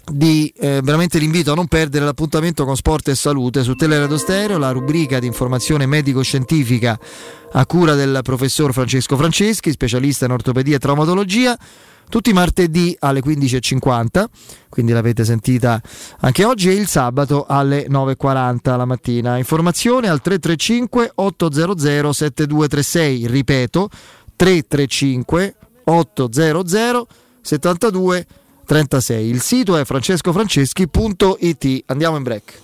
[0.07, 4.59] di eh, veramente l'invito a non perdere l'appuntamento con Sport e Salute su Teleradio Stereo,
[4.59, 6.97] la rubrica di informazione medico-scientifica
[7.53, 11.59] a cura del professor Francesco Franceschi, specialista in ortopedia e traumatologia,
[12.09, 14.25] tutti i martedì alle 15.50,
[14.69, 15.81] quindi l'avete sentita
[16.21, 19.37] anche oggi, e il sabato alle 9.40 la mattina.
[19.37, 23.89] Informazione al 335 800 7236, ripeto,
[24.37, 25.55] 335
[25.85, 27.07] 800
[27.41, 28.27] 72
[28.65, 29.29] 36.
[29.29, 31.83] Il sito è francescofranceschi.it.
[31.87, 32.64] Andiamo in break.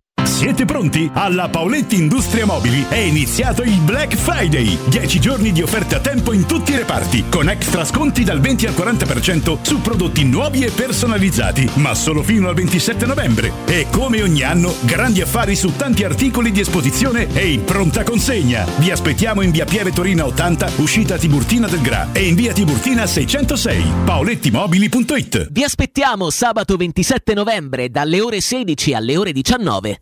[0.41, 1.07] Siete pronti?
[1.13, 4.75] Alla Paoletti Industria Mobili è iniziato il Black Friday.
[4.87, 8.65] 10 giorni di offerte a tempo in tutti i reparti, con extra sconti dal 20
[8.65, 13.51] al 40% su prodotti nuovi e personalizzati, ma solo fino al 27 novembre.
[13.67, 18.65] E come ogni anno, grandi affari su tanti articoli di esposizione e in pronta consegna.
[18.77, 23.05] Vi aspettiamo in via Pieve Torina 80, uscita Tiburtina del Gra e in via Tiburtina
[23.05, 23.83] 606.
[24.05, 30.01] paolettimobili.it Vi aspettiamo sabato 27 novembre dalle ore 16 alle ore 19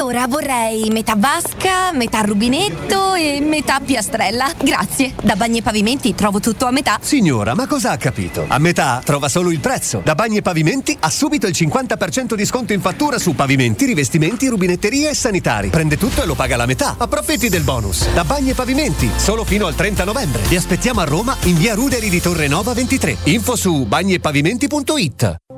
[0.00, 4.50] Allora vorrei metà vasca, metà rubinetto e metà piastrella.
[4.58, 5.12] Grazie.
[5.22, 6.98] Da Bagni e Pavimenti trovo tutto a metà.
[7.02, 8.46] Signora, ma cosa ha capito?
[8.48, 10.00] A metà trova solo il prezzo.
[10.02, 14.48] Da Bagni e Pavimenti ha subito il 50% di sconto in fattura su pavimenti, rivestimenti,
[14.48, 15.68] rubinetteria e sanitari.
[15.68, 16.94] Prende tutto e lo paga la metà.
[16.96, 18.10] Approfitti del bonus.
[18.14, 20.42] Da Bagni e Pavimenti, solo fino al 30 novembre.
[20.48, 23.18] Vi aspettiamo a Roma in via Ruderi di Torre Nova 23.
[23.24, 25.36] Info su bagniepavimenti.it.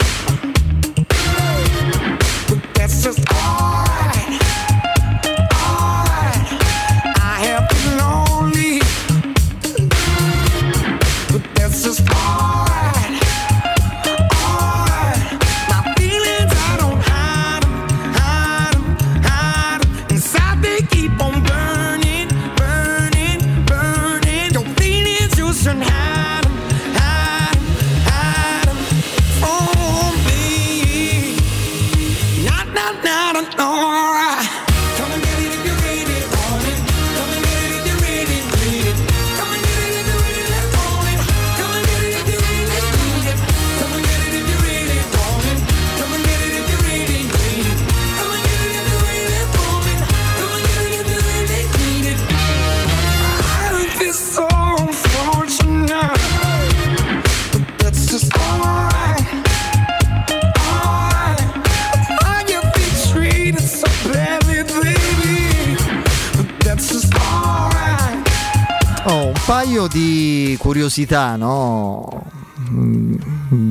[69.49, 72.23] paio di curiosità, no?
[72.71, 73.15] Mm,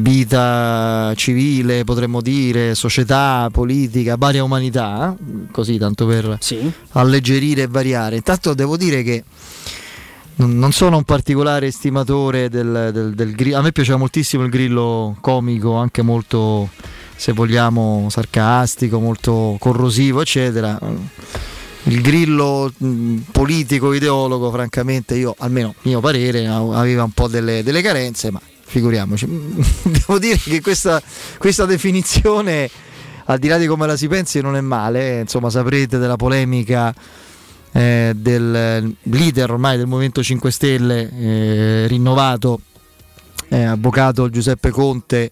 [0.01, 5.51] Vita civile, potremmo dire, società, politica, varia umanità, eh?
[5.51, 6.35] così tanto per
[6.93, 8.15] alleggerire e variare.
[8.15, 9.23] Intanto devo dire che
[10.37, 13.57] non non sono un particolare estimatore del, del, del grillo.
[13.57, 16.69] A me piaceva moltissimo il grillo comico, anche molto,
[17.15, 20.79] se vogliamo, sarcastico, molto corrosivo, eccetera.
[21.87, 27.81] Il grillo mh, politico, ideologo, francamente, io, almeno mio parere, aveva un po' delle, delle
[27.81, 29.25] carenze, ma figuriamoci.
[29.83, 31.01] Devo dire che questa,
[31.37, 32.69] questa definizione,
[33.25, 35.17] al di là di come la si pensi, non è male.
[35.17, 35.21] eh.
[35.21, 36.93] Insomma, saprete della polemica
[37.71, 42.59] eh, del leader ormai del Movimento 5 Stelle eh, rinnovato,
[43.49, 45.31] eh, avvocato Giuseppe Conte,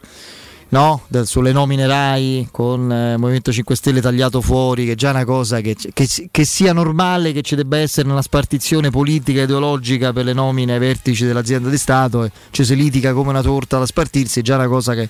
[0.69, 1.01] no?
[1.23, 5.61] Sulle nomine RAI con eh, Movimento 5 Stelle tagliato fuori, che è già una cosa
[5.61, 10.25] che, che che sia normale che ci debba essere una spartizione politica e ideologica per
[10.25, 13.85] le nomine ai vertici dell'azienda di Stato e ci si litiga come una torta da
[13.85, 15.09] spartirsi, è già una cosa che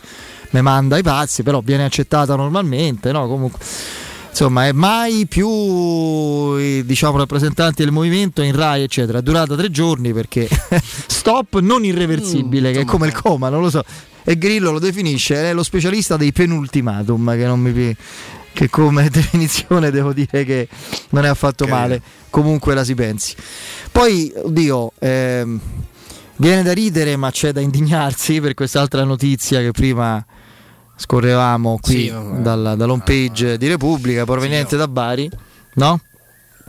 [0.52, 3.27] mi manda ai pazzi, però viene accettata normalmente, no?
[3.27, 3.60] Comunque
[4.36, 5.48] insomma è mai più
[6.57, 10.45] eh, diciamo rappresentanti del movimento in Rai eccetera è durata tre giorni perché
[11.07, 13.82] stop non irreversibile che è come il coma non lo so
[14.26, 17.96] e Grillo lo definisce è lo specialista dei penultimatum che non mi
[18.52, 20.68] che come definizione devo dire che
[21.10, 23.36] non è affatto male comunque la si pensi
[23.92, 25.60] poi oddio ehm,
[26.38, 30.26] viene da ridere ma c'è da indignarsi per quest'altra notizia che prima
[30.98, 32.40] scorrevamo qui Sì, vabbè.
[32.40, 35.30] dalla, dall'home page di Repubblica proveniente da Bari
[35.76, 36.00] no?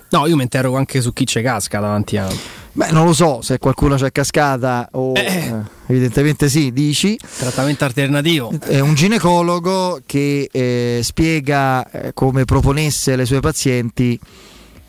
[0.09, 2.29] No, io mi interrogo anche su chi c'è casca davanti a.
[2.77, 7.19] Beh, non lo so se qualcuno c'è cascata o eh, evidentemente sì, dici.
[7.39, 8.53] Trattamento alternativo.
[8.61, 14.21] È un ginecologo che eh, spiega eh, come proponesse alle sue pazienti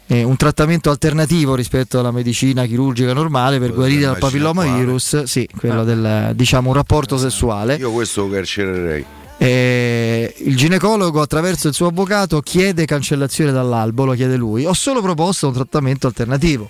[0.08, 5.86] eh, un trattamento alternativo rispetto alla medicina chirurgica normale per guarire dal papillomavirus, sì, quello
[5.86, 7.76] del diciamo un rapporto sessuale.
[7.76, 9.06] Io questo lo carcererei.
[9.38, 14.66] Eh, il ginecologo attraverso il suo avvocato chiede cancellazione dall'albo, lo chiede lui.
[14.66, 16.70] Ho solo proposto un trattamento alternativo.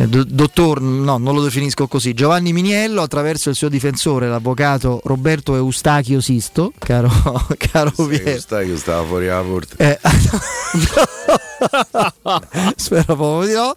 [0.00, 2.14] Eh, do- dottor, no, non lo definisco così.
[2.14, 7.10] Giovanni Miniello, attraverso il suo difensore, l'avvocato Roberto Eustachio Sisto, caro,
[7.58, 8.22] caro Piero.
[8.22, 8.38] Che
[8.76, 9.74] stava fuori la porta.
[9.76, 9.98] Eh,
[12.76, 13.74] Spero proprio di no.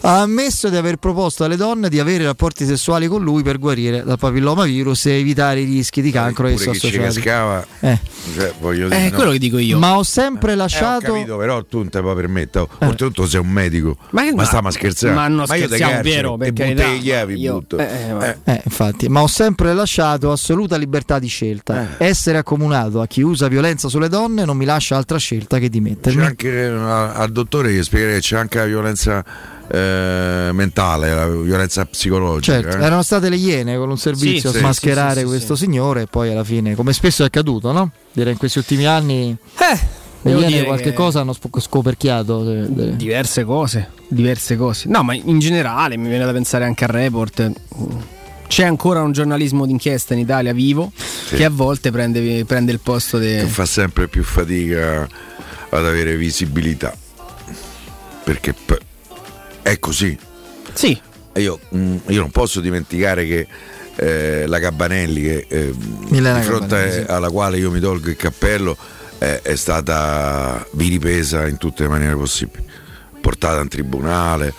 [0.00, 4.04] Ha ammesso di aver proposto alle donne di avere rapporti sessuali con lui per guarire
[4.04, 7.20] dal papillomavirus e evitare i rischi di cancro Pure esso associati.
[7.20, 7.66] cascava.
[7.80, 7.98] Eh.
[8.34, 9.78] Cioè, voglio dire, no.
[9.78, 11.12] Ma ho sempre Eh, ho lasciato.
[11.12, 12.66] capito, però tu non te puoi permettere.
[12.78, 13.96] Oltretutto sei un medico.
[14.10, 15.14] Ma Ma, che- stiamo a scherzare.
[15.14, 17.78] ma non io te scherziamo, carcero, Piero, per e butti carità, le chiavi io- butto.
[17.78, 21.96] eh, ma- Eh, infatti, ma ho sempre lasciato assoluta libertà di scelta.
[21.98, 22.06] Eh.
[22.06, 25.78] Essere accomunato a chi usa violenza sulle donne non mi lascia altra scelta che di
[25.82, 26.24] C'è mettermi.
[26.24, 29.24] anche eh, al dottore che spiegare che c'è anche la violenza
[29.70, 32.60] eh, mentale, la violenza psicologica.
[32.60, 32.82] Certo, eh.
[32.82, 36.02] erano state le iene con un servizio Sì, a sì, smascherare sì, sì, questo signore
[36.02, 37.90] e poi alla fine, come spesso è accaduto, no?
[38.12, 39.36] Direi in questi ultimi anni
[40.20, 42.42] le devo iene dire qualche che- cosa hanno scoperchiato.
[42.42, 44.88] de- de- Diverse cose, diverse cose.
[44.88, 47.50] No, ma in generale mi viene da pensare anche al report.
[48.48, 50.90] C'è ancora un giornalismo d'inchiesta in Italia vivo
[51.28, 53.48] che a volte prende, prende il posto che di.
[53.50, 55.06] fa sempre più fatica
[55.68, 56.96] ad avere visibilità.
[58.24, 58.78] Perché p-
[59.70, 60.18] è così.
[60.72, 60.98] Sì.
[61.34, 63.46] Io, mm, io non posso dimenticare che
[63.96, 67.04] eh, la Cabanelli, che, eh, di fronte sì.
[67.06, 68.76] alla quale io mi tolgo il cappello,
[69.18, 72.64] eh, è stata vilipesa in tutte le maniere possibili,
[73.20, 74.54] portata in tribunale.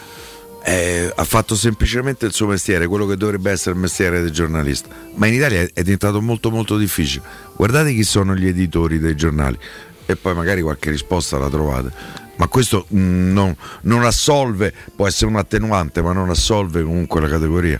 [0.64, 4.90] eh, ha fatto semplicemente il suo mestiere, quello che dovrebbe essere il mestiere del giornalista.
[5.16, 7.24] Ma in Italia è diventato molto molto difficile.
[7.56, 9.58] Guardate chi sono gli editori dei giornali
[10.06, 12.28] e poi magari qualche risposta la trovate.
[12.40, 17.28] Ma questo mm, non, non assolve, può essere un attenuante, ma non assolve comunque la
[17.28, 17.80] categoria.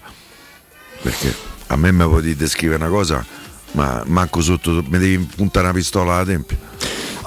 [1.02, 1.34] Perché
[1.68, 3.26] a me mi potete descrivere una cosa,
[3.72, 6.58] ma manco sotto, mi devi puntare una pistola alla tempia.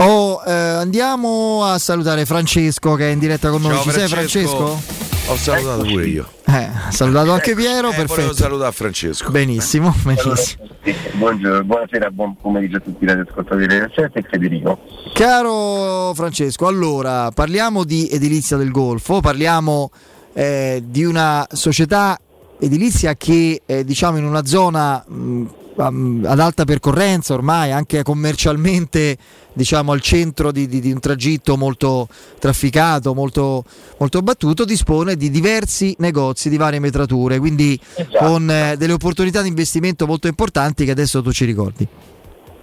[0.05, 3.74] Oh, eh, andiamo a salutare Francesco che è in diretta con noi.
[3.74, 4.66] Ciao, Ci sei Francesco.
[4.66, 5.01] Francesco?
[5.33, 6.29] Ho salutato pure io.
[6.45, 8.35] Eh, salutato anche Piero, Eh, volevo perfetto.
[8.35, 9.31] salutare Francesco.
[9.31, 10.35] Benissimo, benissimo.
[10.35, 14.81] Sì, buongiorno, buonasera, buon pomeriggio a tutti i radioascoltatori del 7 e Federico.
[15.15, 19.91] Caro Francesco, allora parliamo di edilizia del Golfo, parliamo
[20.33, 22.19] eh, di una società
[22.59, 25.45] edilizia che eh, diciamo in una zona mh,
[25.77, 29.16] ad alta percorrenza ormai anche commercialmente
[29.53, 32.09] diciamo al centro di, di- di un tragitto molto
[32.39, 33.65] trafficato, molto,
[33.99, 37.78] molto battuto, dispone di diversi negozi di varie metrature, quindi
[38.19, 41.86] con eh, delle opportunità di investimento molto importanti che adesso tu ci ricordi.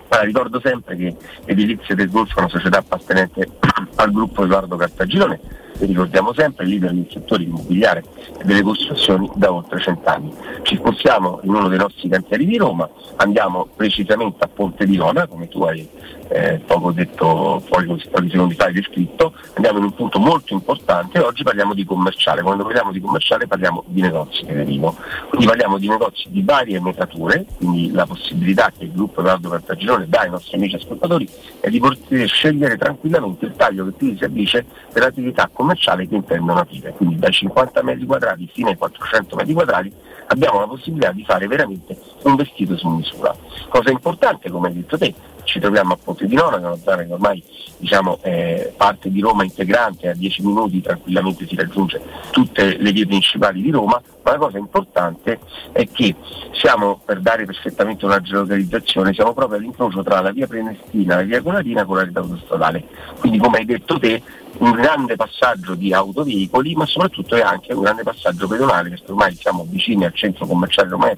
[0.09, 1.15] Allora, ricordo sempre che
[1.45, 3.47] Edilizia del Golfo è una società appartenente
[3.95, 5.39] al gruppo Edoardo Cartagirone
[5.85, 8.03] ricordiamo sempre leader nel settore immobiliare
[8.39, 10.33] e delle costruzioni da oltre cent'anni.
[10.63, 15.27] Ci spostiamo in uno dei nostri cantieri di Roma, andiamo precisamente a Ponte di Nona,
[15.27, 15.87] come tu hai
[16.29, 21.21] eh, poco detto, poi secondi fa hai descritto, andiamo in un punto molto importante e
[21.21, 22.41] oggi parliamo di commerciale.
[22.41, 24.95] Quando parliamo di commerciale parliamo di negozi, Federico.
[25.29, 30.07] Quindi parliamo di negozi di varie metature, quindi la possibilità che il gruppo Edoardo Cartagirone
[30.07, 31.27] dà ai nostri amici ascoltatori
[31.59, 35.68] è di poter scegliere tranquillamente il taglio che più si addice per l'attività commerciale
[36.07, 36.91] che intendono aprire.
[36.91, 39.93] Quindi dai 50 metri quadrati fino ai 400 metri quadrati
[40.27, 43.35] abbiamo la possibilità di fare veramente un vestito su misura.
[43.67, 45.13] Cosa importante, come hai detto te,
[45.49, 47.43] ci troviamo a Ponte di Nona, che è una zona che ormai
[47.77, 51.99] diciamo, è parte di Roma integrante, a 10 minuti tranquillamente si raggiunge
[52.29, 55.39] tutte le vie principali di Roma, ma la cosa importante
[55.71, 56.15] è che
[56.51, 61.41] siamo, per dare perfettamente una geolocalizzazione, siamo proprio all'incrocio tra la via Prenestina la via
[61.41, 62.83] Colatina con la rete autostradale.
[63.19, 64.21] Quindi come hai detto te,
[64.59, 69.33] un grande passaggio di autoveicoli, ma soprattutto è anche un grande passaggio pedonale, perché ormai
[69.35, 71.17] siamo vicini al centro commerciale romano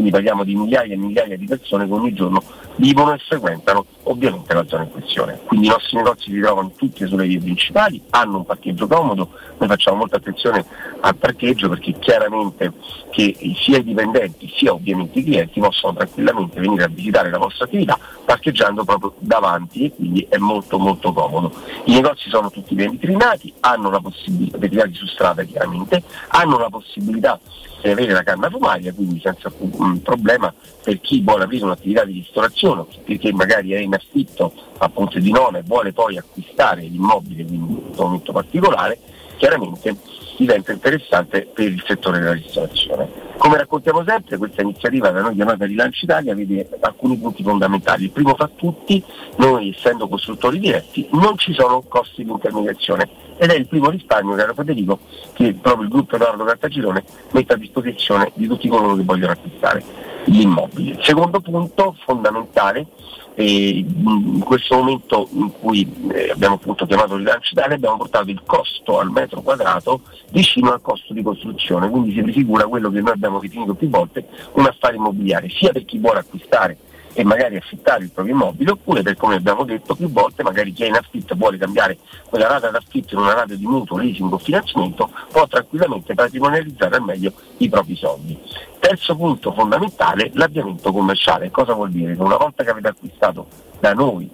[0.00, 2.42] quindi parliamo di migliaia e migliaia di persone che ogni giorno
[2.80, 5.38] vivono e frequentano ovviamente la zona in questione.
[5.44, 9.68] Quindi i nostri negozi si trovano tutti sulle vie principali, hanno un parcheggio comodo, noi
[9.68, 10.64] facciamo molta attenzione
[11.00, 12.72] al parcheggio perché chiaramente
[13.10, 17.66] che sia i dipendenti sia ovviamente i clienti possono tranquillamente venire a visitare la vostra
[17.66, 21.52] attività parcheggiando proprio davanti e quindi è molto molto comodo.
[21.84, 26.70] I negozi sono tutti ben vitrinati, hanno la possibilità, vetrinati su strada chiaramente, hanno la
[26.70, 27.38] possibilità
[27.82, 30.52] di avere la canna fumaria, quindi senza un problema
[30.82, 35.30] per chi vuole aprire un'attività di ristorazione, perché magari è in affitto a Ponte di
[35.30, 38.98] Nona e vuole poi acquistare l'immobile in un momento particolare,
[39.36, 39.96] chiaramente
[40.36, 43.28] diventa interessante per il settore della ristorazione.
[43.36, 48.04] Come raccontiamo sempre, questa iniziativa da noi chiamata Rilancio Italia vede alcuni punti fondamentali.
[48.04, 49.02] Il primo fra tutti,
[49.36, 53.08] noi essendo costruttori diretti non ci sono costi di intermediazione
[53.38, 54.98] ed è il primo risparmio, caro Federico,
[55.32, 57.02] che proprio il gruppo Edoardo Cartagirone
[57.32, 59.82] mette a disposizione di tutti coloro che vogliono acquistare
[60.24, 60.98] l'immobile.
[61.02, 62.86] Secondo punto fondamentale,
[63.34, 68.42] eh, in questo momento in cui eh, abbiamo appunto chiamato rilancio Italia abbiamo portato il
[68.44, 73.12] costo al metro quadrato vicino al costo di costruzione, quindi si prefigura quello che noi
[73.12, 76.76] abbiamo definito più volte un affare immobiliare, sia per chi vuole acquistare
[77.12, 80.84] e magari affittare il proprio immobile oppure per come abbiamo detto più volte magari chi
[80.84, 84.38] è in affitto vuole cambiare quella rata d'affitto in una rata di mutuo, leasing o
[84.38, 88.38] finanziamento può tranquillamente patrimonializzare al meglio i propri soldi.
[88.78, 91.50] Terzo punto fondamentale, l'avviamento commerciale.
[91.50, 92.16] Cosa vuol dire?
[92.16, 93.46] Che una volta che avete acquistato
[93.78, 94.30] da noi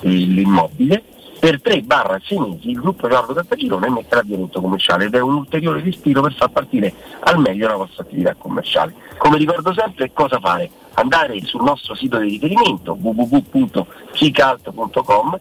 [0.00, 1.02] eh, l'immobile,
[1.42, 6.22] per 3-6 mesi il gruppo Edoardo Cartagirone mette l'avviamento commerciale ed è un ulteriore respiro
[6.22, 8.94] per far partire al meglio la vostra attività commerciale.
[9.18, 10.70] Come ricordo sempre, cosa fare?
[10.94, 15.40] Andare sul nostro sito di riferimento www.keycult.com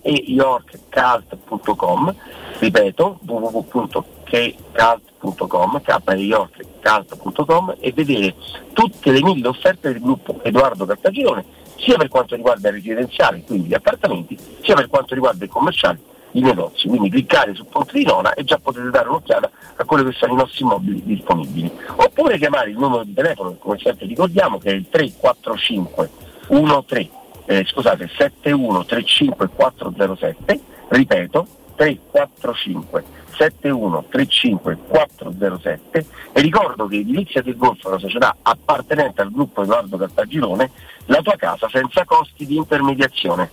[0.00, 2.14] keyorkcult.com
[2.58, 8.34] ripeto www.keycult.com keyorkcult.com e vedere
[8.72, 11.44] tutte le mille offerte del gruppo Edoardo Cartagirone
[11.78, 16.00] sia per quanto riguarda il residenziale, quindi gli appartamenti, sia per quanto riguarda il commerciale,
[16.32, 16.88] i negozi.
[16.88, 20.32] Quindi cliccare su Ponte di Nona e già potete dare un'occhiata a quelli che sono
[20.32, 21.70] i nostri immobili disponibili.
[21.96, 26.10] Oppure chiamare il numero di telefono, come sempre ricordiamo, che è il 345
[26.48, 27.10] 13
[27.46, 28.10] eh, scusate,
[28.44, 31.46] 7135407, ripeto,
[31.76, 39.96] 345 7135407 e ricordo che Edilizia del Golfo è una società appartenente al gruppo Edoardo
[39.96, 40.70] Cartagirone,
[41.06, 43.48] la tua casa senza costi di intermediazione.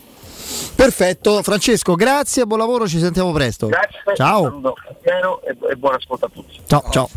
[0.76, 3.66] Perfetto, Francesco, grazie, buon lavoro, ci sentiamo presto.
[3.68, 4.44] Grazie, Ciao.
[4.44, 6.60] saluto a Piero e, e buon ascolto a tutti.
[6.66, 7.10] Ciao, ciao.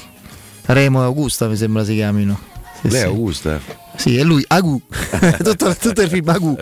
[0.67, 2.39] Remo e Augusta mi sembra si chiamino.
[2.81, 3.07] Sì, Lei è sì.
[3.07, 3.61] Augusta?
[3.97, 4.81] Sì, è lui, Agu.
[5.43, 6.57] tutto, tutto il film Agu.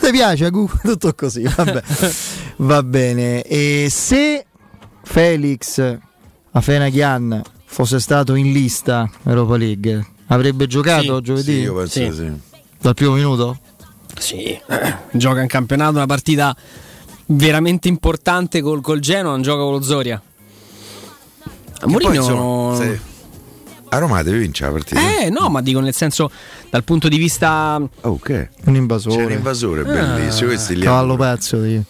[0.00, 0.68] Ti piace Agu?
[0.82, 1.82] Tutto così, vabbè.
[2.56, 3.42] Va bene.
[3.42, 4.46] E se
[5.02, 5.98] Felix
[6.52, 11.52] Afenaghian fosse stato in lista Europa League, avrebbe giocato Sì, giovedì?
[11.52, 12.12] Sì, io penso Sì.
[12.14, 12.32] sì.
[12.80, 13.58] Dal primo minuto?
[14.18, 14.58] Sì,
[15.12, 16.56] gioca in campionato una partita
[17.26, 20.20] veramente importante col, col Genoa, non gioca con lo Zoria.
[21.86, 23.00] Mourinho insomma, se-
[23.90, 25.00] a Roma devi vincere la partita.
[25.20, 26.30] Eh no, ma dico nel senso
[26.70, 28.50] dal punto di vista Oh, che?
[28.64, 29.16] Un invasore.
[29.16, 30.48] C'è un invasore bellissimo.
[30.48, 31.80] Questi li Cavallo pazzo di...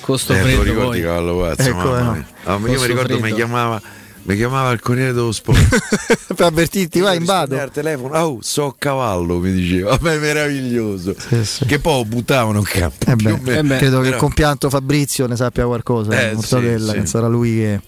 [0.00, 1.02] costo Eh, freddo ricordi poi.
[1.02, 1.62] cavallo pazzo?
[1.68, 2.12] Eh, come mamma no.
[2.12, 2.26] mia.
[2.44, 3.80] Ah, io mi ricordo mi chiamava,
[4.24, 6.26] mi chiamava il Corriere dello Sport.
[6.36, 7.58] per avvertirti, vai in vado.
[7.58, 9.90] al telefono, oh, so a cavallo, mi diceva.
[9.96, 11.14] Vabbè, meraviglioso.
[11.16, 11.64] Sì, sì.
[11.64, 13.10] Che poi buttavano in campo.
[13.10, 16.92] Eh beh, eh beh, credo che il Però- compianto Fabrizio ne sappia qualcosa, Eh, Mortadella,
[16.92, 17.80] sì, che sarà lui che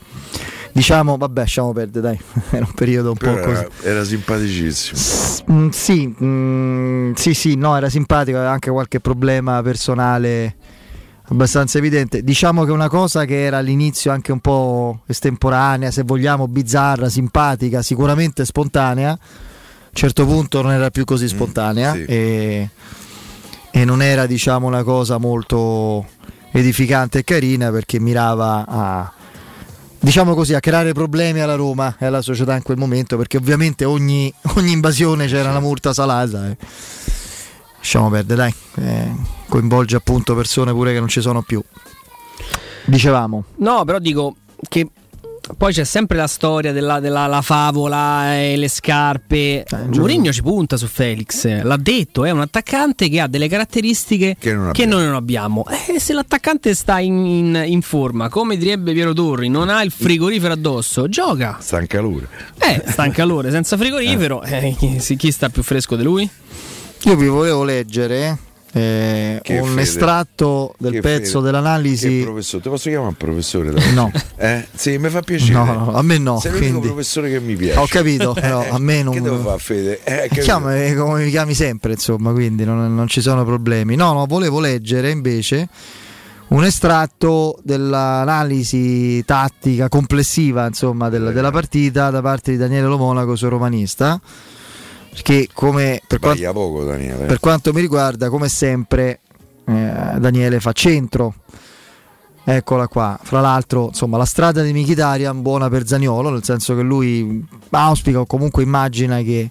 [0.78, 3.60] diciamo, vabbè, lasciamo perdere, dai, era un periodo un Però po' così.
[3.60, 5.52] era, era simpaticissimo.
[5.52, 10.54] Mm, sì, mm, sì, sì, no, era simpatico, aveva anche qualche problema personale
[11.30, 12.22] abbastanza evidente.
[12.22, 17.82] Diciamo che una cosa che era all'inizio anche un po' estemporanea, se vogliamo, bizzarra, simpatica,
[17.82, 19.18] sicuramente spontanea, a
[19.90, 22.04] un certo punto non era più così spontanea Mm, sì.
[22.06, 22.68] e,
[23.70, 26.06] e non era, diciamo, una cosa molto
[26.52, 29.12] edificante e carina perché mirava a
[29.98, 33.84] diciamo così, a creare problemi alla Roma e alla società in quel momento, perché ovviamente
[33.84, 36.48] ogni, ogni invasione c'era una multa salata.
[36.48, 36.56] E...
[37.78, 38.54] Lasciamo perdere, dai,
[38.84, 39.12] eh,
[39.48, 41.62] coinvolge appunto persone pure che non ci sono più.
[42.84, 44.36] Dicevamo, No, però dico
[44.68, 44.88] che
[45.56, 49.64] poi c'è sempre la storia della, della- la favola e le scarpe.
[49.68, 49.98] giusto.
[50.00, 54.52] Mourinho ci punta su Felix, l'ha detto, è un attaccante che ha delle caratteristiche Che
[54.54, 54.94] non che abbiamo.
[55.00, 55.64] noi non abbiamo.
[55.88, 59.90] E se l'attaccante sta in, in- in forma, come direbbe Piero Torri, non ha il
[59.90, 61.56] frigorifero addosso, gioca.
[61.60, 62.28] Sta in calore.
[62.58, 66.28] Eh, sta in calore, senza frigorifero, eh, chi, sì, chi sta più fresco di lui?
[67.04, 68.36] io vi volevo leggere
[68.72, 69.80] eh, Che un fede.
[69.80, 71.38] estratto del Che pezzo fede.
[71.38, 72.20] Che dell'analisi.
[72.22, 73.70] professore, ti posso chiamare professore?
[73.72, 73.92] dai?
[73.94, 74.12] No.
[74.36, 74.66] Eh?
[74.74, 75.52] Sì, mi fa piacere.
[75.52, 77.78] No, no, a me no, Sei l'unico quindi- professore che mi piace.
[77.78, 79.14] Ho capito, però Eh, a me non.
[79.14, 80.00] Che devo fare, Fede?
[80.04, 80.28] Eh?
[80.28, 83.96] Chiamami come mi chiami sempre, insomma, quindi non, non ci sono problemi.
[83.96, 85.68] No, no, volevo leggere invece
[86.48, 93.48] un estratto dell'analisi tattica complessiva, insomma, del- della partita da parte di Daniele Lomonaco sul
[93.48, 94.20] romanista.
[95.22, 97.26] Perché come per, quan- Sbaglia poco, Daniele.
[97.26, 99.20] per quanto mi riguarda, come sempre,
[99.66, 101.34] eh, Daniele fa centro.
[102.44, 103.18] Eccola qua.
[103.22, 108.20] Fra l'altro, insomma, la strada di Mkhitaryan buona per Zaniolo, nel senso che lui auspica
[108.20, 109.50] o comunque immagina che,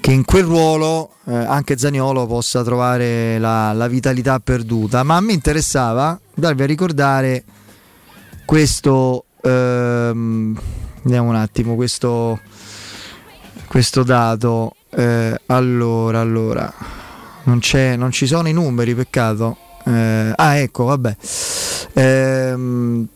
[0.00, 5.04] che in quel ruolo eh, anche Zaniolo possa trovare la, la vitalità perduta.
[5.04, 7.44] Ma a me interessava darvi a ricordare
[8.44, 9.26] questo.
[9.40, 10.58] ehm,
[11.02, 12.40] vediamo un attimo questo,
[13.72, 14.74] questo dato.
[14.90, 16.70] Eh, allora, allora,
[17.44, 17.58] non,
[17.96, 19.56] non ci sono i numeri, peccato.
[19.86, 21.16] Eh, ah, ecco, vabbè.
[21.94, 23.08] Ehm,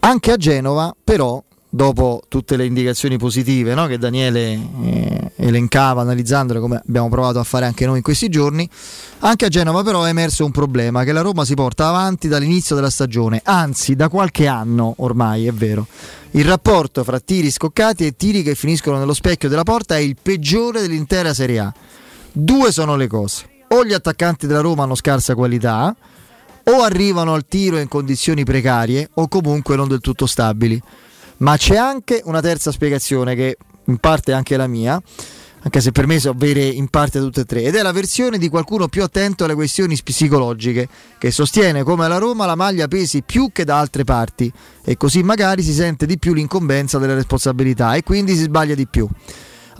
[0.00, 6.58] anche a Genova, però, dopo tutte le indicazioni positive no, che Daniele eh, elencava analizzandole
[6.58, 8.66] come abbiamo provato a fare anche noi in questi giorni,
[9.20, 12.74] anche a Genova però è emerso un problema che la Roma si porta avanti dall'inizio
[12.74, 15.86] della stagione, anzi da qualche anno ormai, è vero.
[16.32, 20.16] Il rapporto fra tiri scoccati e tiri che finiscono nello specchio della porta è il
[20.20, 21.74] peggiore dell'intera Serie A.
[22.32, 23.48] Due sono le cose.
[23.68, 25.94] O gli attaccanti della Roma hanno scarsa qualità,
[26.64, 30.80] o arrivano al tiro in condizioni precarie, o comunque non del tutto stabili.
[31.38, 35.00] Ma c'è anche una terza spiegazione che in parte è anche la mia,
[35.62, 38.38] anche se per me sono vere in parte tutte e tre, ed è la versione
[38.38, 40.88] di qualcuno più attento alle questioni psicologiche,
[41.18, 44.50] che sostiene come alla Roma la maglia pesi più che da altre parti
[44.84, 48.86] e così magari si sente di più l'incombenza delle responsabilità e quindi si sbaglia di
[48.86, 49.08] più.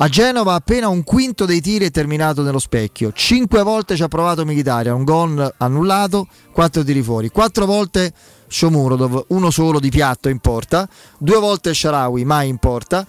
[0.02, 3.12] A Genova appena un quinto dei tiri è terminato nello specchio.
[3.12, 7.28] Cinque volte ci ha provato Militaria, un gol annullato, quattro tiri fuori.
[7.28, 8.10] Quattro volte
[8.48, 10.88] Shomurodov, uno solo di piatto in porta.
[11.18, 13.06] Due volte Sharawi, mai in porta.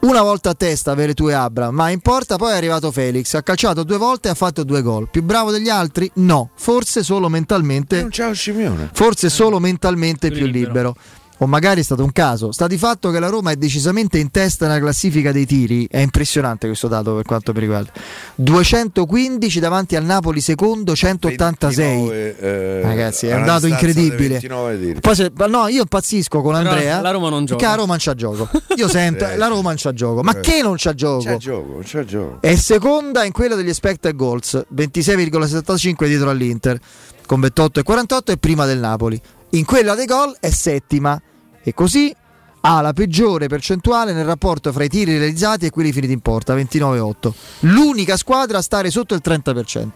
[0.00, 2.36] Una volta a testa Veretù e Abra, mai in porta.
[2.36, 5.08] Poi è arrivato Felix, ha calciato due volte e ha fatto due gol.
[5.10, 6.08] Più bravo degli altri?
[6.14, 8.00] No, forse solo mentalmente.
[8.02, 8.90] Non c'è Scipione.
[8.92, 10.94] Forse solo mentalmente più libero.
[11.40, 12.50] O magari è stato un caso.
[12.50, 15.86] Sta di fatto che la Roma è decisamente in testa nella classifica dei tiri.
[15.88, 17.92] È impressionante questo dato per quanto mi riguarda.
[18.34, 21.86] 215 davanti al Napoli secondo, 186.
[22.08, 24.28] 29, eh, Ragazzi, è un dato incredibile.
[24.40, 25.00] 29 tiri.
[25.00, 27.00] Poi se- no, io impazzisco con Però Andrea.
[27.00, 27.56] la Roma non gioca.
[27.60, 28.48] Perché la Roma non c'ha gioco.
[28.76, 30.22] Io sento, Eh, la Roma non c'ha gioco.
[30.22, 30.40] Ma Eh.
[30.40, 31.22] che non c'ha gioco?
[31.22, 32.38] C'è gioco, c'è gioco.
[32.40, 36.78] È seconda in quella degli expected goals, 26,75 dietro all'Inter,
[37.26, 39.20] con 28 e 48 e prima del Napoli.
[39.50, 41.20] In quella dei gol è settima
[41.62, 42.14] e così
[42.60, 46.54] ha la peggiore percentuale nel rapporto fra i tiri realizzati e quelli finiti in porta,
[46.54, 47.32] 29,8.
[47.60, 49.88] L'unica squadra a stare sotto il 30%.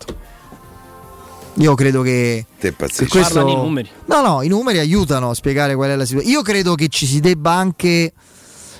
[1.57, 3.35] Io credo che, Te che questo...
[3.35, 3.91] Parlano i numeri.
[4.07, 6.35] No, no, i numeri aiutano a spiegare qual è la situazione.
[6.35, 8.13] Io credo che ci si debba anche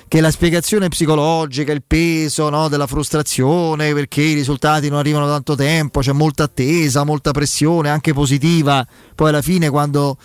[0.09, 5.33] che la spiegazione psicologica, il peso no, della frustrazione, perché i risultati non arrivano da
[5.33, 8.87] tanto tempo, c'è molta attesa, molta pressione, anche positiva.
[9.15, 10.17] Poi alla fine quando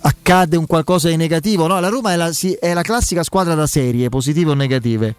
[0.00, 3.54] accade un qualcosa di negativo, no, la Roma è la, si- è la classica squadra
[3.54, 5.14] da serie, positive o negative.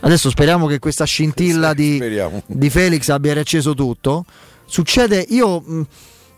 [0.00, 2.02] Adesso speriamo che questa scintilla di,
[2.46, 4.24] di Felix abbia riacceso tutto.
[4.64, 5.82] Succede, io mm,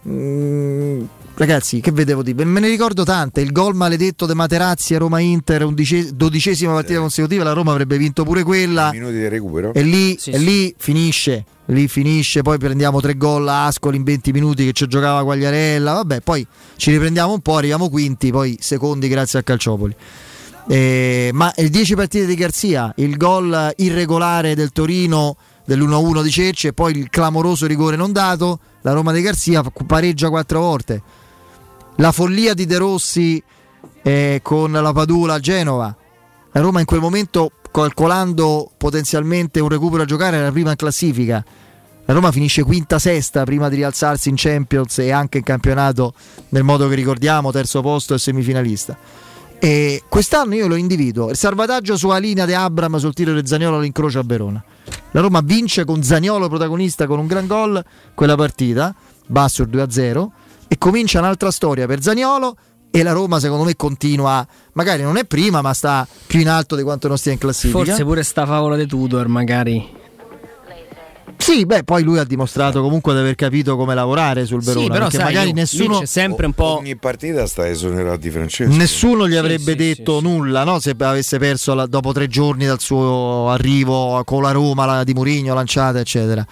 [0.08, 1.02] mm,
[1.34, 3.40] ragazzi, che vedevo di me ne ricordo tante.
[3.40, 7.96] Il gol maledetto di Materazzi a Roma Inter, undice- dodicesima partita consecutiva, la Roma avrebbe
[7.98, 8.90] vinto pure quella.
[8.92, 9.72] Minuti di recupero.
[9.74, 10.44] E lì, Sì, e sì.
[10.44, 11.44] lì finisce.
[11.66, 15.92] Lì finisce, poi prendiamo tre gol a Ascoli in 20 minuti che ci giocava Quagliarella.
[15.92, 16.44] Vabbè, poi
[16.76, 19.94] ci riprendiamo un po', arriviamo quinti, poi secondi grazie a Calciopoli.
[20.68, 26.66] Eh, ma il 10 partite di Garzia, il gol irregolare del Torino dell'1-1 di Cerci
[26.68, 31.02] e poi il clamoroso rigore non dato, la Roma di Garzia pareggia quattro volte.
[31.96, 33.42] La follia di De Rossi
[34.02, 35.94] eh, con la Padula a Genova.
[36.52, 41.44] La Roma in quel momento, calcolando potenzialmente un recupero a giocare, era prima in classifica.
[42.04, 46.14] La Roma finisce quinta sesta prima di rialzarsi in Champions e anche in campionato
[46.48, 48.98] nel modo che ricordiamo, terzo posto e semifinalista.
[49.64, 51.30] E quest'anno io lo individuo.
[51.30, 54.60] Il salvataggio sulla linea di Abram sul tiro di Zaniolo all'incrocio a Verona.
[55.12, 57.80] La Roma vince con Zaniolo protagonista con un gran gol
[58.12, 58.92] quella partita,
[59.28, 60.26] basso il 2-0,
[60.66, 62.56] e comincia un'altra storia per Zaniolo
[62.90, 66.74] e la Roma secondo me continua, magari non è prima ma sta più in alto
[66.74, 67.84] di quanto non stia in classifica.
[67.84, 70.00] Forse pure sta favola di Tudor, magari.
[71.42, 74.90] Sì, beh, poi lui ha dimostrato comunque di aver capito come lavorare sul Verona, sì,
[74.92, 76.76] però perché sai, magari lì nessuno c'è sempre un po'.
[76.78, 78.72] Ogni partita sta esonerato di Francesco.
[78.76, 80.24] Nessuno gli avrebbe sì, detto sì.
[80.24, 80.78] nulla no?
[80.78, 85.14] se avesse perso la- dopo tre giorni dal suo arrivo con la Roma la di
[85.14, 86.46] Murigno lanciata, eccetera.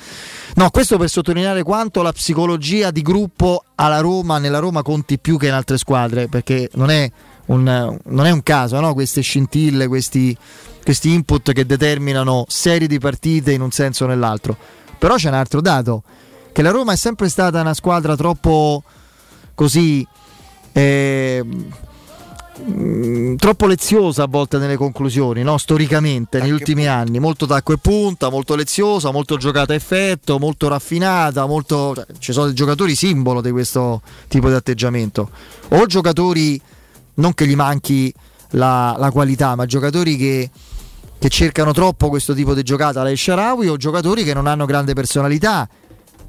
[0.54, 5.38] No, questo per sottolineare quanto la psicologia di gruppo alla Roma, nella Roma conti più
[5.38, 7.08] che in altre squadre, perché non è
[7.50, 8.94] un, non è un caso, no?
[8.94, 10.36] queste scintille, questi,
[10.82, 14.56] questi input che determinano serie di partite in un senso o nell'altro.
[14.98, 16.02] Però c'è un altro dato,
[16.52, 18.82] che la Roma è sempre stata una squadra troppo
[19.54, 20.06] così...
[20.72, 21.44] eh,
[23.36, 25.56] troppo leziosa a volte nelle conclusioni, no?
[25.56, 30.68] storicamente, negli ultimi anni, molto tacco e punta, molto leziosa, molto giocata a effetto, molto
[30.68, 31.94] raffinata, molto...
[31.94, 35.30] cioè, ci sono dei giocatori simbolo di questo tipo di atteggiamento,
[35.68, 36.60] o giocatori
[37.20, 38.12] non che gli manchi
[38.50, 40.50] la, la qualità, ma giocatori che,
[41.18, 44.64] che cercano troppo questo tipo di giocata, la El Sharawi, o giocatori che non hanno
[44.64, 45.68] grande personalità,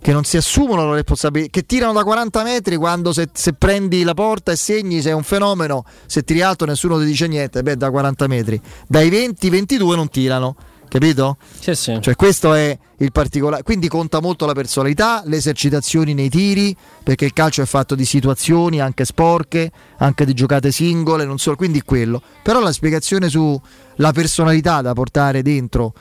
[0.02, 4.04] che non si assumono la responsabilità, che tirano da 40 metri quando se, se prendi
[4.04, 7.78] la porta e segni sei un fenomeno, se tiri alto nessuno ti dice niente, beh
[7.78, 10.56] da 40 metri, dai 20-22 non tirano,
[10.92, 11.38] capito?
[11.58, 11.98] Sì, sì.
[12.02, 17.24] Cioè questo è il particolare, quindi conta molto la personalità, le esercitazioni nei tiri, perché
[17.24, 21.82] il calcio è fatto di situazioni anche sporche, anche di giocate singole, non solo, quindi
[21.82, 22.22] quello.
[22.44, 25.94] Però la spiegazione sulla personalità da portare dentro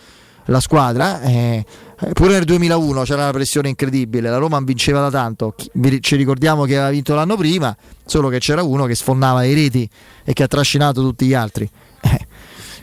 [0.47, 1.65] la squadra, eh,
[2.12, 5.55] pure nel 2001 c'era una pressione incredibile, la Roma vinceva da tanto,
[6.01, 9.89] ci ricordiamo che aveva vinto l'anno prima, solo che c'era uno che sfondava i reti
[10.25, 11.71] e che ha trascinato tutti gli altri.
[12.01, 12.27] Eh,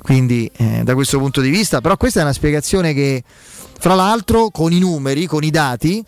[0.07, 3.21] quindi eh, da questo punto di vista, però questa è una spiegazione che
[3.77, 6.01] fra l'altro con i numeri, con i dati,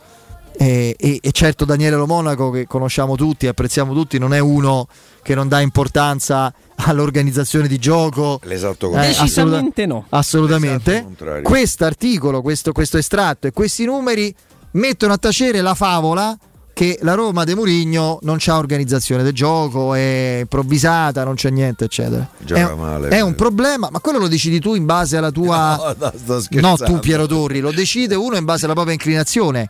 [0.57, 4.87] eh, e, e certo Daniele Lo Monaco che conosciamo tutti, apprezziamo tutti, non è uno
[5.21, 8.39] che non dà importanza all'organizzazione di gioco.
[8.43, 9.09] L'esatto Eh, contrario.
[9.09, 10.05] Decisamente no.
[10.07, 10.91] Assolutamente.
[10.91, 11.41] L'esatto contrario.
[11.41, 14.33] Questo articolo, questo, questo estratto e questi numeri
[14.71, 16.37] mettono a tacere la favola
[16.79, 21.83] che la Roma de Murigno non c'ha organizzazione del gioco, è improvvisata, non c'è niente,
[21.83, 22.25] eccetera.
[22.37, 23.09] Gioca è, male.
[23.09, 25.57] è un problema, ma quello lo decidi tu in base alla tua.
[25.99, 29.69] No, no, no, tu Piero Torri, lo decide uno in base alla propria inclinazione.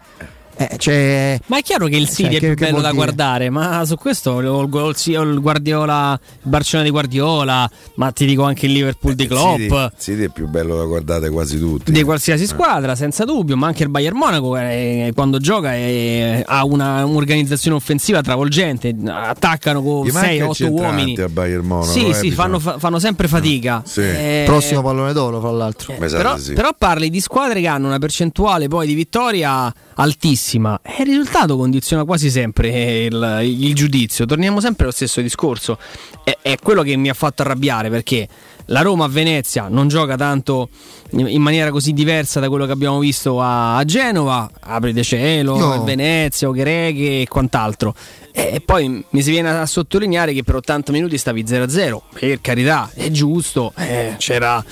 [0.61, 2.81] Eh, cioè, Ma è chiaro che il City Cioè, è che- più che bello vuol
[2.81, 3.01] da dire?
[3.03, 8.25] guardare, ma su questo il, il- il- il Guardiola, il Barcellona di Guardiola, ma ti
[8.25, 9.57] dico anche il Liverpool di Klopp.
[9.57, 11.93] City, City è più bello da guardare quasi tutti.
[11.93, 16.65] Di qualsiasi squadra, senza dubbio, ma anche il Bayern Monaco eh, quando gioca eh, ha
[16.65, 21.15] una, un'organizzazione offensiva travolgente, attaccano con Gli manca il 6-8 centrante uomini.
[21.21, 23.81] al Bayern Monaco, Sì, eh, sì, bisogna- fanno, fa- fanno sempre fatica.
[23.85, 24.01] Sì.
[24.01, 25.93] Eh, prossimo pallone d'oro, fra l'altro.
[26.05, 26.51] Sa però, sì.
[26.51, 30.47] però parli di squadre che hanno una percentuale poi di vittoria altissima
[30.81, 34.25] e il risultato condiziona quasi sempre il, il giudizio.
[34.25, 35.77] Torniamo sempre allo stesso discorso.
[36.23, 38.27] È, è quello che mi ha fatto arrabbiare perché
[38.65, 40.69] la Roma a Venezia non gioca tanto
[41.11, 45.79] in maniera così diversa da quello che abbiamo visto a, a Genova, aprite cielo, a
[45.79, 47.93] Venezia, Oghereghe e quant'altro.
[48.31, 52.89] E poi mi si viene a sottolineare che per 80 minuti stavi 0-0, per carità,
[52.93, 54.63] è giusto, eh, c'era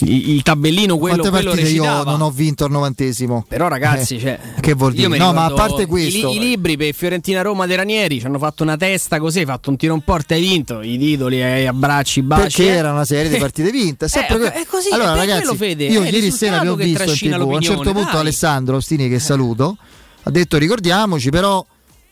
[0.00, 2.10] il, il tabellino quello, Quante quello partite io recitava.
[2.10, 3.44] non ho vinto al novantesimo?
[3.48, 5.18] Però ragazzi, Eh, cioè, che vuol io dire?
[5.18, 8.38] No, ma a parte i- questo, i, libri per Fiorentina Roma dei Ranieri ci hanno
[8.38, 11.40] fatto una testa così, hai fatto un tiro in porta e hai vinto, i titoli,
[11.40, 12.42] eh, abbracci, baci.
[12.42, 12.76] perché eh.
[12.76, 14.06] era una serie di partite vinte.
[14.06, 17.40] è sempre Eh, così, allora, ragazzi, Fede, io ieri sera vi ho visto in TV.
[17.40, 18.20] A un certo punto, dai.
[18.20, 19.76] Alessandro Ostini, che saluto,
[20.24, 21.64] ha detto: ricordiamoci, però.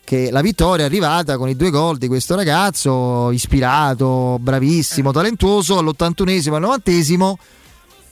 [0.05, 5.77] Che la vittoria è arrivata con i due gol di questo ragazzo ispirato, bravissimo, talentuoso
[5.77, 7.33] all'81esimo e al 90esimo.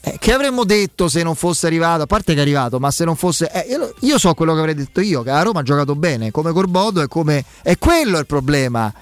[0.04, 2.02] Eh, che avremmo detto se non fosse arrivato?
[2.02, 3.48] A parte che è arrivato, ma se non fosse.
[3.52, 6.32] eh, io, io so quello che avrei detto io: che a Roma ha giocato bene,
[6.32, 7.44] come Corbodo e come.
[7.62, 8.92] E quello è il problema.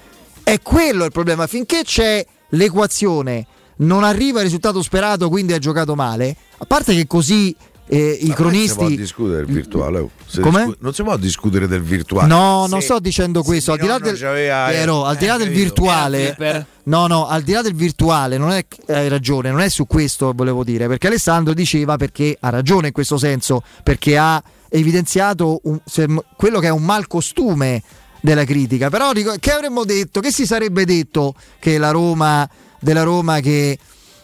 [0.43, 1.47] È quello il problema.
[1.47, 3.47] Finché c'è l'equazione,
[3.77, 6.35] non arriva il risultato sperato, quindi ha giocato male.
[6.59, 7.55] A parte che così
[7.93, 8.95] eh, i Ma non Si può cronisti.
[8.95, 10.07] discutere del virtuale.
[10.25, 12.27] discu- non si può discutere del virtuale.
[12.29, 13.73] No, non sto dicendo questo.
[13.73, 17.41] Al di là del, Piero, al di là eh, del virtuale, Per- no, no, al
[17.41, 20.87] di là del virtuale, non è, hai ragione, non è su questo che volevo dire.
[20.87, 26.07] Perché Alessandro diceva perché ha ragione in questo senso, perché ha evidenziato un- se-
[26.37, 27.83] quello che è un malcostume
[28.21, 28.89] della critica.
[28.89, 30.21] Però che avremmo detto?
[30.21, 32.49] Che si sarebbe detto che la Roma,
[32.79, 33.77] della Roma che,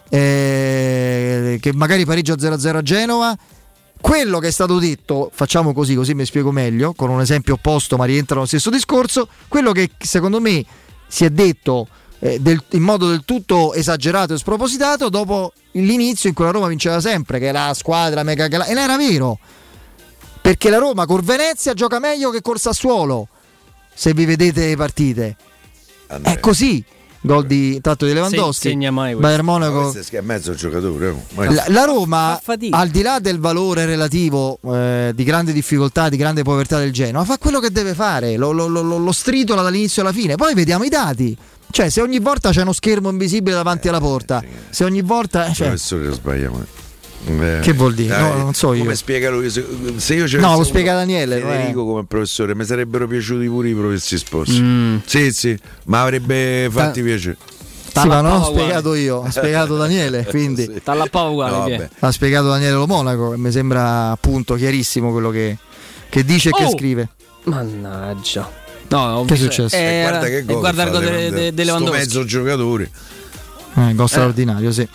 [0.10, 3.38] eh, che magari pareggia 0-0 a Genova?
[3.99, 7.98] Quello che è stato detto, facciamo così, così mi spiego meglio, con un esempio opposto
[7.98, 10.64] ma rientra nello stesso discorso, quello che secondo me
[11.07, 11.88] si è detto
[12.19, 16.68] eh, del- in modo del tutto esagerato e spropositato dopo l'inizio in cui la Roma
[16.68, 19.38] vinceva sempre, che era la squadra mega gala- e non era vero,
[20.41, 23.28] perché la Roma col Venezia gioca meglio che col Sassuolo,
[23.94, 25.36] se vi vedete le partite.
[26.07, 26.84] È così.
[27.22, 28.61] Gol di tanto di Lewandowski.
[28.64, 29.15] Se- segna mai.
[29.15, 29.91] Bayern Monaco.
[29.91, 31.10] Questo è mezzo giocatore.
[31.10, 31.44] oh.
[31.44, 32.39] La, la Roma,
[32.69, 37.23] al di là del valore relativo eh, di grande difficoltà, di grande povertà del Genoa,
[37.26, 40.35] fa quello che deve fare, lo, lo, lo, lo stritola dall'inizio alla fine.
[40.35, 41.35] Poi vediamo i dati.
[41.69, 45.52] Cioè, se ogni volta c'è uno schermo invisibile davanti alla porta, se ogni volta.
[45.52, 46.65] Cioè, Professore, sbagliamo.
[47.26, 48.18] Eh, Che vuol dire?
[48.18, 48.84] No, eh, non so io.
[48.84, 49.49] Come spiega lui?
[49.49, 49.65] Se,
[49.98, 53.73] se io ci No, lo spiega Daniele, Federico come professore, mi sarebbero piaciuti pure i
[53.73, 54.61] professi sposi.
[54.61, 54.98] Mm.
[55.06, 57.35] Sì, sì, ma avrebbe fatti piacere.
[57.94, 60.26] sì, ma non ho spiegato io, ha spiegato Daniele.
[60.30, 61.77] Quindi Tallappava uguale.
[61.99, 63.34] No, ha spiegato Daniele Lo Monaco.
[63.34, 65.57] E mi sembra appunto chiarissimo quello che,
[66.10, 66.69] che dice e che Oh!
[66.69, 67.10] scrive.
[67.44, 68.49] Mannaggia.
[68.89, 69.76] No, Che è successo?
[69.76, 71.98] eh, E guarda che e gol guarda il gol de, de, de Lewandowski.
[71.99, 72.89] mezzo giocatore.
[73.78, 74.88] Eh, gol straordinario, sì.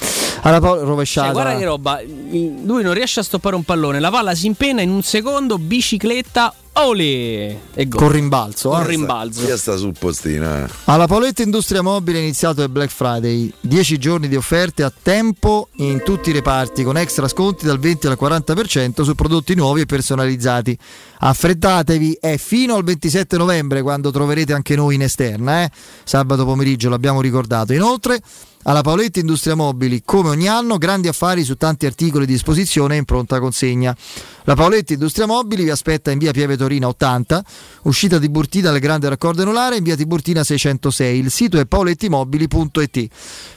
[0.43, 1.27] Alla Paolo rovesciata.
[1.33, 4.81] Cioè, guarda che roba, lui non riesce a stoppare un pallone, la palla si impenna
[4.83, 7.61] in un secondo, bicicletta, ole!
[7.75, 8.01] E gol.
[8.01, 8.71] Con rimbalzo.
[8.71, 8.87] Con eh.
[8.89, 9.47] rimbalzo.
[9.47, 10.53] Io sta sul postino.
[10.57, 10.67] eh.
[10.87, 15.69] Alla Paoletta Industria Mobile è iniziato il Black Friday, 10 giorni di offerte a tempo
[15.77, 19.87] in tutti i reparti con extra sconti dal 20 al 40% su prodotti nuovi e
[19.87, 20.77] personalizzati.
[21.21, 25.71] Affrettatevi, è fino al 27 novembre quando troverete anche noi in esterna, eh?
[26.03, 27.73] sabato pomeriggio l'abbiamo ricordato.
[27.73, 28.21] Inoltre
[28.63, 33.05] alla Paoletta Industria Mobili, come ogni anno, grandi affari su tanti articoli di esposizione in
[33.05, 33.97] pronta consegna.
[34.45, 37.45] La Paoletta Industria Mobili vi aspetta in via Pieve Torina 80,
[37.83, 41.19] uscita di Burtina del grande raccordo anulare in via Tiburtina 606.
[41.19, 43.09] Il sito è paolettimobili.it.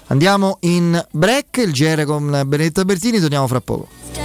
[0.07, 4.24] Andiamo in break, il GR con Benedetta Bertini, torniamo fra poco.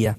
[0.00, 0.18] día.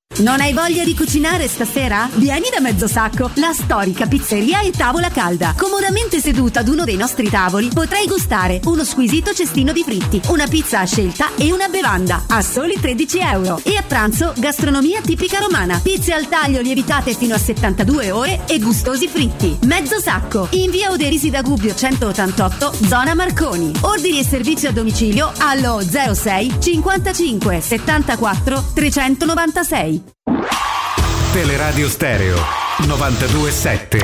[0.17, 2.07] Non hai voglia di cucinare stasera?
[2.15, 5.55] Vieni da Mezzo Sacco, la storica pizzeria e tavola calda.
[5.57, 10.47] Comodamente seduta ad uno dei nostri tavoli potrai gustare uno squisito cestino di fritti, una
[10.47, 13.61] pizza a scelta e una bevanda a soli 13 euro.
[13.63, 18.59] E a pranzo gastronomia tipica romana, pizze al taglio lievitate fino a 72 ore e
[18.59, 19.57] gustosi fritti.
[19.63, 23.71] Mezzo Sacco, in via Oderisi da Gubbio 188, zona Marconi.
[23.81, 30.00] Ordini e servizi a domicilio allo 06 55 74 396.
[31.33, 32.37] Teleradio Stereo
[32.85, 33.99] 927.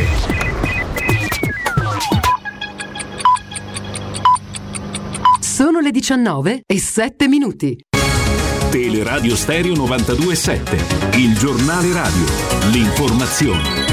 [5.39, 7.77] Sono le 19 e 7 minuti.
[8.69, 12.25] Teleradio Stereo 927, il giornale radio,
[12.71, 13.86] l'informazione.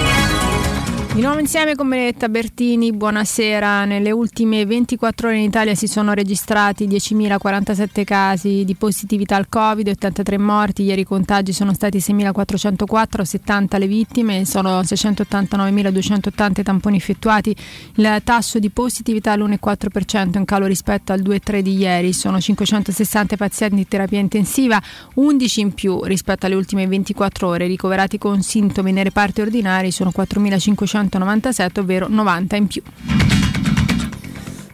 [1.14, 3.84] Di nuovo insieme con Benedetta Bertini, buonasera.
[3.84, 9.86] Nelle ultime 24 ore in Italia si sono registrati 10.047 casi di positività al Covid,
[9.86, 16.96] 83 morti, ieri i contagi sono stati 6.404, 70 le vittime, sono 689.280 i tamponi
[16.96, 17.54] effettuati,
[17.94, 23.76] il tasso di positività all'1,4% in calo rispetto al 2,3 di ieri, sono 560 pazienti
[23.76, 24.82] in terapia intensiva,
[25.14, 30.10] 11 in più rispetto alle ultime 24 ore, ricoverati con sintomi nei reparti ordinari sono
[30.12, 32.82] 4.500 197, ovvero 90 in più.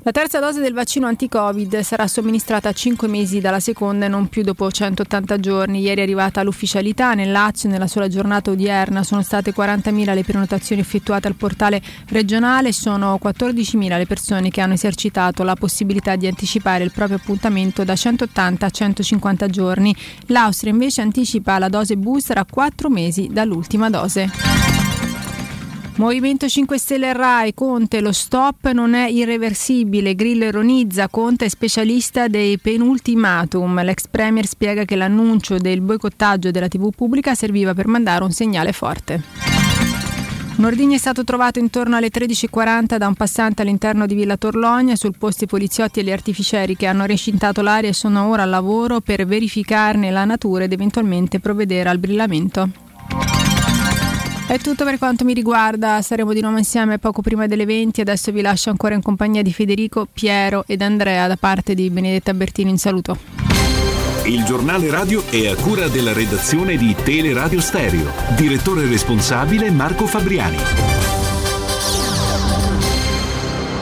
[0.03, 4.29] La terza dose del vaccino anti-Covid sarà somministrata a 5 mesi dalla seconda e non
[4.29, 5.81] più dopo 180 giorni.
[5.81, 7.13] Ieri è arrivata l'ufficialità.
[7.13, 12.73] Nel Lazio, nella sola giornata odierna, sono state 40.000 le prenotazioni effettuate al portale regionale.
[12.73, 17.95] Sono 14.000 le persone che hanno esercitato la possibilità di anticipare il proprio appuntamento da
[17.95, 19.95] 180 a 150 giorni.
[20.29, 25.10] L'Austria invece anticipa la dose booster a 4 mesi dall'ultima dose.
[25.97, 32.27] Movimento 5 Stelle Rai, Conte, lo stop non è irreversibile, Grillo ironizza, Conte è specialista
[32.27, 38.25] dei penultimatum, l'ex premier spiega che l'annuncio del boicottaggio della tv pubblica serviva per mandare
[38.25, 39.23] un segnale forte.
[40.57, 44.95] Un ordigno è stato trovato intorno alle 13.40 da un passante all'interno di Villa Torlogna.
[44.95, 49.01] Sul posto i poliziotti e gli artificieri che hanno recintato l'aria sono ora al lavoro
[49.01, 52.90] per verificarne la natura ed eventualmente provvedere al brillamento.
[54.51, 58.33] È tutto per quanto mi riguarda, saremo di nuovo insieme poco prima delle 20, adesso
[58.33, 62.71] vi lascio ancora in compagnia di Federico, Piero ed Andrea da parte di Benedetta Bertini
[62.71, 63.17] in saluto.
[64.25, 68.11] Il giornale radio è a cura della redazione di Teleradio Stereo.
[68.35, 70.57] Direttore responsabile Marco Fabriani.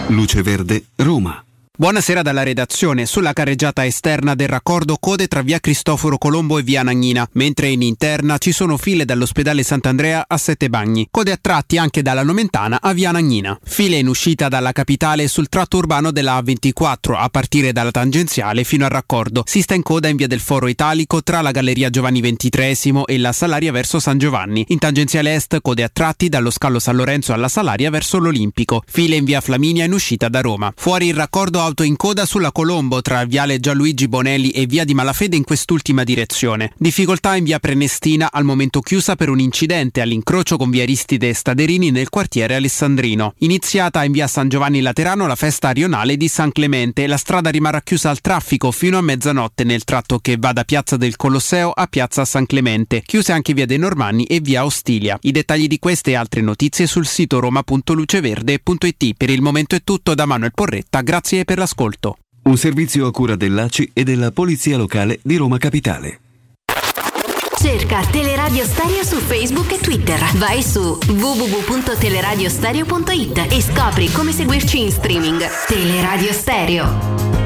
[0.09, 1.47] Luce Verde, Roma.
[1.80, 3.06] Buonasera dalla redazione.
[3.06, 7.82] Sulla carreggiata esterna del raccordo code tra via Cristoforo Colombo e via Nagnina, mentre in
[7.82, 11.06] interna ci sono file dall'ospedale Sant'Andrea a Sette Bagni.
[11.09, 13.56] Code a tratti anche dalla Nomentana a via Nagnina.
[13.62, 18.84] File in uscita dalla capitale sul tratto urbano della A24 a partire dalla tangenziale fino
[18.84, 19.44] al raccordo.
[19.46, 23.18] Si sta in coda in via del Foro Italico tra la Galleria Giovanni XXIII e
[23.18, 24.64] la Salaria verso San Giovanni.
[24.70, 28.82] In tangenziale est code a tratti dallo scalo San Lorenzo alla Salaria verso l'Olimpico.
[28.84, 30.72] File in via Flaminia in uscita da Roma.
[30.74, 34.95] Fuori il raccordo auto in coda sulla Colombo tra viale Gianluigi Bonelli e via di
[34.95, 36.73] Malafede in quest'ultima direzione.
[36.78, 41.35] Difficoltà in via Prenestina al momento chiusa per un incidente all'incrocio con via Aristide e
[41.35, 43.35] Staderini nel quartiere alessandrino.
[43.39, 47.07] Iniziata in via San Giovanni Laterano la festa rionale di San Clemente.
[47.07, 50.97] La strada rimarrà chiusa al traffico fino a mezzanotte nel tratto che va da piazza
[50.97, 53.03] del Colosseo a piazza San Clemente.
[53.05, 55.19] Chiuse anche via dei Normanni e via Ostilia.
[55.20, 59.15] I dettagli di queste e altre notizie sul sito roma.luceverde.it.
[59.19, 62.16] Per il momento è tutto da Manuel Porretta, grazie per l'ascolto.
[62.44, 66.20] Un servizio a cura dell'ACI e della Polizia Locale di Roma Capitale.
[67.60, 70.16] Cerca Teleradio Stereo su Facebook e Twitter.
[70.36, 75.44] Vai su www.teleradiostereo.it e scopri come seguirci in streaming.
[75.66, 77.38] Teleradio Stereo.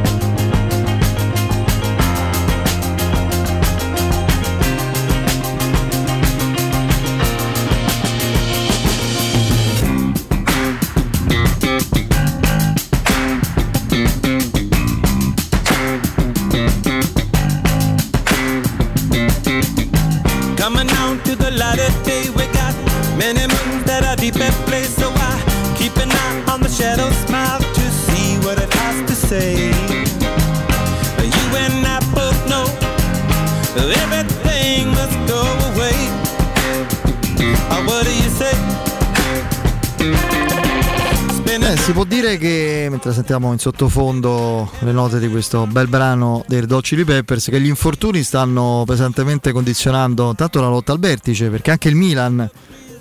[41.82, 46.60] Si può dire che mentre sentiamo in sottofondo le note di questo bel brano dei
[46.60, 51.48] Red Hot Chili Peppers, che gli infortuni stanno pesantemente condizionando tanto la lotta al vertice,
[51.48, 52.48] perché anche il Milan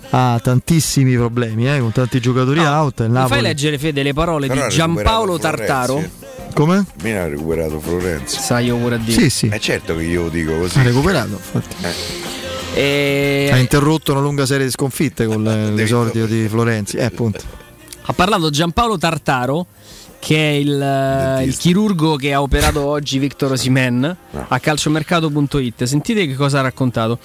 [0.09, 3.01] ha tantissimi problemi, eh, con tanti giocatori out.
[3.01, 3.33] Il Mi Napoli...
[3.33, 5.93] fai leggere Fede le parole Però di Giampaolo Tartaro?
[5.97, 6.53] Florenzi.
[6.55, 6.85] Come?
[7.03, 8.39] Mina ha recuperato Florenzi.
[8.39, 9.21] Sai io pure a dire.
[9.21, 9.47] Sì, sì.
[9.47, 10.79] È certo che io lo dico così.
[10.79, 11.75] Ha recuperato, infatti.
[12.73, 13.49] E...
[13.51, 16.97] Ha interrotto una lunga serie di sconfitte con eh, l'esordio di Florenzi.
[16.97, 17.60] Eh, appunto.
[18.03, 19.67] Ha parlato Giampaolo Tartaro,
[20.21, 24.17] che è il, eh, il chirurgo che ha operato oggi Victor Osimen
[24.47, 25.83] a calciomercato.it.
[25.83, 27.19] Sentite che cosa ha raccontato.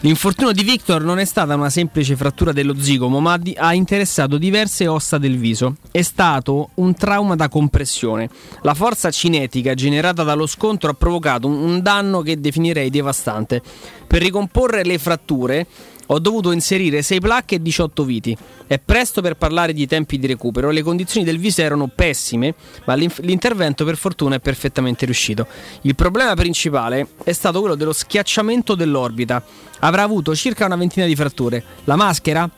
[0.00, 4.86] L'infortunio di Victor non è stata una semplice frattura dello zigomo, ma ha interessato diverse
[4.86, 5.76] ossa del viso.
[5.90, 8.28] È stato un trauma da compressione.
[8.60, 13.62] La forza cinetica generata dallo scontro ha provocato un danno che definirei devastante.
[14.06, 15.66] Per ricomporre le fratture
[16.06, 18.36] ho dovuto inserire 6 placche e 18 viti.
[18.66, 22.54] È presto per parlare di tempi di recupero, le condizioni del viso erano pessime,
[22.86, 25.46] ma l'intervento per fortuna è perfettamente riuscito.
[25.82, 29.42] Il problema principale è stato quello dello schiacciamento dell'orbita.
[29.80, 31.62] Avrà avuto circa una ventina di fratture.
[31.84, 32.48] La maschera?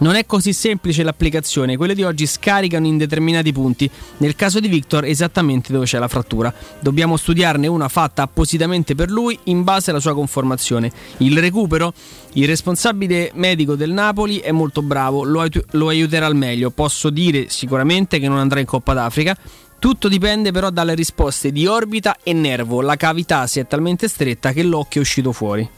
[0.00, 4.68] Non è così semplice l'applicazione, quelle di oggi scaricano in determinati punti, nel caso di
[4.68, 6.52] Victor esattamente dove c'è la frattura.
[6.80, 10.90] Dobbiamo studiarne una fatta appositamente per lui in base alla sua conformazione.
[11.18, 11.92] Il recupero?
[12.32, 16.70] Il responsabile medico del Napoli è molto bravo, lo, aiut- lo aiuterà al meglio.
[16.70, 19.36] Posso dire sicuramente che non andrà in Coppa d'Africa.
[19.78, 22.80] Tutto dipende però dalle risposte di orbita e nervo.
[22.80, 25.68] La cavità si è talmente stretta che l'occhio è uscito fuori.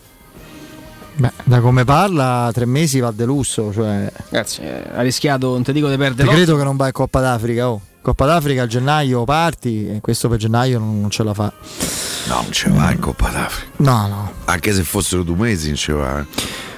[1.14, 3.72] Beh, da come parla, tre mesi va de lusso.
[3.72, 6.42] Cioè, Ragazzi, eh, ha rischiato, non ti dico di perdere l'occhio.
[6.42, 7.68] credo che non vai a Coppa d'Africa.
[7.70, 7.80] Oh.
[8.00, 11.52] Coppa d'Africa a gennaio parti e questo per gennaio non, non ce la fa.
[12.28, 13.70] No, non ce va in Coppa d'Africa.
[13.76, 14.32] No, no.
[14.46, 16.18] Anche se fossero due mesi non ce va.
[16.18, 16.24] eh.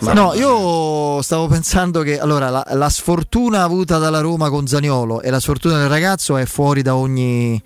[0.01, 5.23] Ma no, io stavo pensando che allora la, la sfortuna avuta dalla Roma con Zaniolo
[5.23, 7.63] e la sfortuna del ragazzo è fuori da ogni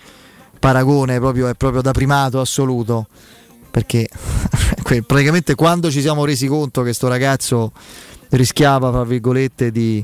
[0.61, 3.07] paragone, proprio, è proprio da primato assoluto.
[3.71, 4.09] Perché
[4.89, 7.73] que- praticamente quando ci siamo resi conto che sto ragazzo
[8.31, 10.03] rischiava, tra virgolette, di,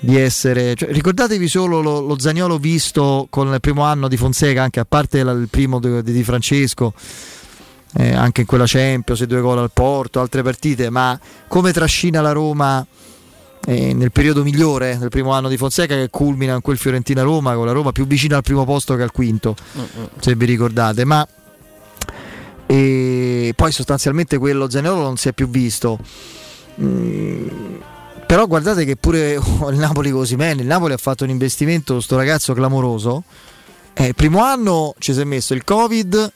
[0.00, 0.74] di essere.
[0.74, 4.86] cioè, ricordatevi solo lo, lo Zaniolo visto con il primo anno di Fonseca, anche a
[4.86, 6.94] parte la- il primo di, di Francesco
[7.98, 12.32] eh, anche in quella Champions, due gol al Porto, altre partite, ma come trascina la
[12.32, 12.86] Roma
[13.66, 17.66] eh, nel periodo migliore del primo anno di Fonseca che culmina in quel Fiorentina-Roma, con
[17.66, 19.54] la Roma più vicina al primo posto che al quinto,
[20.20, 21.26] se vi ricordate, ma
[22.66, 25.98] e poi sostanzialmente quello Zaniolo non si è più visto.
[26.80, 27.48] Mm,
[28.26, 29.34] però guardate che pure
[29.70, 33.22] il Napoli con Osimhen, il Napoli ha fatto un investimento su sto ragazzo clamoroso.
[33.94, 36.32] Eh, il primo anno ci si è messo il Covid,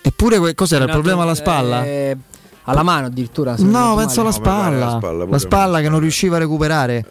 [0.00, 1.84] eppure que- cos'era il problema alla spalla?
[1.84, 2.16] Eh,
[2.64, 3.56] alla mano addirittura.
[3.58, 4.76] No, penso alla male.
[4.80, 5.26] spalla.
[5.28, 7.04] La spalla, che non riusciva a recuperare.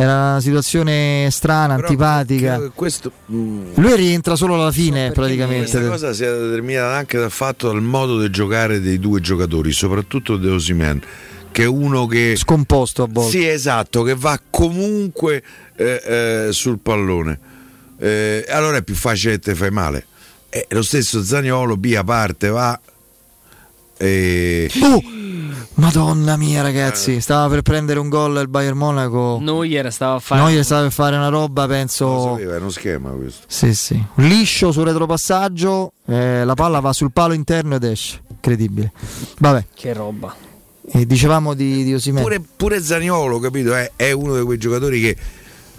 [0.00, 2.58] Era una situazione strana, antipatica.
[2.60, 5.70] che- questo- mm, Lui rientra solo alla fine, praticamente.
[5.70, 9.72] Questa cosa si è determinata anche dal fatto dal modo di giocare dei due giocatori,
[9.72, 11.02] soprattutto De Osimen,
[11.50, 13.30] che è uno che scomposto a volte.
[13.30, 15.42] Sì, esatto, che va comunque
[15.74, 17.38] eh, eh, sul pallone.
[17.98, 20.06] Eh, allora è più facile che te fai male.
[20.48, 22.78] E lo stesso Zaniolo, via parte, va.
[23.98, 24.70] E...
[24.82, 25.02] Oh,
[25.74, 29.38] Madonna mia, ragazzi, stava per prendere un gol il Bayern Monaco.
[29.40, 30.40] Neuer stava a fare.
[30.40, 32.32] Noi stava per fare una roba, penso.
[32.32, 33.44] Sapeva, è uno schema questo.
[33.46, 34.02] Sì, sì.
[34.16, 38.20] Liscio sul retropassaggio, eh, la palla va sul palo interno ed esce.
[38.28, 38.92] Incredibile.
[39.38, 40.34] Vabbè, Che roba.
[40.90, 42.22] e dicevamo di, di Osimhen.
[42.22, 43.74] Pure, pure Zaniolo, capito?
[43.74, 45.16] È, è uno di quei giocatori che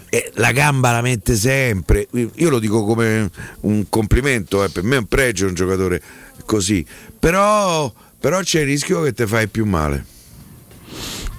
[0.08, 2.06] eh, la gamba la mette sempre.
[2.12, 3.30] Io lo dico come
[3.60, 6.00] un complimento, eh, per me è un pregio un giocatore
[6.46, 6.84] così.
[7.18, 10.04] Però, però c'è il rischio che te fai più male.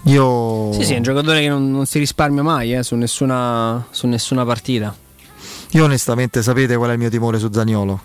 [0.06, 0.72] Io...
[0.74, 4.08] Sì, sì, è un giocatore che non, non si risparmia mai eh, su, nessuna, su
[4.08, 4.96] nessuna partita.
[5.74, 8.02] Io onestamente sapete qual è il mio timore su Zaniolo?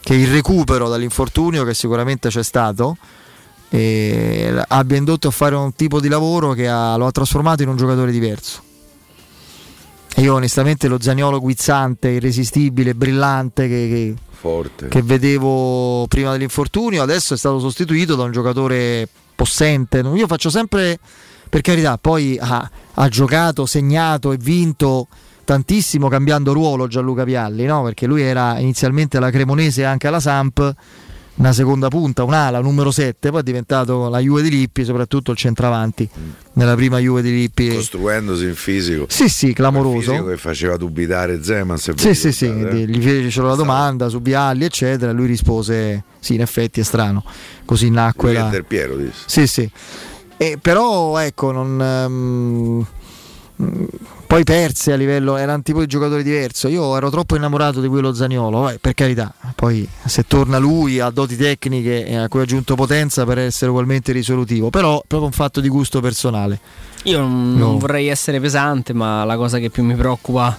[0.00, 2.96] Che il recupero dall'infortunio che sicuramente c'è stato
[3.70, 7.76] abbia indotto a fare un tipo di lavoro che ha- lo ha trasformato in un
[7.76, 8.62] giocatore diverso.
[10.14, 14.88] E io onestamente lo Zaniolo guizzante, irresistibile, brillante che, che- Forte.
[14.88, 19.98] che vedevo prima dell'infortunio adesso è stato sostituito da un giocatore possente.
[19.98, 20.98] Io faccio sempre,
[21.48, 25.08] per carità, poi ha, ha giocato, segnato e vinto
[25.44, 27.82] tantissimo cambiando ruolo Gianluca Pialli, no?
[27.82, 30.74] perché lui era inizialmente alla Cremonese e anche alla Samp,
[31.38, 35.36] una seconda punta, un'ala, numero 7, poi è diventato la Juve di Lippi, soprattutto il
[35.36, 36.08] centravanti,
[36.54, 37.74] nella prima Juve di Lippi.
[37.74, 39.06] Costruendosi in fisico.
[39.08, 40.10] Sì, sì, clamoroso.
[40.10, 41.78] Fisico che faceva dubitare Zeman.
[41.78, 42.86] Se Sì, sì, sì, eh.
[42.86, 47.24] gli fecero la domanda su Vialli, eccetera, lui rispose: Sì, in effetti è strano.
[47.64, 48.48] Così nacque la.
[48.48, 49.22] Del Piero disse.
[49.26, 49.70] Sì, sì.
[50.36, 52.84] E però ecco, non.
[53.62, 53.84] mm,
[54.28, 56.68] poi perse a livello, era un tipo di giocatore diverso.
[56.68, 59.32] Io ero troppo innamorato di quello Zagnolo, eh, per carità.
[59.54, 63.70] Poi se torna lui ha doti tecniche e a cui ha aggiunto potenza per essere
[63.70, 66.60] ugualmente risolutivo, però proprio un fatto di gusto personale.
[67.04, 67.66] Io non, No.
[67.68, 70.56] non vorrei essere pesante, ma la cosa che più mi preoccupa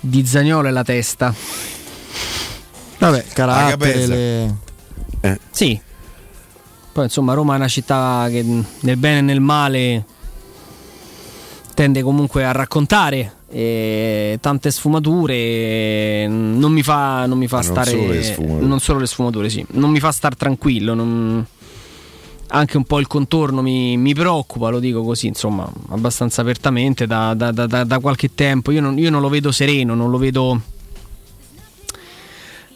[0.00, 1.32] di Zagnolo è la testa.
[2.98, 4.58] Vabbè, carattere, le-
[5.50, 5.80] Sì.
[6.92, 8.44] Poi insomma Roma è una città che
[8.80, 10.04] nel bene e nel male
[11.78, 13.34] tende comunque a raccontare
[14.40, 19.48] tante sfumature non mi fa, non mi fa non stare solo non solo le sfumature
[19.48, 19.64] sì.
[19.74, 21.46] Non mi fa star tranquillo non-
[22.48, 27.34] anche un po' il contorno mi, mi preoccupa lo dico così insomma abbastanza apertamente da,
[27.34, 28.72] da- da- da- da qualche tempo.
[28.72, 30.60] Io non, io non lo vedo sereno non lo vedo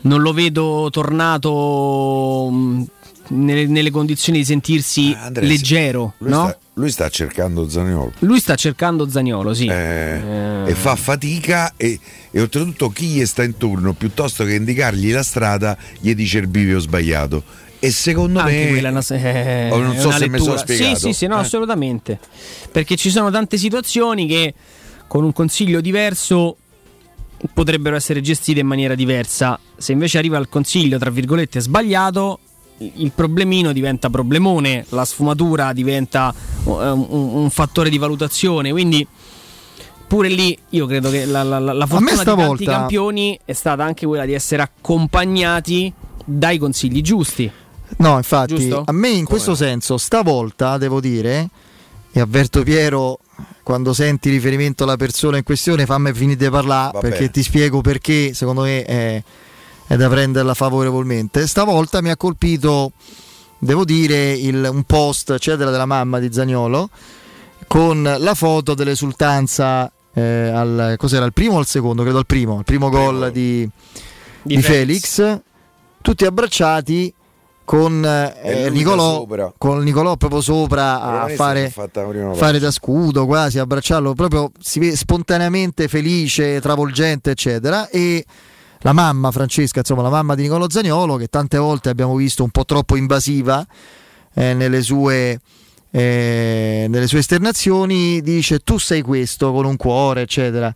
[0.03, 2.85] non lo vedo tornato mh,
[3.33, 6.45] nelle, nelle condizioni di sentirsi Andrea, leggero Lui, no?
[6.49, 8.13] sta, lui sta cercando Zaniolo.
[8.21, 9.67] Lui sta cercando Zagnolo, sì.
[9.67, 11.99] Eh, E fa fatica e,
[12.31, 16.79] e oltretutto chi gli sta intorno, piuttosto che indicargli la strada, gli dice il bivio
[16.79, 17.43] sbagliato.
[17.79, 18.69] E secondo Anche me...
[18.69, 20.59] quella una, eh, Oh, non so se mi sono lettura.
[20.59, 20.95] spiegato.
[20.99, 21.41] Sì, sì, sì, no, Eh.
[21.41, 22.19] assolutamente.
[22.71, 24.55] Perché ci sono tante situazioni che
[25.09, 26.57] con un consiglio diverso
[27.53, 29.59] potrebbero essere gestite in maniera diversa.
[29.77, 32.39] Se invece arriva il consiglio, tra virgolette, sbagliato,
[32.95, 38.71] il problemino diventa problemone, la sfumatura diventa eh, un, un fattore di valutazione.
[38.71, 39.07] Quindi
[40.07, 43.85] pure lì io credo che la, la, la- la fortuna di tanti campioni è stata
[43.85, 45.93] anche quella di essere accompagnati
[46.25, 47.51] dai consigli giusti.
[47.99, 48.85] No, infatti, Giusto?
[48.87, 51.49] a me in questo senso, stavolta devo dire,
[52.11, 53.19] e avverto Piero,
[53.63, 57.09] quando senti riferimento alla persona in questione, fammi finire di parlare Vabbè.
[57.09, 59.23] perché ti spiego perché secondo me è,
[59.93, 61.47] è da prenderla favorevolmente.
[61.47, 62.93] Stavolta mi ha colpito,
[63.59, 66.89] devo dire, il- un post eccetera della mamma di Zagnolo
[67.67, 72.03] con la foto dell'esultanza eh, al, cos'era, il primo o il secondo?
[72.05, 73.69] Credo al primo, il primo gol di,
[74.43, 75.15] Di di Felix.
[75.17, 75.41] Felix,
[76.01, 77.13] tutti abbracciati
[77.65, 79.27] con, eh, E Nicolò,
[79.59, 81.71] con Nicolò proprio sopra a fare,
[82.35, 87.89] fare da scudo, quasi abbracciarlo, proprio si vede spontaneamente felice, travolgente, eccetera.
[87.91, 88.25] E
[88.83, 92.51] la mamma Francesca, insomma, la mamma di Nicolò Zagnolo, che tante volte abbiamo visto un
[92.51, 93.67] po' troppo invasiva
[94.35, 95.41] eh, nelle sue.
[95.91, 100.75] eh, nelle sue esternazioni dice tu sei questo con un cuore eccetera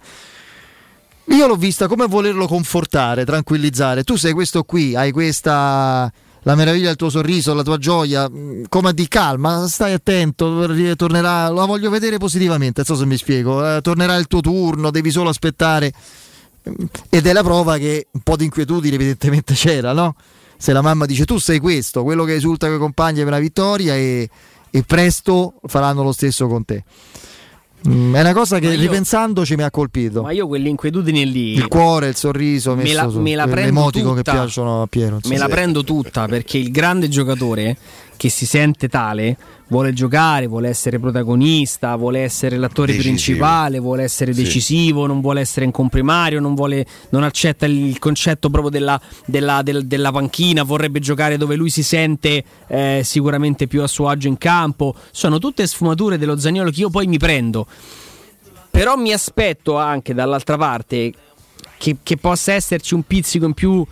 [1.29, 4.05] io l'ho vista come volerlo confortare, tranquillizzare.
[4.05, 6.13] Tu sei questo qui, hai questa
[6.43, 11.49] la meraviglia del tuo sorriso, la tua gioia, mh, come di calma, stai attento, tornerà,
[11.49, 15.11] la voglio vedere positivamente, non so se mi spiego, eh, tornerà il tuo turno, devi
[15.11, 15.93] solo aspettare.
[17.11, 20.15] Ed è la prova che un po' di inquietudine evidentemente c'era, no?
[20.59, 23.39] Se la mamma dice tu sei questo, quello che esulta con i compagni per una
[23.39, 24.29] vittoria e,
[24.71, 26.83] e presto faranno lo stesso con te.
[27.87, 30.23] Mm, è una cosa che io- ripensandoci mi ha colpito.
[30.23, 31.53] Ma io quelle inquietudini lì.
[31.53, 34.23] Il cuore, il sorriso, Me la- su, me la prendo l'emotico tutta.
[34.33, 35.21] che piacciono a Piero.
[35.27, 37.77] Me la prendo tutta perché il grande giocatore
[38.17, 39.37] che si sente tale
[39.69, 43.15] vuole giocare, vuole essere protagonista, vuole essere l'attore Decisivo.
[43.15, 44.43] principale, vuole essere Sì.
[44.45, 49.63] decisivo, non vuole essere in comprimario, non, vuole, non accetta il concetto proprio della, della-
[49.63, 54.29] del- della panchina, vorrebbe giocare dove lui si sente eh, sicuramente più a suo agio
[54.29, 54.95] in campo.
[55.11, 57.67] Sono tutte sfumature dello Zagnolo che io poi mi prendo.
[58.71, 61.13] Però mi aspetto anche dall'altra parte
[61.79, 63.85] che, che possa esserci un pizzico in più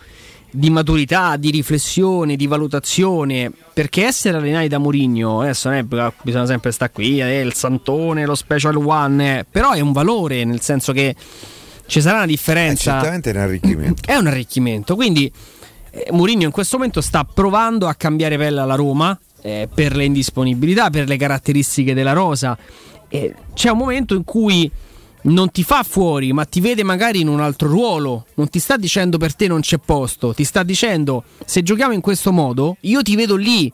[0.55, 3.51] di maturità, di riflessione, di valutazione.
[3.73, 8.25] Perché essere allenati da Mourinho, adesso non è, bisogna sempre stare qui, eh, il Santone,
[8.25, 11.13] lo Special One, eh, però è un valore, nel senso che
[11.87, 12.91] ci sarà una Eh, differenza.
[12.93, 14.01] certamente è un arricchimento.
[14.05, 14.95] È un arricchimento.
[14.95, 15.31] Quindi
[15.91, 20.05] eh, Mourinho in questo momento sta provando a cambiare pelle alla Roma eh, per le
[20.05, 22.57] indisponibilità, per le caratteristiche della rosa.
[23.53, 24.69] C'è un momento in cui
[25.27, 28.25] non ti fa fuori, ma ti vede magari in un altro ruolo.
[28.35, 32.01] Non ti sta dicendo per te non c'è posto, ti sta dicendo se giochiamo in
[32.01, 33.71] questo modo, io ti vedo lì.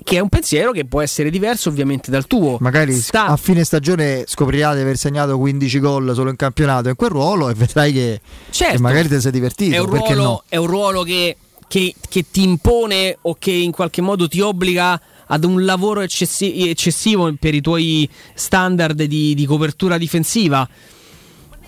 [0.00, 2.56] Che è un pensiero che può essere diverso ovviamente dal tuo.
[2.60, 6.94] Magari Sta- a fine stagione scoprirà di aver segnato 15 gol solo in campionato in
[6.94, 8.76] quel ruolo e vedrai che, Certo.
[8.76, 9.74] che magari ti sei divertito.
[9.74, 10.42] è un ruolo, no?
[10.48, 15.00] è un ruolo che, che- che ti impone o che in qualche modo ti obbliga
[15.28, 20.68] ad un lavoro eccessi- eccessivo per i tuoi standard di, di copertura difensiva.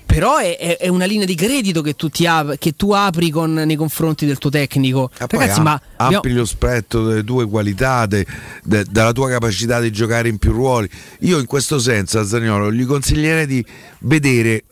[0.06, 3.52] Però è, è- una linea di credito che tu, ti ap- che tu apri con-
[3.52, 5.08] nei confronti del tuo tecnico.
[5.18, 8.26] Ah, Ragazzi, ma abbiamo- ampli lo spettro delle tue qualità, de-
[8.64, 10.90] de- della tua capacità di giocare in più ruoli.
[11.20, 13.64] Io in questo senso a Zagnolo gli consiglierei di
[14.00, 14.64] vedere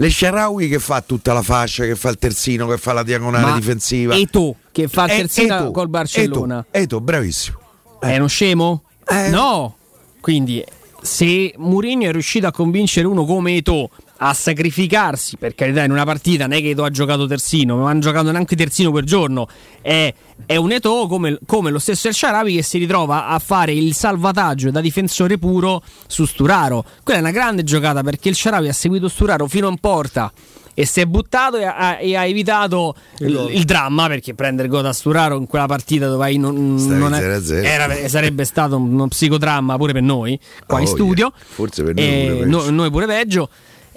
[0.00, 0.06] Esharawi.
[0.06, 3.54] L'Esharawi che fa tutta la fascia, che fa il terzino, che fa la diagonale Ma
[3.54, 4.14] difensiva.
[4.14, 6.64] Eto'o, che fa il Eh, terzino Eto'o, col Barcellona.
[6.70, 7.58] Eto'o, Eto'o, bravissimo.
[8.00, 8.82] È uno scemo?
[9.06, 9.28] Eh.
[9.28, 9.76] No.
[10.20, 10.64] Quindi
[11.02, 13.90] se Mourinho è riuscito a convincere uno come Eto
[14.22, 17.88] a sacrificarsi, per carità, in una partita non è che Eto ha giocato terzino, non
[17.88, 19.48] hanno giocato neanche terzino per giorno,
[19.80, 20.12] è,
[20.44, 23.94] è un Eto come, come lo stesso El Sharawi che si ritrova a fare il
[23.94, 26.84] salvataggio da difensore puro su Sturaro.
[27.02, 30.30] Quella è una grande giocata perché il Sharawi ha seguito Sturaro fino in porta
[30.74, 34.82] e si è buttato e ha, e ha evitato il, il dramma perché prendere gol
[34.82, 37.64] da Sturaro in quella partita dove hai non, non è- 0-0.
[37.64, 41.44] era- sarebbe stato uno psicodramma pure per noi qua Oh, in studio yeah.
[41.46, 43.48] Forse per noi pure no- noi pure peggio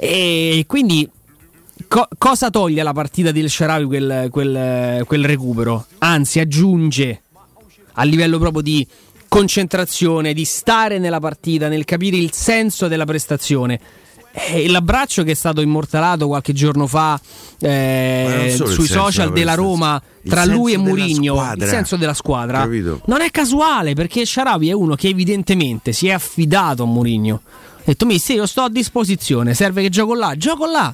[0.04, 1.10] e quindi
[1.88, 5.86] co- cosa toglie alla partita del Sharawi quel, quel- quel recupero?
[6.00, 7.22] Anzi aggiunge
[7.94, 8.86] a livello proprio di
[9.30, 13.80] concentrazione, di stare nella partita, nel capire il senso della prestazione.
[14.36, 17.20] E l'abbraccio che è stato immortalato qualche giorno fa
[17.60, 23.02] eh, sui social della Roma tra lui e Murigno, il senso della squadra, Capito?
[23.06, 27.42] non è casuale perché Sharawi è uno che evidentemente si è affidato a Murigno.
[27.84, 30.94] Ha detto, mister, io sto a disposizione, serve che gioco là, gioco là.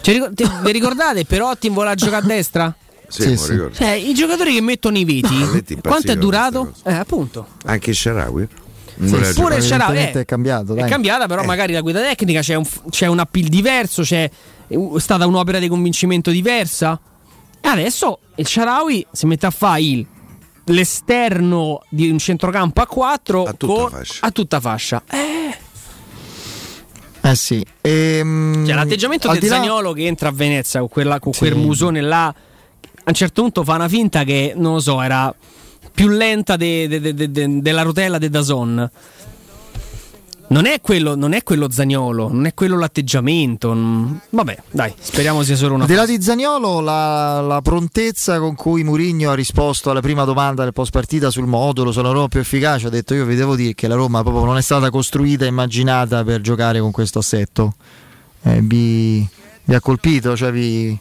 [0.00, 2.74] Cioè, te- vi ricordate Perotti in vola a giocare a destra?
[3.08, 3.74] Sì, lo ricordo.
[3.74, 6.72] Cioè, i giocatori che mettono i veti, Spalletti impazzivano quanto è durato?
[6.84, 7.46] Eh, appunto.
[7.66, 8.48] Anche il Sharawi?
[9.02, 10.84] Sì, pure il Sharawi eh, è cambiato, dai.
[10.84, 14.30] È cambiata, però magari la guida tecnica c'è un, c'è un appeal diverso, c'è
[14.98, 16.98] stata un'opera di convincimento diversa.
[17.60, 20.06] E adesso il Sharawi si mette a fare il-
[20.70, 24.26] l'esterno di un centrocampo a 4 a tutta con, fascia.
[24.26, 25.02] a tutta fascia.
[27.22, 27.64] Eh sì.
[27.82, 31.40] Ehm, Cioè, l'atteggiamento del di là- Zagnolo che entra a Venezia con, quella- con Sì.
[31.40, 32.34] quel musone là, a
[33.04, 35.32] un certo punto fa una finta che, non lo so, era
[35.92, 38.90] più lenta de- de- de- de- de- della rotella de Dazon.
[40.50, 43.72] Non è, quello, non è quello Zagnolo, non è quello l'atteggiamento.
[43.72, 44.14] mm.
[44.30, 46.16] Vabbè, dai, speriamo sia solo una là fase.
[46.16, 50.90] di Zaniolo, la, la prontezza con cui Mourinho ha risposto alla prima domanda del post
[50.90, 53.94] partita sul modulo, sulla Roma più efficace, ha detto io vi devo dire che la
[53.94, 57.74] Roma proprio non è stata costruita e immaginata per giocare con questo assetto.
[58.42, 59.24] Eh, vi,
[59.64, 60.98] vi ha colpito, cioè vi,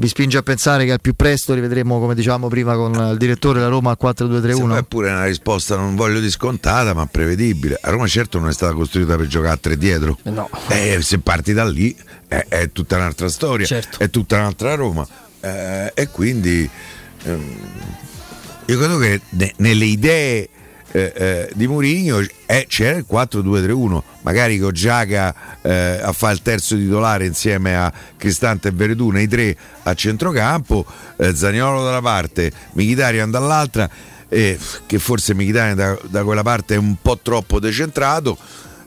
[0.00, 3.58] vi spinge a pensare che al più presto rivedremo, come dicevamo prima con il direttore,
[3.58, 4.76] la Roma al 4-2-3-1.
[4.78, 7.78] È pure una risposta, non voglio di scontata, ma prevedibile.
[7.82, 10.16] A Roma certo non è stata costruita per giocare a tre dietro.
[10.24, 10.48] No.
[10.68, 11.96] Eh, se parti da lì
[12.28, 13.98] è, è tutta un'altra storia, Certo.
[13.98, 15.04] è tutta un'altra Roma.
[15.40, 16.68] Eh, e quindi
[17.24, 17.56] ehm,
[18.66, 20.48] io credo che ne- nelle idee
[20.92, 26.42] eh, eh, di Mourinho eh, c'era il 4-2-3-1, magari con Giaga eh, a fare il
[26.42, 30.86] terzo titolare insieme a Cristante e Veredù, i tre a centrocampo,
[31.16, 33.88] eh, Zaniolo da una parte, Mkhitaryan dall'altra,
[34.28, 38.36] che forse Mkhitaryan da, da quella parte è un po' troppo decentrato,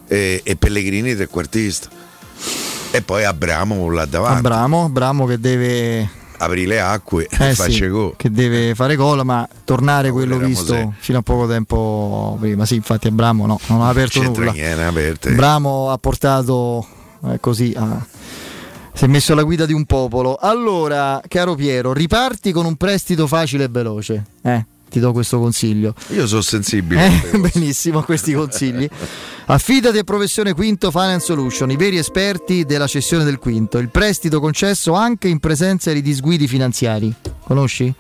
[0.08, 1.88] e Pellegrini trequartista.
[2.92, 6.10] E poi Abramo là davanti, Abramo, Abramo che deve
[6.42, 8.14] apri le acque Eh sì, gol.
[8.18, 10.88] che deve fare gol, ma tornare quello era visto Mosè.
[11.00, 12.66] fino a poco tempo prima.
[12.66, 14.92] Sì, infatti Abramo no, non ha aperto C'entra nulla.
[15.36, 16.86] Bramo ha portato
[17.28, 18.06] eh, così a-
[18.94, 20.36] si è messo alla guida di un popolo.
[20.36, 24.26] Allora, caro Piero, riparti con un prestito facile e veloce.
[24.42, 25.94] Eh, ti do questo consiglio.
[26.10, 27.06] Io sono sensibile.
[27.32, 28.88] Eh, benissimo a questi consigli.
[29.52, 33.80] Affidati a Professione Quinto Finance Solution, i veri esperti della cessione del quinto.
[33.80, 37.14] Il prestito concesso anche in presenza di disguidi finanziari.
[37.44, 37.94] Conosci?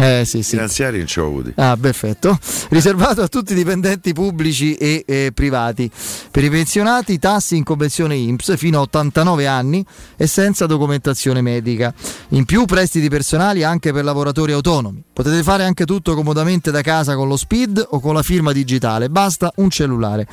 [0.00, 0.50] Eh sì, sì.
[0.50, 1.52] Finanziari non ci ho avuti.
[1.56, 2.38] Ah, perfetto.
[2.68, 5.90] Riservato a tutti i dipendenti pubblici e eh, privati.
[6.30, 9.84] Per i pensionati, tassi in convenzione INPS fino a 89 anni
[10.16, 11.92] e senza documentazione medica.
[12.28, 15.02] In più, prestiti personali anche per lavoratori autonomi.
[15.12, 19.10] Potete fare anche tutto comodamente da casa con lo SPID o con la firma digitale.
[19.10, 20.28] Basta un cellulare.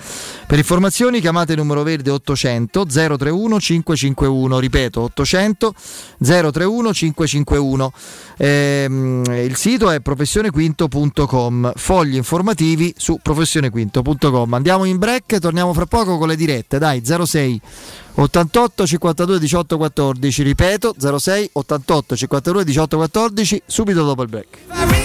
[0.45, 4.59] Per informazioni chiamate il numero verde 800 031 551.
[4.59, 5.73] Ripeto, 800
[6.23, 7.93] 031 551.
[8.37, 11.73] Ehm, il sito è professionequinto.com.
[11.75, 14.53] Fogli informativi su professionequinto.com.
[14.53, 16.77] Andiamo in break, torniamo fra poco con le dirette.
[16.77, 17.61] Dai, 06
[18.15, 20.43] 88 52 18 14.
[20.43, 23.61] Ripeto, 06 88 52 18 14.
[23.65, 25.04] Subito dopo il break.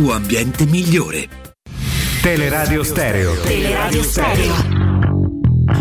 [0.09, 1.27] ambiente migliore.
[2.21, 3.35] Teleradio Stereo.
[3.41, 4.53] Teleradio Stereo.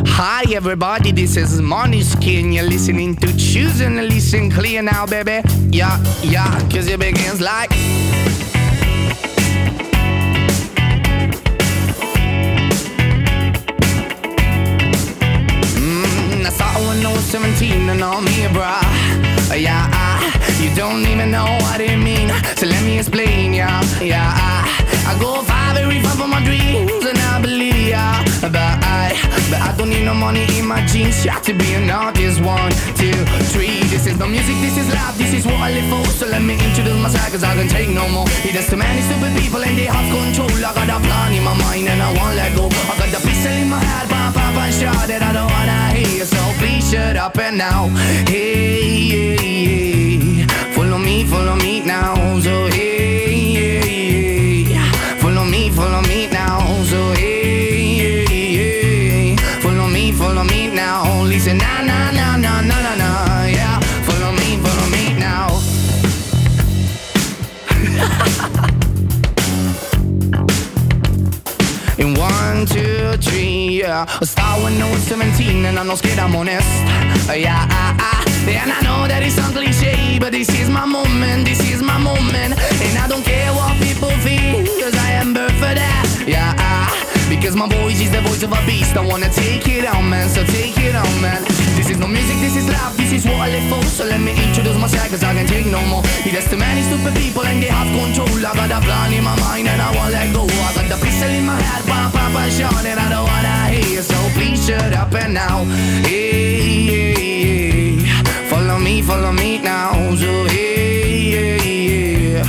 [0.07, 1.61] Hi everybody, this is
[2.03, 2.53] Skin.
[2.53, 5.43] You're listening to Choosing to Listen Clear now, baby.
[5.71, 7.71] Yeah, yeah, cause it begins like.
[15.77, 18.81] Mm, I saw when I was 17 and all me, bruh.
[19.61, 20.00] Yeah, I,
[20.71, 22.29] you don't even know what it mean.
[22.57, 24.31] So let me explain, yeah, yeah.
[24.35, 28.23] I, I go far, very far for my dreams, and I believe, yeah.
[28.41, 29.13] But I,
[29.51, 31.25] but I don't need no money in my jeans.
[31.25, 33.13] Yeah, to be an artist, one, two,
[33.53, 33.83] three.
[33.91, 36.05] This is no music, this is life, this is what I live for.
[36.13, 38.27] So let me introduce myself, cause I can take no more.
[38.45, 40.51] There's too many stupid people and they have control.
[40.51, 42.67] I got a plan in my mind and I won't let go.
[42.67, 45.99] I got the pistol in my head, pop, pop, and shot that I don't wanna
[45.99, 46.25] hear.
[46.25, 47.89] So please shut up and now.
[48.29, 50.50] Hey, hey.
[51.11, 52.39] Follow me, follow me now.
[52.41, 55.19] So hey, hey, hey.
[55.19, 56.85] follow me, follow me now.
[56.85, 59.37] So hey, hey, hey.
[59.61, 61.23] follow me, follow me now.
[61.25, 63.45] Listen, na na na na na na na.
[63.47, 65.49] Yeah, follow me, follow me now.
[71.99, 74.07] In one, two, three, yeah.
[74.09, 76.69] I start when I was 17 and I'm not scared, I'm honest.
[77.35, 78.30] Yeah, ah, ah.
[78.49, 81.99] And I know that it's some cliche, but this is my moment, this is my
[81.99, 82.57] moment.
[82.57, 86.07] And I don't care what people feel, cause I am birth for that.
[86.27, 86.89] Yeah, ah.
[87.29, 88.97] Because my voice is the voice of a beast.
[88.97, 91.45] I wanna take it on, man, so take it on, man.
[91.77, 93.83] This is no music, this is life, this is what I live for.
[93.87, 96.03] So let me introduce myself, cause I can't take no more.
[96.25, 98.29] There's too many stupid people and they have control.
[98.41, 100.45] I got a plan in my mind and I won't let go.
[100.45, 103.69] I got the pistol in my head, pop, pop, and shot, and I don't wanna
[103.69, 104.03] hear.
[104.03, 105.65] So please shut up and now.
[106.09, 107.20] Hey.
[108.91, 110.17] Me, follow me now.
[110.17, 112.43] So hey, hey, hey.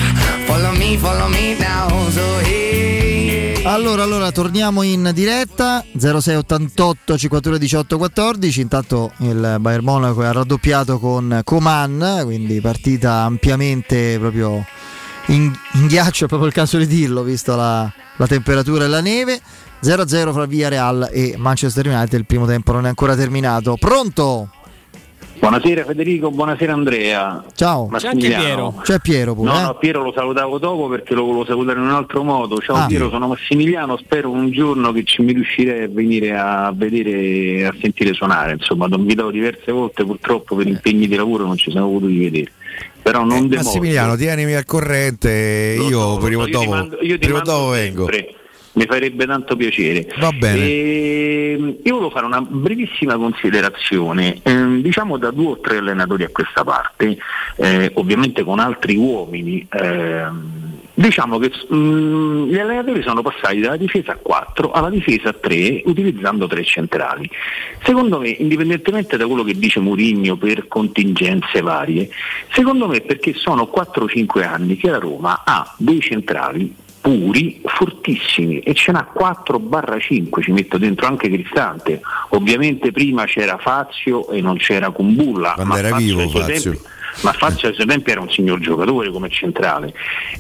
[0.46, 2.10] Follow me, follow me now.
[2.10, 3.62] So hey.
[3.64, 8.62] Allora, allora, torniamo in diretta 0688 52 18 14.
[8.62, 14.66] Intanto il Bayern Monaco ha raddoppiato con Coman, quindi partita ampiamente proprio
[15.28, 19.02] in, in ghiaccio, è proprio il caso di dirlo, visto la, la temperatura e la
[19.02, 19.40] neve.
[19.84, 23.78] 0-0 fra Villarreal e Manchester United, il primo tempo non è ancora terminato.
[23.80, 24.50] Pronto?
[25.42, 27.44] Buonasera Federico, buonasera Andrea.
[27.56, 27.88] Ciao.
[27.88, 28.80] Massimiliano.
[28.84, 29.52] C'è Piero pure.
[29.52, 29.62] No, eh?
[29.64, 32.60] no, Piero lo salutavo dopo perché lo volevo salutare in un altro modo.
[32.60, 32.86] Ciao Ah.
[32.86, 37.64] Piero, sono Massimiliano, spero un giorno che ci mi riuscirei a venire a vedere e
[37.66, 38.52] a sentire suonare.
[38.54, 42.52] Insomma, l'ho invitato diverse volte, purtroppo per impegni di lavoro non ci siamo potuti vedere.
[43.02, 43.56] Però non demordo.
[43.64, 47.18] Massimiliano, tienimi al corrente, Lo io so, prima o so, io ti dopo, mando- io
[47.18, 48.06] ti prima dopo vengo.
[48.12, 48.36] sempre.
[48.74, 50.08] Mi farebbe tanto piacere.
[50.18, 50.60] Va bene.
[50.60, 56.30] Ehm, io volevo fare una brevissima considerazione, ehm, diciamo da due o tre allenatori a
[56.30, 57.18] questa parte,
[57.58, 59.68] eh, ovviamente con altri uomini.
[59.70, 65.34] ehm, Diciamo che mm, gli allenatori sono passati dalla difesa a 4 alla difesa a
[65.34, 67.30] 3 utilizzando tre centrali.
[67.82, 72.10] Secondo me, indipendentemente da quello che dice Mourinho per contingenze varie,
[72.52, 78.74] secondo me perché sono 4-5 anni che la Roma ha dei centrali puri, fortissimi e
[78.74, 82.00] ce n'ha 4-5, ci metto dentro anche Cristante.
[82.30, 85.54] Ovviamente prima c'era Fazio e non c'era Kumbulla.
[85.54, 86.72] Quando ma era Fazio, vivo ai suoi Fazio.
[86.72, 86.90] tempi-
[87.24, 89.94] ma Fazio ad esempio era un signor giocatore come centrale.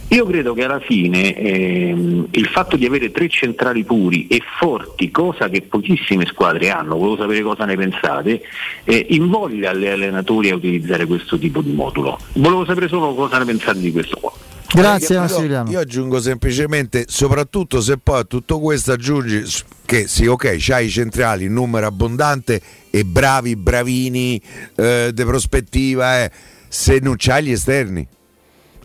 [0.09, 5.11] Io credo che alla fine ehm, il fatto di avere tre centrali puri e forti,
[5.11, 8.41] cosa che pochissime squadre hanno, volevo sapere cosa ne pensate,
[8.85, 12.17] eh, invoglia gli allenatori a utilizzare questo tipo di modulo.
[12.33, 14.31] Volevo sapere solo cosa ne pensate di questo qua.
[14.73, 15.69] Grazie Io- Massimiliano.
[15.69, 19.43] Io aggiungo semplicemente, soprattutto se poi a tutto questo aggiungi
[19.85, 24.41] che sì, ok, c'hai i centrali in numero abbondante e bravi, bravini,
[24.75, 26.31] eh, di prospettiva, eh,
[26.67, 28.07] se non c'hai gli esterni.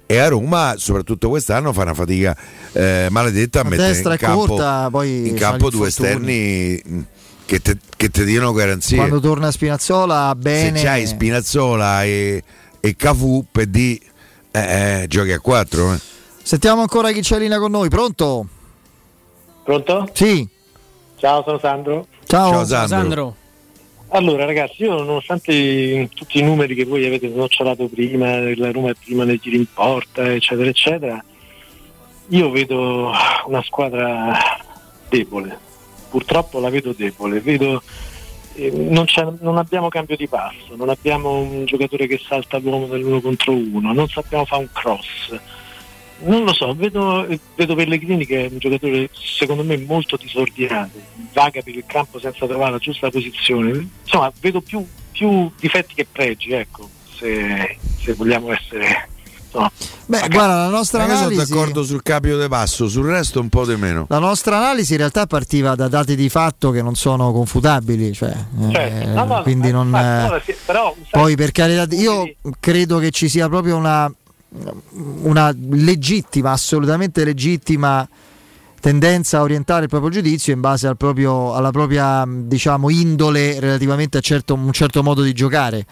[0.08, 2.36] E a Roma, soprattutto quest'anno, fa una fatica
[2.72, 6.98] eh, maledetta a A mettere in campo, corta, in campo due esterni mh,
[7.44, 8.98] che te, che te diano garanzie.
[8.98, 10.78] Quando torna Spinazzola, bene.
[10.78, 12.42] Se c'hai Spinazzola e,
[12.78, 14.00] e Cafù, per di
[14.56, 15.92] eh, eh, giochi a 4.
[15.92, 15.98] Eh.
[16.42, 17.88] Sentiamo ancora chi c'è in linea con noi.
[17.88, 18.46] Pronto?
[19.62, 20.08] Pronto?
[20.12, 20.48] Sì.
[21.16, 22.06] Ciao, sono Sandro.
[22.26, 22.50] Ciao.
[22.50, 22.86] Ciao, Sandro.
[22.86, 23.36] Sandro.
[24.08, 28.94] Allora ragazzi, io nonostante tutti i numeri che voi avete snocciolato prima, la Roma è
[28.94, 31.24] prima nei giri in porta, eccetera, eccetera,
[32.28, 33.10] io vedo
[33.46, 34.38] una squadra
[35.08, 35.58] debole.
[36.08, 37.82] Purtroppo la vedo debole, vedo
[38.72, 43.20] non, c'è- non abbiamo cambio di passo, non abbiamo un giocatore che salta l'uomo nell'uno
[43.20, 45.38] contro uno, non sappiamo fare un cross.
[46.18, 50.98] Non lo so, vedo, vedo Pellegrini che è un giocatore secondo me molto disordinato,
[51.32, 53.88] vaga per il campo senza trovare la giusta posizione.
[54.02, 59.08] Insomma, vedo più, più difetti che pregi, ecco, se, se vogliamo essere...
[59.56, 59.70] insomma,
[60.06, 61.50] Beh, guarda, la nostra Io sono analisi.
[61.50, 64.06] d'accordo sul capio de passo, sul resto un po' di meno.
[64.08, 68.30] La nostra analisi in realtà partiva da dati di fatto che non sono confutabili, cioè,
[68.68, 72.34] eh, Certo, no, no, quindi non, ma- eh, sì, però, sai, poi per carità, io
[72.60, 74.10] credo che ci sia proprio una,
[75.22, 78.08] una legittima, assolutamente legittima
[78.80, 84.18] tendenza a orientare il proprio giudizio in base al proprio- alla propria diciamo, indole relativamente
[84.18, 85.84] a certo- un certo modo di giocare.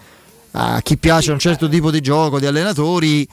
[0.51, 3.27] A chi piace un certo tipo di gioco, di allenatori,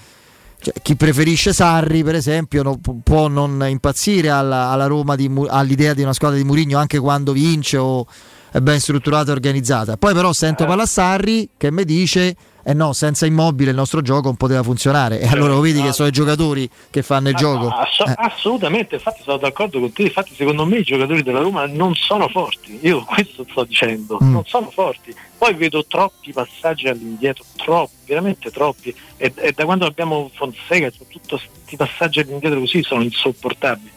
[0.63, 5.31] cioè, chi preferisce Sarri, per esempio, no- pu- può non impazzire alla, alla Roma di
[5.49, 8.07] all'idea di una squadra di Murigno anche quando vince o
[8.53, 9.97] è ben strutturata e organizzata.
[9.97, 14.37] Poi però sento Palassarri che mi dice eh no, senza immobile il nostro gioco non
[14.37, 15.21] poteva funzionare.
[15.21, 17.65] E allora vedi che sono i giocatori che fanno il Ah, gioco.
[17.65, 18.15] no, asso- Eh.
[18.17, 22.29] Assolutamente, infatti sono d'accordo con te, infatti secondo me i giocatori della Roma non sono
[22.29, 24.33] forti, io questo sto dicendo, Mm.
[24.33, 25.15] non sono forti.
[25.37, 31.21] Poi vedo troppi passaggi all'indietro, troppi, veramente troppi, e, e da quando abbiamo Fonseca, tutti
[31.29, 33.91] questi passaggi all'indietro così sono insopportabili.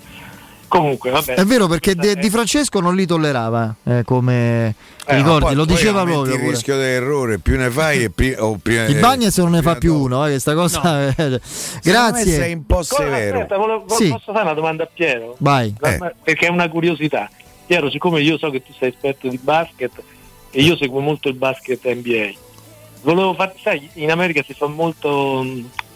[0.68, 1.36] Comunque, vabbè.
[1.36, 4.74] È vero perché De- Di Francesco non li tollerava, eh, come
[5.08, 6.34] Eh, ricordi, lo diceva proprio.
[6.34, 6.50] Il pure.
[6.52, 8.34] rischio dell'errore, più ne fai e più.
[8.40, 10.82] o più- Il eh, Bagnes non ne fa più uno, eh, questa cosa.
[11.18, 11.40] me
[11.84, 12.32] Grazie.
[12.32, 13.38] sei un po' severo.
[13.38, 14.10] aspetta, volevo- Sì.
[14.10, 15.36] posso fare una domanda a Piero?
[15.40, 15.74] Vai.
[15.80, 17.30] Ma- Perché è una curiosità.
[17.68, 19.92] Piero, siccome io so che tu sei esperto di basket
[20.52, 22.32] e io seguo molto il basket NBA,
[23.02, 25.46] volevo fare, sai, in America si fa molto,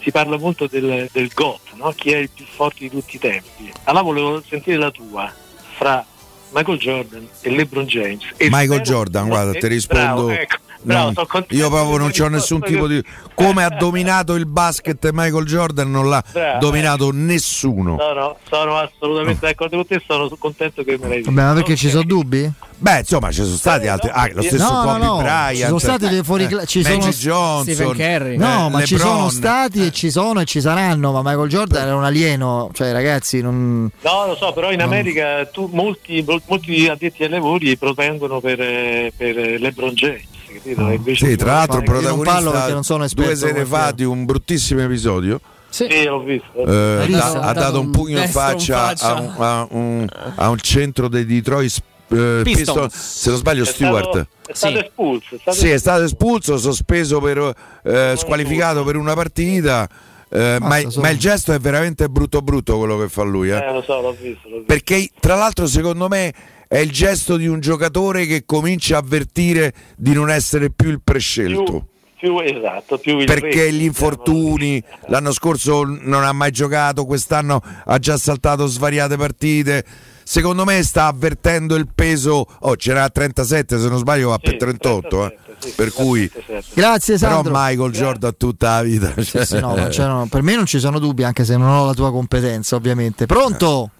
[0.00, 1.92] si parla molto del, del GOAT, no?
[1.96, 3.72] chi è il più forte di tutti i tempi.
[3.84, 5.32] Allora volevo sentire la tua
[5.76, 6.04] fra
[6.52, 8.24] Michael Jordan e LeBron James.
[8.38, 10.26] E Michael Jordan, guarda, ti rispondo.
[10.26, 13.04] bravo, ecco, bravo, non- contento io proprio non ho nessun tipo che- di.
[13.34, 16.58] Come ha dominato il basket Michael Jordan, non l'ha Bravo.
[16.58, 17.96] dominato nessuno.
[17.98, 21.30] Sono, sono assolutamente d'accordo con te, sono contento che me l'hai detto.
[21.32, 22.50] Vabbè, ma perché ci sono dubbi?
[22.82, 24.10] Beh, insomma, ci sono stati altri.
[24.12, 25.54] Ah, lo stesso No, no, Kobe no, Bryant.
[25.56, 27.74] ci sono stati dei fuori cla- ci Magic sono- Johnson.
[27.74, 28.34] Stephen Curry.
[28.34, 29.16] eh, No, ma ci LeBron.
[29.16, 32.92] sono stati e ci sono e ci saranno, ma Michael Jordan era un alieno, cioè
[32.92, 33.90] ragazzi, non...
[34.00, 34.84] No, lo so, però in No.
[34.84, 40.22] America tu- molti, mol- molti addetti ai lavori provengono per, eh, per eh, LeBron James.
[40.54, 40.88] Capito?
[40.88, 44.24] E invece Sì, tra l'altro non protagonista non sono esperto due sere fa di un
[44.24, 46.52] bruttissimo episodio Sì, l'ho visto.
[46.54, 49.14] eh, da- ha dato un pugno in faccia, faccia.
[49.14, 52.64] A, un, a un- a un centro dei Detroit eh, Pistons.
[52.88, 55.34] Pistons, se non sbaglio È Stewart stato- È stato espulso.
[55.36, 57.54] È stato sì, è stato espulso, sospeso per
[57.84, 59.88] eh, squalificato per una partita
[60.32, 63.56] eh, ma, ma il gesto è veramente brutto brutto quello che fa lui eh.
[63.56, 64.48] Eh, lo so, l'ho visto.
[64.48, 64.62] L'ho visto.
[64.66, 66.32] perché tra l'altro secondo me
[66.72, 71.00] è il gesto di un giocatore che comincia a avvertire di non essere più il
[71.02, 77.06] prescelto Più esatto, più il perché re, gli infortuni l'anno scorso non ha mai giocato,
[77.06, 79.84] quest'anno ha già saltato svariate partite.
[80.22, 82.46] Secondo me sta avvertendo il peso.
[82.60, 85.26] Oh, c'era a 37, se non sbaglio, va per 38.
[85.26, 85.38] eh.
[85.74, 86.30] per cui,
[86.74, 87.52] Grazie però Sandro.
[87.52, 89.12] Michael Jordan tutta la vita.
[89.22, 91.86] Sì, sì, no, non c'erano- per me non ci sono dubbi, anche se non ho
[91.86, 93.24] la tua competenza, ovviamente.
[93.26, 93.90] Pronto?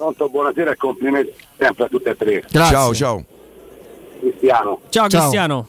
[0.00, 2.42] Pronto, buonasera e complimenti sempre a tutte e tre.
[2.50, 2.74] Grazie.
[2.74, 3.24] Ciao, ciao.
[4.18, 4.80] Cristiano.
[4.88, 5.66] Ciao, Cristiano.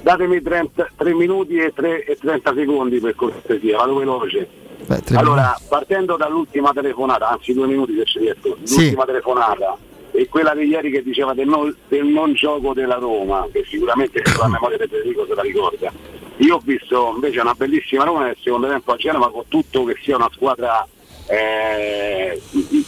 [0.00, 4.48] Datemi 30, 3 minuti e, 3, e 30 secondi per cortesia, vado veloce.
[4.86, 8.80] Beh, Allora, partendo dall'ultima telefonata, anzi due minuti se ci riesco, Sì.
[8.80, 9.76] l'ultima telefonata
[10.10, 14.22] e quella di ieri che diceva del non, del non gioco della Roma, che sicuramente
[14.38, 15.92] la memoria di Federico se la ricorda.
[16.38, 19.98] Io ho visto invece una bellissima Roma nel secondo tempo a Genova con tutto che
[20.02, 20.86] sia una squadra
[21.28, 22.40] eh,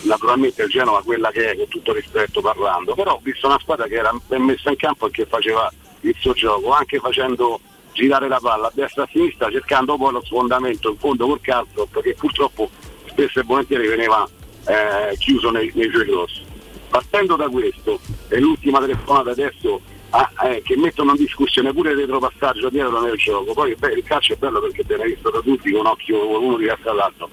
[0.02, 3.86] naturalmente il Genova quella che è con tutto rispetto parlando, però ho visto una squadra
[3.86, 5.70] che era ben messa in campo e che faceva
[6.01, 7.60] il suo gioco, anche facendo
[7.93, 11.41] girare la palla a destra e a sinistra, cercando poi lo sfondamento in fondo col
[11.41, 12.70] calcio, perché purtroppo
[13.07, 14.27] spesso e volentieri veniva
[14.67, 16.43] eh, chiuso nei, nei suoi cross.
[16.89, 21.99] Partendo da questo, e l'ultima telefonata adesso ah, eh, che mettono in discussione pure il
[21.99, 25.70] retropassaggio dietro nel gioco, poi beh, il calcio è bello perché viene visto da tutti
[25.70, 27.28] con occhio uno diverso dall'altro.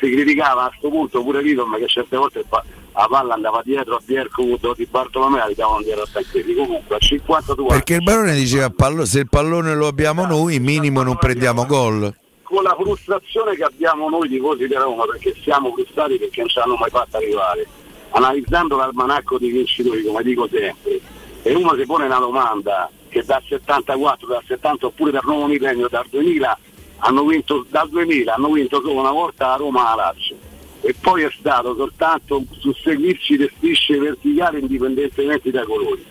[0.00, 4.00] Si criticava a questo punto pure Lidom che certe volte la palla andava dietro a
[4.04, 6.54] Bierkwood o di Bartolomeo li davano dietro a Tancredi.
[6.54, 11.02] Comunque a 52 Perché il barone diceva pallo- se il pallone lo abbiamo noi, minimo
[11.02, 12.12] non prendiamo gol.
[12.42, 16.58] con la frustrazione che abbiamo noi tifosi di Roma perché siamo frustrati perché non ci
[16.58, 17.64] hanno mai fatto arrivare
[18.10, 20.98] analizzando l'almanacco dei vincitori come dico sempre
[21.42, 25.86] e uno si pone una domanda che dal 74 dal 70 oppure dal nuovo millennio
[25.88, 26.58] dal 2000
[27.00, 30.36] hanno vinto dal 2000 hanno vinto solo una volta la Roma a Lazio.
[30.82, 36.04] E poi è stato soltanto susseguirci le strisce verticali indipendentemente dai colori.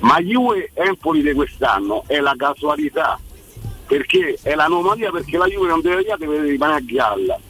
[0.00, 3.18] Ma Juve Empoli di quest'anno è la casualità
[3.86, 7.40] perché è l'anomalia perché la Juve non deve deve rimanere a galla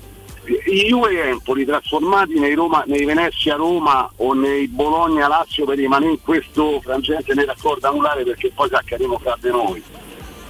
[0.48, 6.12] i Juve Empoli trasformati nei, Roma, nei Venezia Roma o nei Bologna Lazio per rimanere
[6.12, 9.82] in questo frangente nei raccordi anulare perché poi saccheremo fra di noi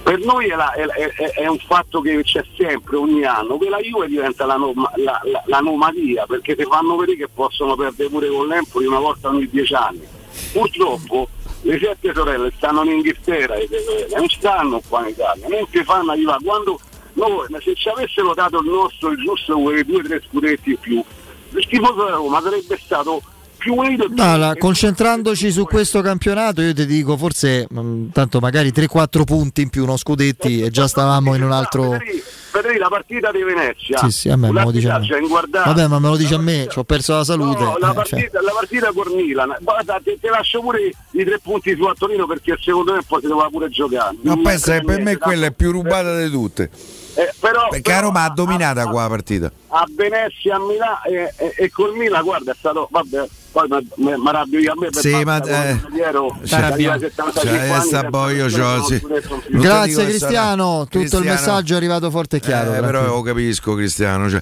[0.09, 3.59] per noi è, la- è- è- è un fatto che c'è sempre ogni anno.
[3.59, 8.09] Che la Juve diventa l'anoma- la- la- l'anomalia perché ti fanno vedere che possono perdere
[8.09, 10.01] pure con l'Empoli una volta ogni dieci anni.
[10.51, 11.27] Purtroppo
[11.61, 13.53] le sette sorelle stanno in Inghilterra
[14.17, 15.47] non stanno qua in Italia.
[15.47, 16.79] Non ti fanno arrivare quando
[17.13, 20.79] noi se ci avessero dato il nostro il giusto quei due o tre scudetti in
[20.79, 21.03] più
[21.51, 23.21] il tifoso della Roma sarebbe stato
[23.59, 28.39] più unito e più No, concentrandoci su questo campionato, io ti dico forse mh, tanto
[28.39, 31.89] magari 3-4 punti in più, non scudetti, e già stavamo in un altro.
[32.51, 33.97] vedere la partita di Venezia.
[33.99, 35.07] Sì, sì, a me me lo dice a me.
[35.65, 37.61] Vabbè, ma me lo dice a me, ci ho perso la salute.
[37.63, 37.93] No, la eh, cioè.
[37.93, 40.79] partita, la partita con Milan, guarda, te, te lascio pure
[41.11, 44.15] i, tre punti su Antonino perché secondo me poi si doveva pure giocare.
[44.21, 46.69] No, Non pensa che per me niente, quella è più rubata di tutte.
[47.15, 49.51] eh, però, Perché a Roma ha dominata qua la partita.
[49.67, 54.27] a Venezia, a Milano e, e, e col Milan, guarda, è stato, vabbè, poi mi
[54.27, 57.87] arrabbio io a me per Sì, ma, eh, io ero cioè, dagli 75 cioè, anni,
[57.87, 59.01] sta boh, io c'ho, sì.
[59.07, 62.73] non sono più- Non ti Grazie Cristiano, tutto il messaggio è arrivato forte e chiaro.
[62.75, 64.29] Eh, però lo capisco Cristiano.
[64.29, 64.41] cioè,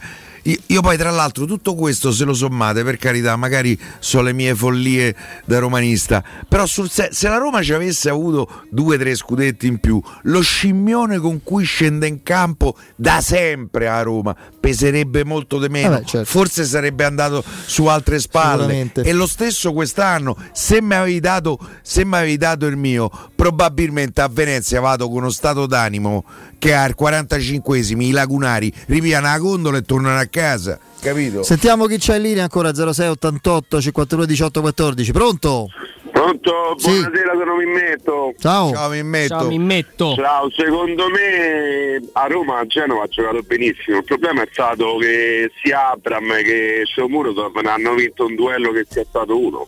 [0.67, 4.55] io, poi tra l'altro tutto questo se lo sommate, per carità, magari sono le mie
[4.55, 9.15] follie da romanista, però sul se, se la Roma ci avesse avuto due o tre
[9.15, 15.23] scudetti in più, lo scimmione con cui scende in campo da sempre a Roma peserebbe
[15.23, 16.29] molto di meno, Vabbè, certo.
[16.29, 18.91] forse sarebbe andato su altre spalle.
[18.93, 24.19] E lo stesso quest'anno, se mi avevi dato, se mi avevi dato il mio, probabilmente
[24.19, 26.25] a Venezia vado con uno stato d'animo
[26.57, 31.43] che al 45esimi i lagunari ripiano la gondola e tornano a casa, capito?
[31.43, 35.11] Sentiamo chi c'è in linea ancora 06 88 52 18 14.
[35.11, 35.67] Pronto?
[36.11, 36.73] Pronto?
[36.77, 36.89] Sì.
[36.89, 38.33] Buonasera, sono Mimmetto.
[38.39, 38.71] Ciao.
[38.71, 39.37] Ciao Mimmetto.
[39.37, 40.15] Ciao, mi metto.
[40.15, 43.97] Ciao, secondo me a Roma Genova ha giocato benissimo.
[43.97, 49.05] Il problema è stato che sia Abram che Shomurodov hanno vinto un duello che sia
[49.07, 49.67] stato uno.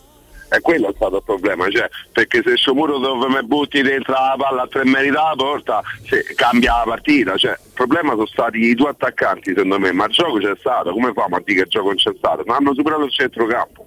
[0.52, 4.62] E quello è stato il problema, cioè, perché se Shomurodov mi butti dentro la palla
[4.62, 7.36] a tre metri dalla porta, se- cambia la partita.
[7.36, 10.90] Cioè, il problema sono stati i due attaccanti, secondo me, ma il gioco c'è stato,
[10.92, 12.42] come famo a dire che il gioco non c'è stato?
[12.44, 13.86] Non hanno superato il centrocampo.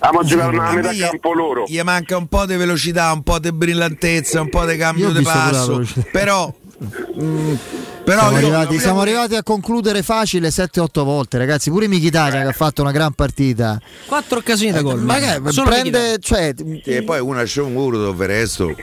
[0.00, 1.64] Abbiamo giocato una metà gli- campo loro.
[1.66, 5.10] Gli manca un po' di velocità, un po' di brillantezza, un po' di Io cambio
[5.10, 5.82] di passo.
[6.12, 7.54] Però, mm,
[8.04, 11.70] però siamo, io- arrivati, io- siamo arrivati a concludere facile 7-8 volte, ragazzi.
[11.70, 13.78] Pure Michitania che ha fatto una gran partita.
[14.06, 15.00] Quattro occasioni da gol.
[15.02, 18.74] Ma che Solo prende, cioè, e poi una show un muro dove resto.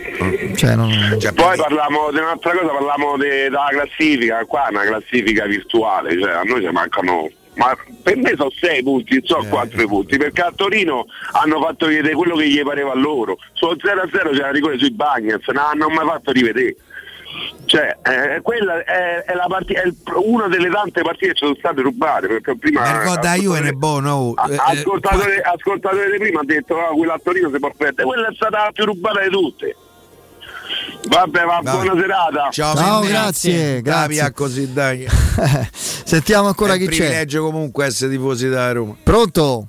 [0.56, 4.84] cioè, non- Cioè, Poi parliamo di un'altra cosa, parliamo de- della classifica, qua è una
[4.86, 7.30] classifica virtuale, cioè a noi ci mancano.
[7.56, 11.86] Ma per me sono 6 punti, non so 4 punti, perché a Torino hanno fatto
[11.86, 13.38] vedere quello che gli pareva a loro.
[13.54, 16.76] Sullo 0-0 c'era rigore sui Bagnets, non hanno mai fatto rivedere.
[17.66, 21.44] Cioè, eh, quella è, è la parti- è il- una delle tante partite che ci
[21.46, 22.28] sono state rubate.
[22.28, 24.12] Perché prima Marco da Juve è buono.
[24.14, 24.34] oh.
[24.36, 27.72] a- Eh, eh, ascoltatore, ascoltatore di prima ha detto ah, quella a Torino si può
[27.76, 29.76] perdere, quella è stata la più rubata di tutte.
[31.08, 31.84] Vabbè, va, Vabbè.
[31.84, 32.50] buona serata.
[32.52, 34.08] Ciao, Ciao, grazie, grazie.
[34.08, 35.06] via così dai.
[35.72, 36.96] Sentiamo ancora è chi c'è.
[36.98, 38.96] privilegio comunque essere tifosi da Roma.
[39.04, 39.68] Pronto?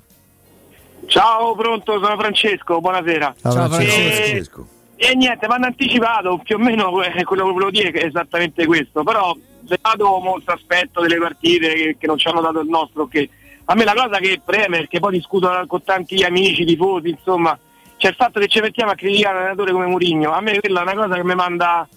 [1.05, 3.35] Ciao, pronto, sono Francesco, buonasera.
[3.41, 3.99] Ciao, Ciao, Francesco.
[4.15, 4.67] Francesco.
[4.99, 8.65] E niente, mi hanno anticipato più o meno eh, quello che volevo dire è esattamente
[8.65, 9.35] questo, però
[9.79, 13.29] dato molto aspetto delle partite che, che non ci hanno dato il nostro, che
[13.65, 17.57] a me la cosa che preme, perché poi discuto con tanti amici, tifosi, insomma,
[17.97, 20.79] c'è il fatto che ci mettiamo a criticare un allenatore come Mourinho, a me quella
[20.79, 21.87] è una cosa che mi manda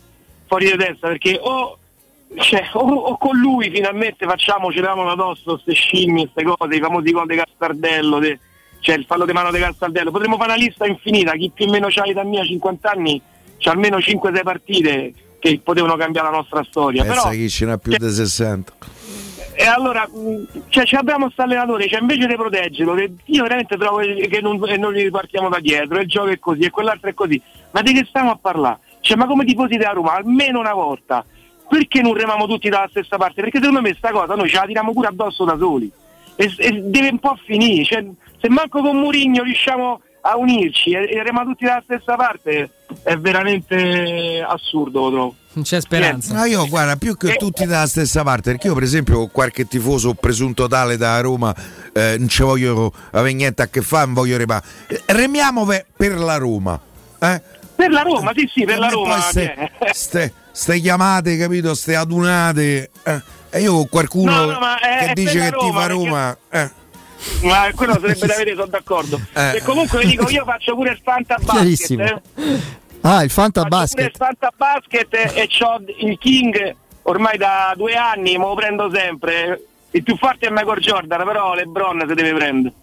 [0.47, 1.79] fuori di testa, perché o,
[2.37, 6.81] cioè, o, o con lui finalmente facciamo, ce l'avamo addosso, queste scimmie, queste cose, i
[6.81, 8.39] famosi gol di Castardello, de-
[8.81, 11.71] cioè il fallo di mano di Castaldello, potremmo fare una lista infinita, chi più o
[11.71, 13.21] meno c'ha l'età mia 50 anni,
[13.59, 17.03] c'ha almeno 5-6 partite che potevano cambiare la nostra storia.
[17.03, 18.73] Pensa Però, chi ce n'ha più di 60.
[19.55, 22.95] e allora, mh, cioè, ci abbiamo questo allenatore, cioè, invece di proteggerlo,
[23.25, 26.61] io veramente trovo che non, che non gli ripartiamo da dietro, il gioco è così
[26.63, 27.41] e quell'altro è così.
[27.73, 28.79] Ma di che stiamo a parlare?
[29.01, 31.25] Cioè, ma come tifosi della Roma, almeno una volta,
[31.69, 33.41] perché non remiamo tutti dalla stessa parte?
[33.43, 35.91] Perché secondo me sta cosa noi ce la tiriamo pure addosso da soli.
[36.37, 37.85] E, e deve un po' finire.
[37.85, 38.05] Cioè,
[38.41, 42.71] se manco con Murigno riusciamo a unirci e, e remiamo tutti dalla stessa parte,
[43.03, 45.35] è veramente assurdo, lo trovo.
[45.53, 46.35] Non c'è speranza.
[46.35, 50.15] No, io guarda, più che tutti dalla stessa parte, perché io per esempio qualche tifoso
[50.15, 51.55] presunto tale da Roma
[51.93, 54.65] eh, non ci voglio avere niente a che fare, non voglio remare.
[54.89, 56.79] Eh, Remiamo per, per la Roma.
[57.19, 57.43] Eh?
[57.75, 59.21] Per la Roma, sì, sì, per la E Roma.
[59.21, 61.75] Ste, ste- ste chiamate, capito?
[61.75, 62.91] Ste adunate.
[63.05, 63.23] eh.
[63.53, 66.37] E io con qualcuno No, no, è- che è dice che ti Roma, fa Roma.
[66.51, 66.71] eh.
[67.43, 69.21] Ma quello sarebbe da vedere, sono d'accordo.
[69.35, 69.57] Eh.
[69.57, 72.01] E comunque vi dico, io faccio pure il Fanta Basket.
[72.01, 72.79] Eh.
[73.03, 74.07] Ah, il Fanta Faccio Basket.
[74.07, 79.65] il Fanta Basket e ho il King ormai da due anni, me lo prendo sempre.
[79.93, 82.75] Il più forte è Michael Jordan, però LeBron si deve prendere.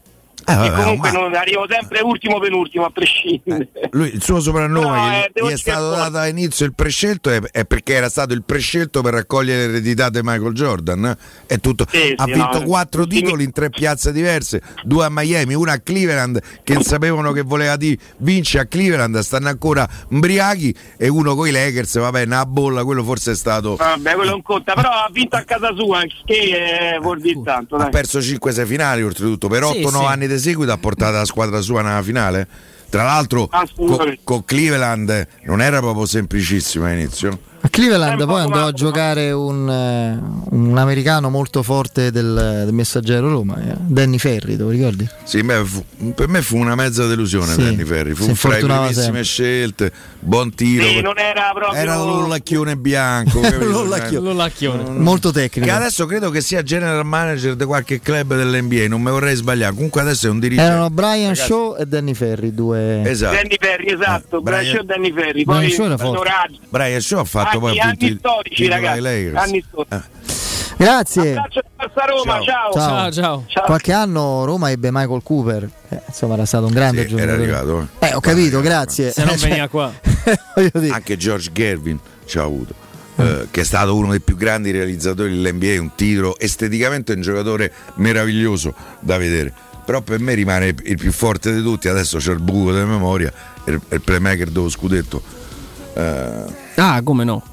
[0.46, 3.70] Eh, e vabbè, comunque ma- non- arrivo sempre ultimo penultimo a prescindere.
[3.92, 7.94] Lui, il suo soprannome No, eh, è stato dato all'inizio il prescelto è, è perché
[7.96, 11.06] era stato il prescelto per raccogliere l'eredità di Michael Jordan.
[11.06, 11.18] eh.
[11.48, 11.86] È tutto.
[11.90, 15.54] Sì, ha sì, vinto no, quattro tutti- titoli in tre piazze diverse, due a Miami,
[15.54, 21.08] una a Cleveland che sapevano che voleva di vince a Cleveland, stanno ancora imbriachi e
[21.10, 23.76] uno con i Lakers, vabbè, una bolla, quello forse è stato...
[23.76, 27.76] Vabbè, quello non conta, però ha vinto a casa sua, che è vuol dire tanto.
[27.76, 27.90] Ha Dai.
[27.90, 30.06] perso 5-6 finali oltretutto, per Sì, 8-9 sì.
[30.06, 32.48] anni di seguito ha portato la squadra sua nella finale.
[32.90, 34.44] Tra l'altro con Assolutamente.
[34.46, 37.38] Cleveland non era proprio semplicissimo all'inizio.
[37.68, 40.20] A Cleveland poi andò a giocare un, eh,
[40.56, 45.06] un americano molto forte del, del messaggero Roma, eh, Danny Ferri, te lo ricordi?
[45.26, 45.84] Sì, beh, fu-
[46.16, 49.24] per me fu una mezza delusione Sì, Danny Ferri, fu fra le primissime sempre.
[49.24, 50.86] scelte, buon tiro.
[50.86, 53.42] Sì, non era proprio Era l'ollacchione bianco.
[53.60, 54.90] L'ollacchione.
[55.00, 55.68] Molto tecnico.
[55.68, 59.74] Che adesso credo che sia general manager di qualche club dell'NBA, non mi vorrei sbagliare.
[59.74, 60.72] Comunque adesso è un dirigente.
[60.72, 63.02] Erano Brian Ragazzi, Shaw e Danny Ferri, due...
[63.04, 63.36] Esatto.
[63.36, 65.44] Danny Ferri, esatto, Eh, Brian Brian- Shaw e Danny Ferri.
[65.44, 66.16] Brian Poi Shaw era forte.
[66.18, 66.58] Doraggio.
[66.70, 69.32] Brian Shaw ha fatto poi Anni, appunto anni il storici, ai ragazzi.
[69.36, 70.06] Anni storici.
[70.78, 71.30] Grazie.
[71.36, 73.12] Abbraccio a Forza Roma, ciao.
[73.12, 73.46] Ciao.
[73.48, 73.64] ciao.
[73.66, 77.42] Qualche anno Roma ebbe Michael Cooper, eh, insomma era stato un grande Sì, era giocatore.
[77.44, 77.88] arrivato.
[78.00, 79.12] Eh, ho capito, grazie.
[79.12, 79.92] Se non veniva qua.
[80.92, 82.74] Anche George Gervin ci ha avuto.
[83.16, 87.72] eh, che è stato uno dei più grandi realizzatori dell'NBA, un titolo esteticamente un giocatore
[87.96, 89.52] meraviglioso da vedere.
[89.84, 91.88] Però per me rimane il più forte di tutti.
[91.88, 93.32] Adesso c'è il buco della memoria,
[93.66, 95.24] il, il playmaker dello scudetto.
[95.96, 97.44] eh, Ah, come no?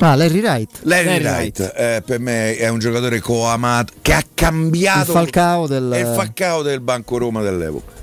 [0.00, 0.70] Ah, Larry Wright.
[0.82, 5.90] Larry Wright, eh, per me è un giocatore coamato che ha cambiato Il Falcao del-
[5.90, 7.96] è il Falcao del Banco Roma dell'epoca.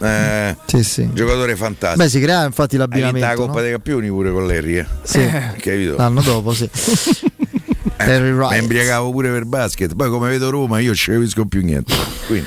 [0.00, 1.10] Eh, Sì, sì.
[1.12, 2.02] Giocatore fantastico.
[2.04, 3.40] Beh, si crea infatti Hai vinto la l'abbinamento.
[3.42, 3.60] Coppa no?
[3.62, 4.86] dei Campioni pure con Larry, eh?
[5.02, 5.24] Sì.
[5.58, 5.96] Capito?
[5.96, 6.68] L'anno dopo, sì.
[7.98, 8.60] Larry Mi Wright.
[8.62, 11.94] imbriagavo pure per basket, poi come vedo Roma io non ci capisco più niente.
[12.26, 12.46] Quindi,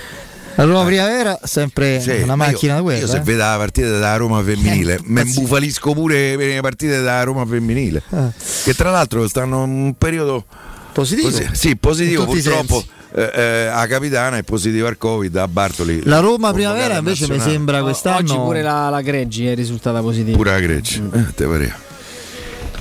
[0.56, 3.00] La Roma Primavera, sempre sì, una ma macchina io, da guerra.
[3.02, 3.22] Io se eh.
[3.22, 7.46] vedo la partita della Roma femminile, Eh, mi imbufalisco pure per le partite della Roma
[7.46, 8.02] femminile.
[8.10, 8.28] Eh.
[8.64, 10.46] Che tra l'altro stanno in un periodo
[10.94, 11.28] Positivo.
[11.30, 12.24] Posi- sì, positivo.
[12.24, 12.82] Purtroppo
[13.14, 16.04] eh, eh, a capitana è positivo al Covid, a Bartoli.
[16.06, 17.52] La Roma Primavera invece mi nazionale.
[17.52, 18.18] sembra quest'anno.
[18.20, 20.38] Oggi pure la, la Greggi è risultata positiva.
[20.38, 21.76] Pure la Grecia, eh, te pareva.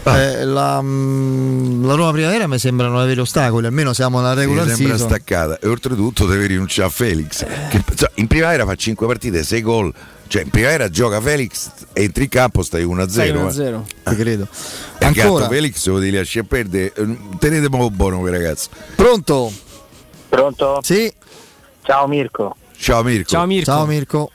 [0.07, 4.41] Eh, la, mm, la Roma Primavera mi sembra non avere ostacoli, almeno siamo alla Mi
[4.41, 5.09] regular sembra season.
[5.09, 9.63] staccata e oltretutto deve rinunciare a Felix che, cioè, in primavera fa 5 partite 6
[9.63, 9.93] gol
[10.27, 13.33] cioè in primavera gioca Felix entri in campo stai 1-0 Stai eh.
[13.33, 13.83] 1-0.
[14.05, 14.47] Ti credo.
[14.99, 15.45] e anche Ancora.
[15.45, 19.53] altro Felix lo devi lasciare perdere eh, tenete poco buono quei ragazzi Pronto?
[20.29, 20.81] Pronto?
[20.83, 21.11] Sì.
[21.83, 22.57] Ciao Mirko.
[22.77, 23.65] ciao Mirko Ciao Mirko.
[23.71, 24.31] Ciao Mirko.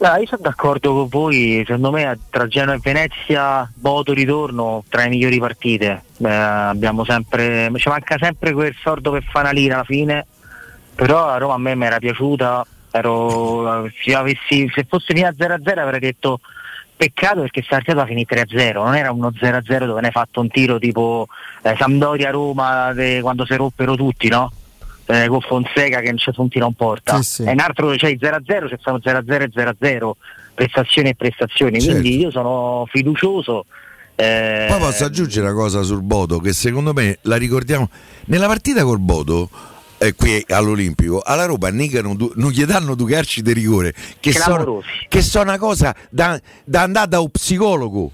[0.00, 5.02] No, io sono d'accordo con voi, secondo me tra Genoa e Venezia, Bodo ritorno tra
[5.02, 6.04] le migliori partite.
[6.22, 10.26] Abbiamo sempre, ci manca sempre quel sordo per fanalina alla fine,
[10.94, 15.78] però la Roma a me mi era piaciuta, ero, se, avessi, se fosse finita 0-0
[15.78, 16.40] avrei detto
[16.96, 20.48] peccato perché Sartiato ha finito 3-0, non era uno 0-0 dove ne hai fatto un
[20.48, 21.28] tiro tipo
[21.60, 24.50] eh, Sampdoria-Roma de- quando si roppero tutti, no?
[25.10, 27.20] Eh, con Fonseca che non c'è un tiro in porta.
[27.22, 27.42] Sì, sì.
[27.42, 30.10] È un altro, cioè il 0-0 c'è stato 0-0 e 0-0,
[30.54, 31.98] prestazioni e prestazioni, Certo.
[32.00, 33.64] quindi io sono fiducioso.
[34.14, 37.88] eh, poi posso aggiungere una cosa sul Bodo che secondo me la ricordiamo
[38.26, 39.48] nella partita col Bodo
[39.96, 44.82] eh, qui all'Olimpico alla Roma negano non gli danno due calci di rigore che sono,
[45.08, 48.12] che sono una cosa da, da andare da un psicologo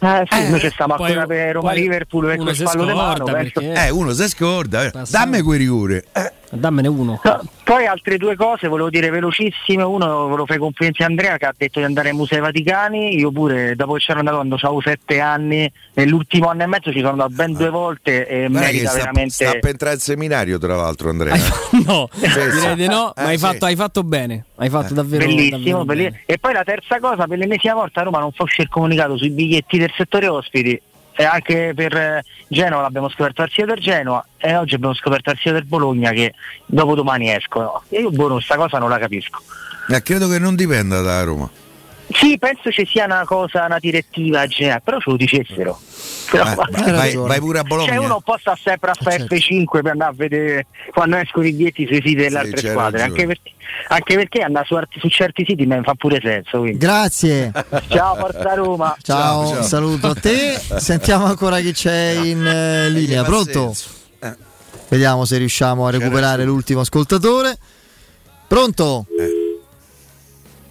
[0.00, 3.24] eh, sì, Eh, noi ci stiamo ancora per Roma Liverpool per quel fallo di mano.
[3.24, 3.90] perché- eh.
[3.90, 7.20] Uno si scorda eh, dammi quei rigore eh, Dammene uno.
[7.22, 7.40] No,
[7.70, 9.84] poi altre due cose volevo dire velocissime.
[9.84, 13.14] Uno volevo fare i complimenti a Andrea che ha detto di andare ai Musei Vaticani.
[13.16, 16.98] Io pure dopo che c'ero andato quando avevo sette anni, nell'ultimo anno e mezzo ci
[16.98, 19.30] sono andato ben due volte e che merita sta, veramente.
[19.30, 21.40] sta per entrare in seminario tra l'altro Andrea eh.
[21.86, 23.44] no, direi di no, Eh, ma hai, sì.
[23.44, 24.46] fatto, hai fatto bene.
[24.56, 26.22] Hai fatto davvero, Bellissimo, davvero belli- bene.
[26.26, 29.30] E poi la terza cosa, per l'ennesima volta Roma non fa uscire il comunicato sui
[29.30, 30.80] biglietti del settore ospiti.
[31.20, 35.28] E anche per eh, Genova l'abbiamo scoperto al sito del Genoa e oggi abbiamo scoperto
[35.28, 36.32] al sito del Bologna che
[36.64, 37.82] dopo domani escono.
[37.90, 39.42] Io boh, questa cosa non la capisco.
[39.90, 41.50] Eh, credo che non dipenda da Roma
[42.12, 45.78] Sì, penso ci sia una cosa, una direttiva generale, però ce lo dicessero.
[46.30, 46.54] Però, Eh,
[46.92, 49.34] vai, vai pure a Bologna Cioè uno può stare sempre a fare certo.
[49.34, 53.02] F5 per andare a vedere quando escono i biglietti sui siti delle Sì, altre squadre,
[53.02, 53.50] anche perché,
[53.88, 56.58] anche perché andare su, su certi siti mi fa pure senso.
[56.60, 56.78] quindi.
[56.78, 57.52] Grazie.
[57.88, 58.96] Ciao Forza Roma.
[59.02, 59.62] Ciao, Ciao, ciao.
[59.62, 60.60] saluto a te.
[60.78, 63.22] Sentiamo ancora chi c'è in eh, linea.
[63.22, 63.74] fa Pronto?
[64.20, 64.34] Eh.
[64.88, 67.56] Vediamo se riusciamo a recuperare l'ultimo ascoltatore.
[68.48, 69.06] Pronto?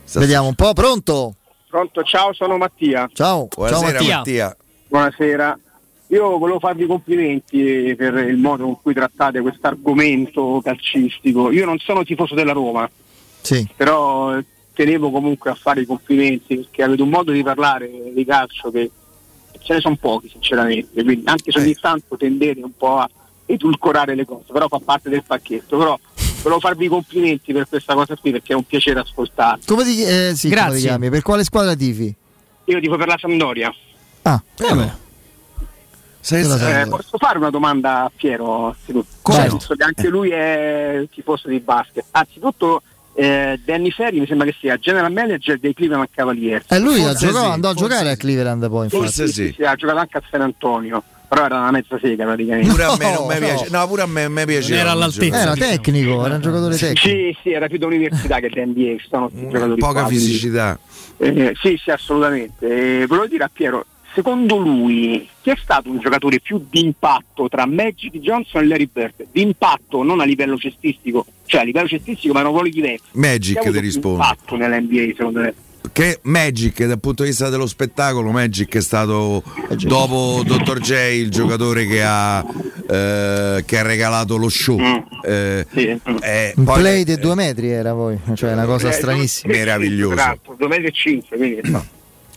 [0.09, 0.73] Sta- Vediamo un po'.
[0.73, 1.35] Pronto?
[1.69, 3.07] Pronto, ciao, sono Mattia.
[3.13, 3.47] Ciao.
[3.55, 4.15] Buonasera Ciao Mattia.
[4.17, 4.57] Mattia.
[4.87, 5.59] Buonasera.
[6.07, 11.51] Io volevo farvi complimenti per il modo con cui trattate questo argomento calcistico.
[11.51, 12.89] Io non sono tifoso della Roma,
[13.41, 13.67] Sì.
[13.75, 18.25] però eh, tenevo comunque a fare i complimenti perché avete un modo di parlare di
[18.25, 18.89] calcio che
[19.61, 23.07] ce ne sono pochi sinceramente, quindi anche se ogni tanto tendete un po' a
[23.45, 25.77] edulcorare le cose, però fa parte del pacchetto.
[25.77, 25.99] Però
[26.41, 29.65] volevo farvi i complimenti per questa cosa qui perché è un piacere ascoltarvi.
[29.65, 30.75] Come ti, eh, sì, come Grazie.
[30.77, 31.09] ti chiami?
[31.09, 32.15] Per quale squadra tifi?
[32.65, 33.73] Io dico per la Sampdoria.
[34.23, 35.07] Ah, Eh, beh.
[36.31, 38.67] Eh, posso fare una domanda a Piero?
[38.67, 39.07] anzitutto?
[39.21, 39.53] Come no?
[39.55, 42.05] visto che anche lui è tifoso di basket.
[42.11, 46.65] Anzitutto eh, Danny Ferry mi sembra che sia general manager dei Cleveland Cavaliers.
[46.69, 48.17] E lui ha Forse giocato- sì, andò a forse giocare a sì.
[48.19, 49.11] Cleveland poi, infatti.
[49.11, 52.69] Sì, sì, sì, ha giocato anche a San Antonio, però era una mezza sega praticamente.
[52.69, 53.67] Pure a me non mi piace.
[53.69, 54.95] No, pure a me, me piaceva.
[55.31, 57.07] Era tecnico, era un giocatore tecnico.
[57.07, 60.77] Sì, sì, era più da università che da NBA, sono giocatori Poca qua, quindi- fisicità.
[61.17, 63.01] Eh, sì, sì, assolutamente.
[63.01, 67.65] Eh, volevo dire a Piero, secondo lui chi è stato un giocatore più d'impatto tra
[67.65, 69.27] Magic Johnson e Larry Bird?
[69.31, 73.03] D'impatto non a livello cestistico, cioè a livello cestistico ma erano ruoli diversi.
[73.11, 74.23] Magic ti risponde.
[74.23, 75.53] Impatto nell'NBA secondo me.
[75.91, 79.43] Che Magic dal punto di vista dello spettacolo, Magic è stato
[79.79, 80.79] dopo Dr.
[80.79, 82.43] J il giocatore che ha,
[82.89, 84.79] eh, che ha regalato lo show.
[85.23, 89.53] Eh, eh, Un poi- play dei due metri era poi, cioè una cosa Eh, stranissima.
[89.53, 90.13] Meraviglioso.
[90.13, 91.85] Esatto, 2 metri e 5, quindi no.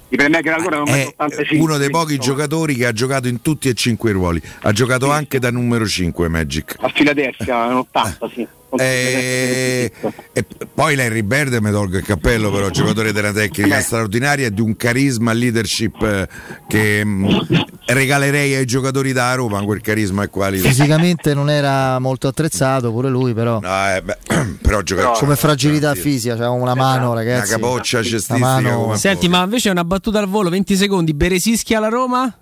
[0.08, 1.56] È 85.
[1.58, 4.42] uno dei pochi giocatori che ha giocato in tutti e cinque i ruoli.
[4.62, 6.76] Ha giocato anche da numero 5 Magic.
[6.80, 8.46] A Filadelfia, in 80, sì.
[8.76, 9.92] E,
[10.32, 14.76] e poi Larry Bird mi tolgo il cappello però giocatore della tecnica straordinaria di un
[14.76, 16.28] carisma leadership eh,
[16.68, 22.28] che mh, regalerei ai giocatori da Roma quel carisma e qualità Fisicamente non era molto
[22.28, 23.60] attrezzato pure lui, però.
[23.60, 24.18] No, eh, beh,
[24.62, 27.52] però giocare come fragilità fisica, c'ha una mano, ragazzi.
[27.52, 31.88] una capoccia cestistica mano- Senti, ma invece una battuta al volo, 20 secondi, Beresischi alla
[31.88, 32.34] Roma?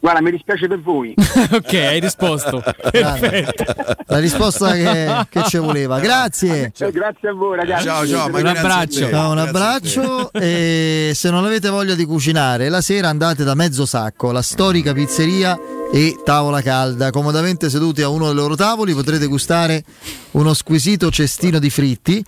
[0.00, 1.12] Guarda, mi dispiace per voi.
[1.18, 2.62] ok, hai risposto.
[2.90, 3.64] Perfetto.
[4.06, 5.98] La risposta che, che ci voleva.
[5.98, 6.72] Grazie.
[6.76, 7.84] Eh, grazie a voi ragazzi.
[7.84, 9.08] Ciao, ciao, ma un abbraccio.
[9.08, 13.86] Ciao, un abbraccio e se non avete voglia di cucinare la sera andate da Mezzo
[13.86, 15.58] Sacco, la storica pizzeria
[15.92, 17.10] e tavola calda.
[17.10, 19.82] Comodamente seduti a uno dei loro tavoli potrete gustare
[20.32, 22.24] uno squisito cestino di fritti.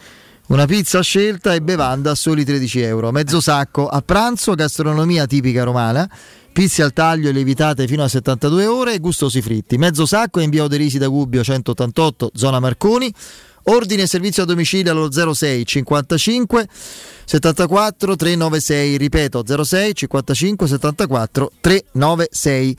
[0.51, 3.13] Una pizza a scelta e bevanda a soli 13 euro.
[3.13, 6.11] Mezzo sacco a pranzo, gastronomia tipica romana,
[6.53, 9.79] pizze al taglio e lievitate fino a 72 ore e gustosi fritti.
[9.79, 13.13] Mezzo sacco in via Oderisi da Gubbio 188, zona Marconi.
[13.65, 16.67] Ordine e servizio a domicilio allo 06 55
[17.25, 22.77] 74 396, ripeto 06 55 74 396.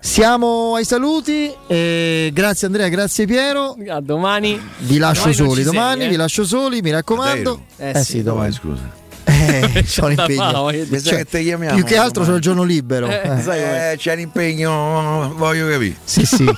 [0.00, 3.74] Siamo ai saluti, eh, grazie Andrea, grazie Piero.
[3.88, 4.60] A domani.
[4.80, 6.08] Vi lascio Domani soli, ci sei, domani eh?
[6.08, 7.62] vi lascio soli, mi raccomando.
[7.78, 8.52] Eh Eh sì, sì, domani.
[8.52, 9.02] scusa.
[9.24, 10.70] Eh, Da impegno.
[10.98, 13.06] Sa che te chiamiamo più che altro c'ho il giorno libero.
[13.08, 13.40] Eh, Eh.
[13.42, 13.94] sai com'è?
[13.96, 16.44] c'è un impegno voglio capire Sì, sì.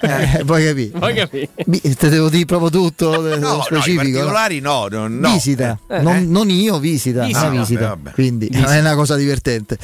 [0.00, 0.64] Eh, vuoi
[1.14, 1.48] capire?
[1.66, 4.02] Bi- te devo dire proprio tutto no, eh, no, i specifico.
[4.02, 4.08] no?
[4.10, 5.32] particolari no, no, no.
[5.32, 6.20] Visita, Eh, non, eh.
[6.20, 7.46] non io, visita, Visita.
[7.48, 7.84] una visita.
[7.84, 8.14] Ah, vabbè, vabbè.
[8.14, 9.78] quindi non è una cosa divertente.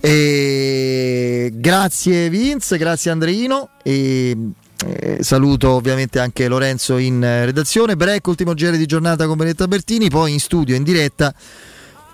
[0.00, 4.36] E grazie Vince, grazie Andreino e
[4.86, 7.96] eh, saluto ovviamente anche Lorenzo in eh, redazione.
[7.96, 11.34] Break, ultimo giro di giornata con Benetta Bertini, poi in studio, in diretta.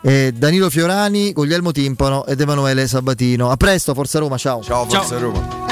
[0.02, 3.50] eh, Danilo Fiorani, Guglielmo Timpano ed Emanuele Sabatino.
[3.50, 4.62] A presto, Forza Roma, ciao.
[4.62, 5.71] Ciao, Forza Roma.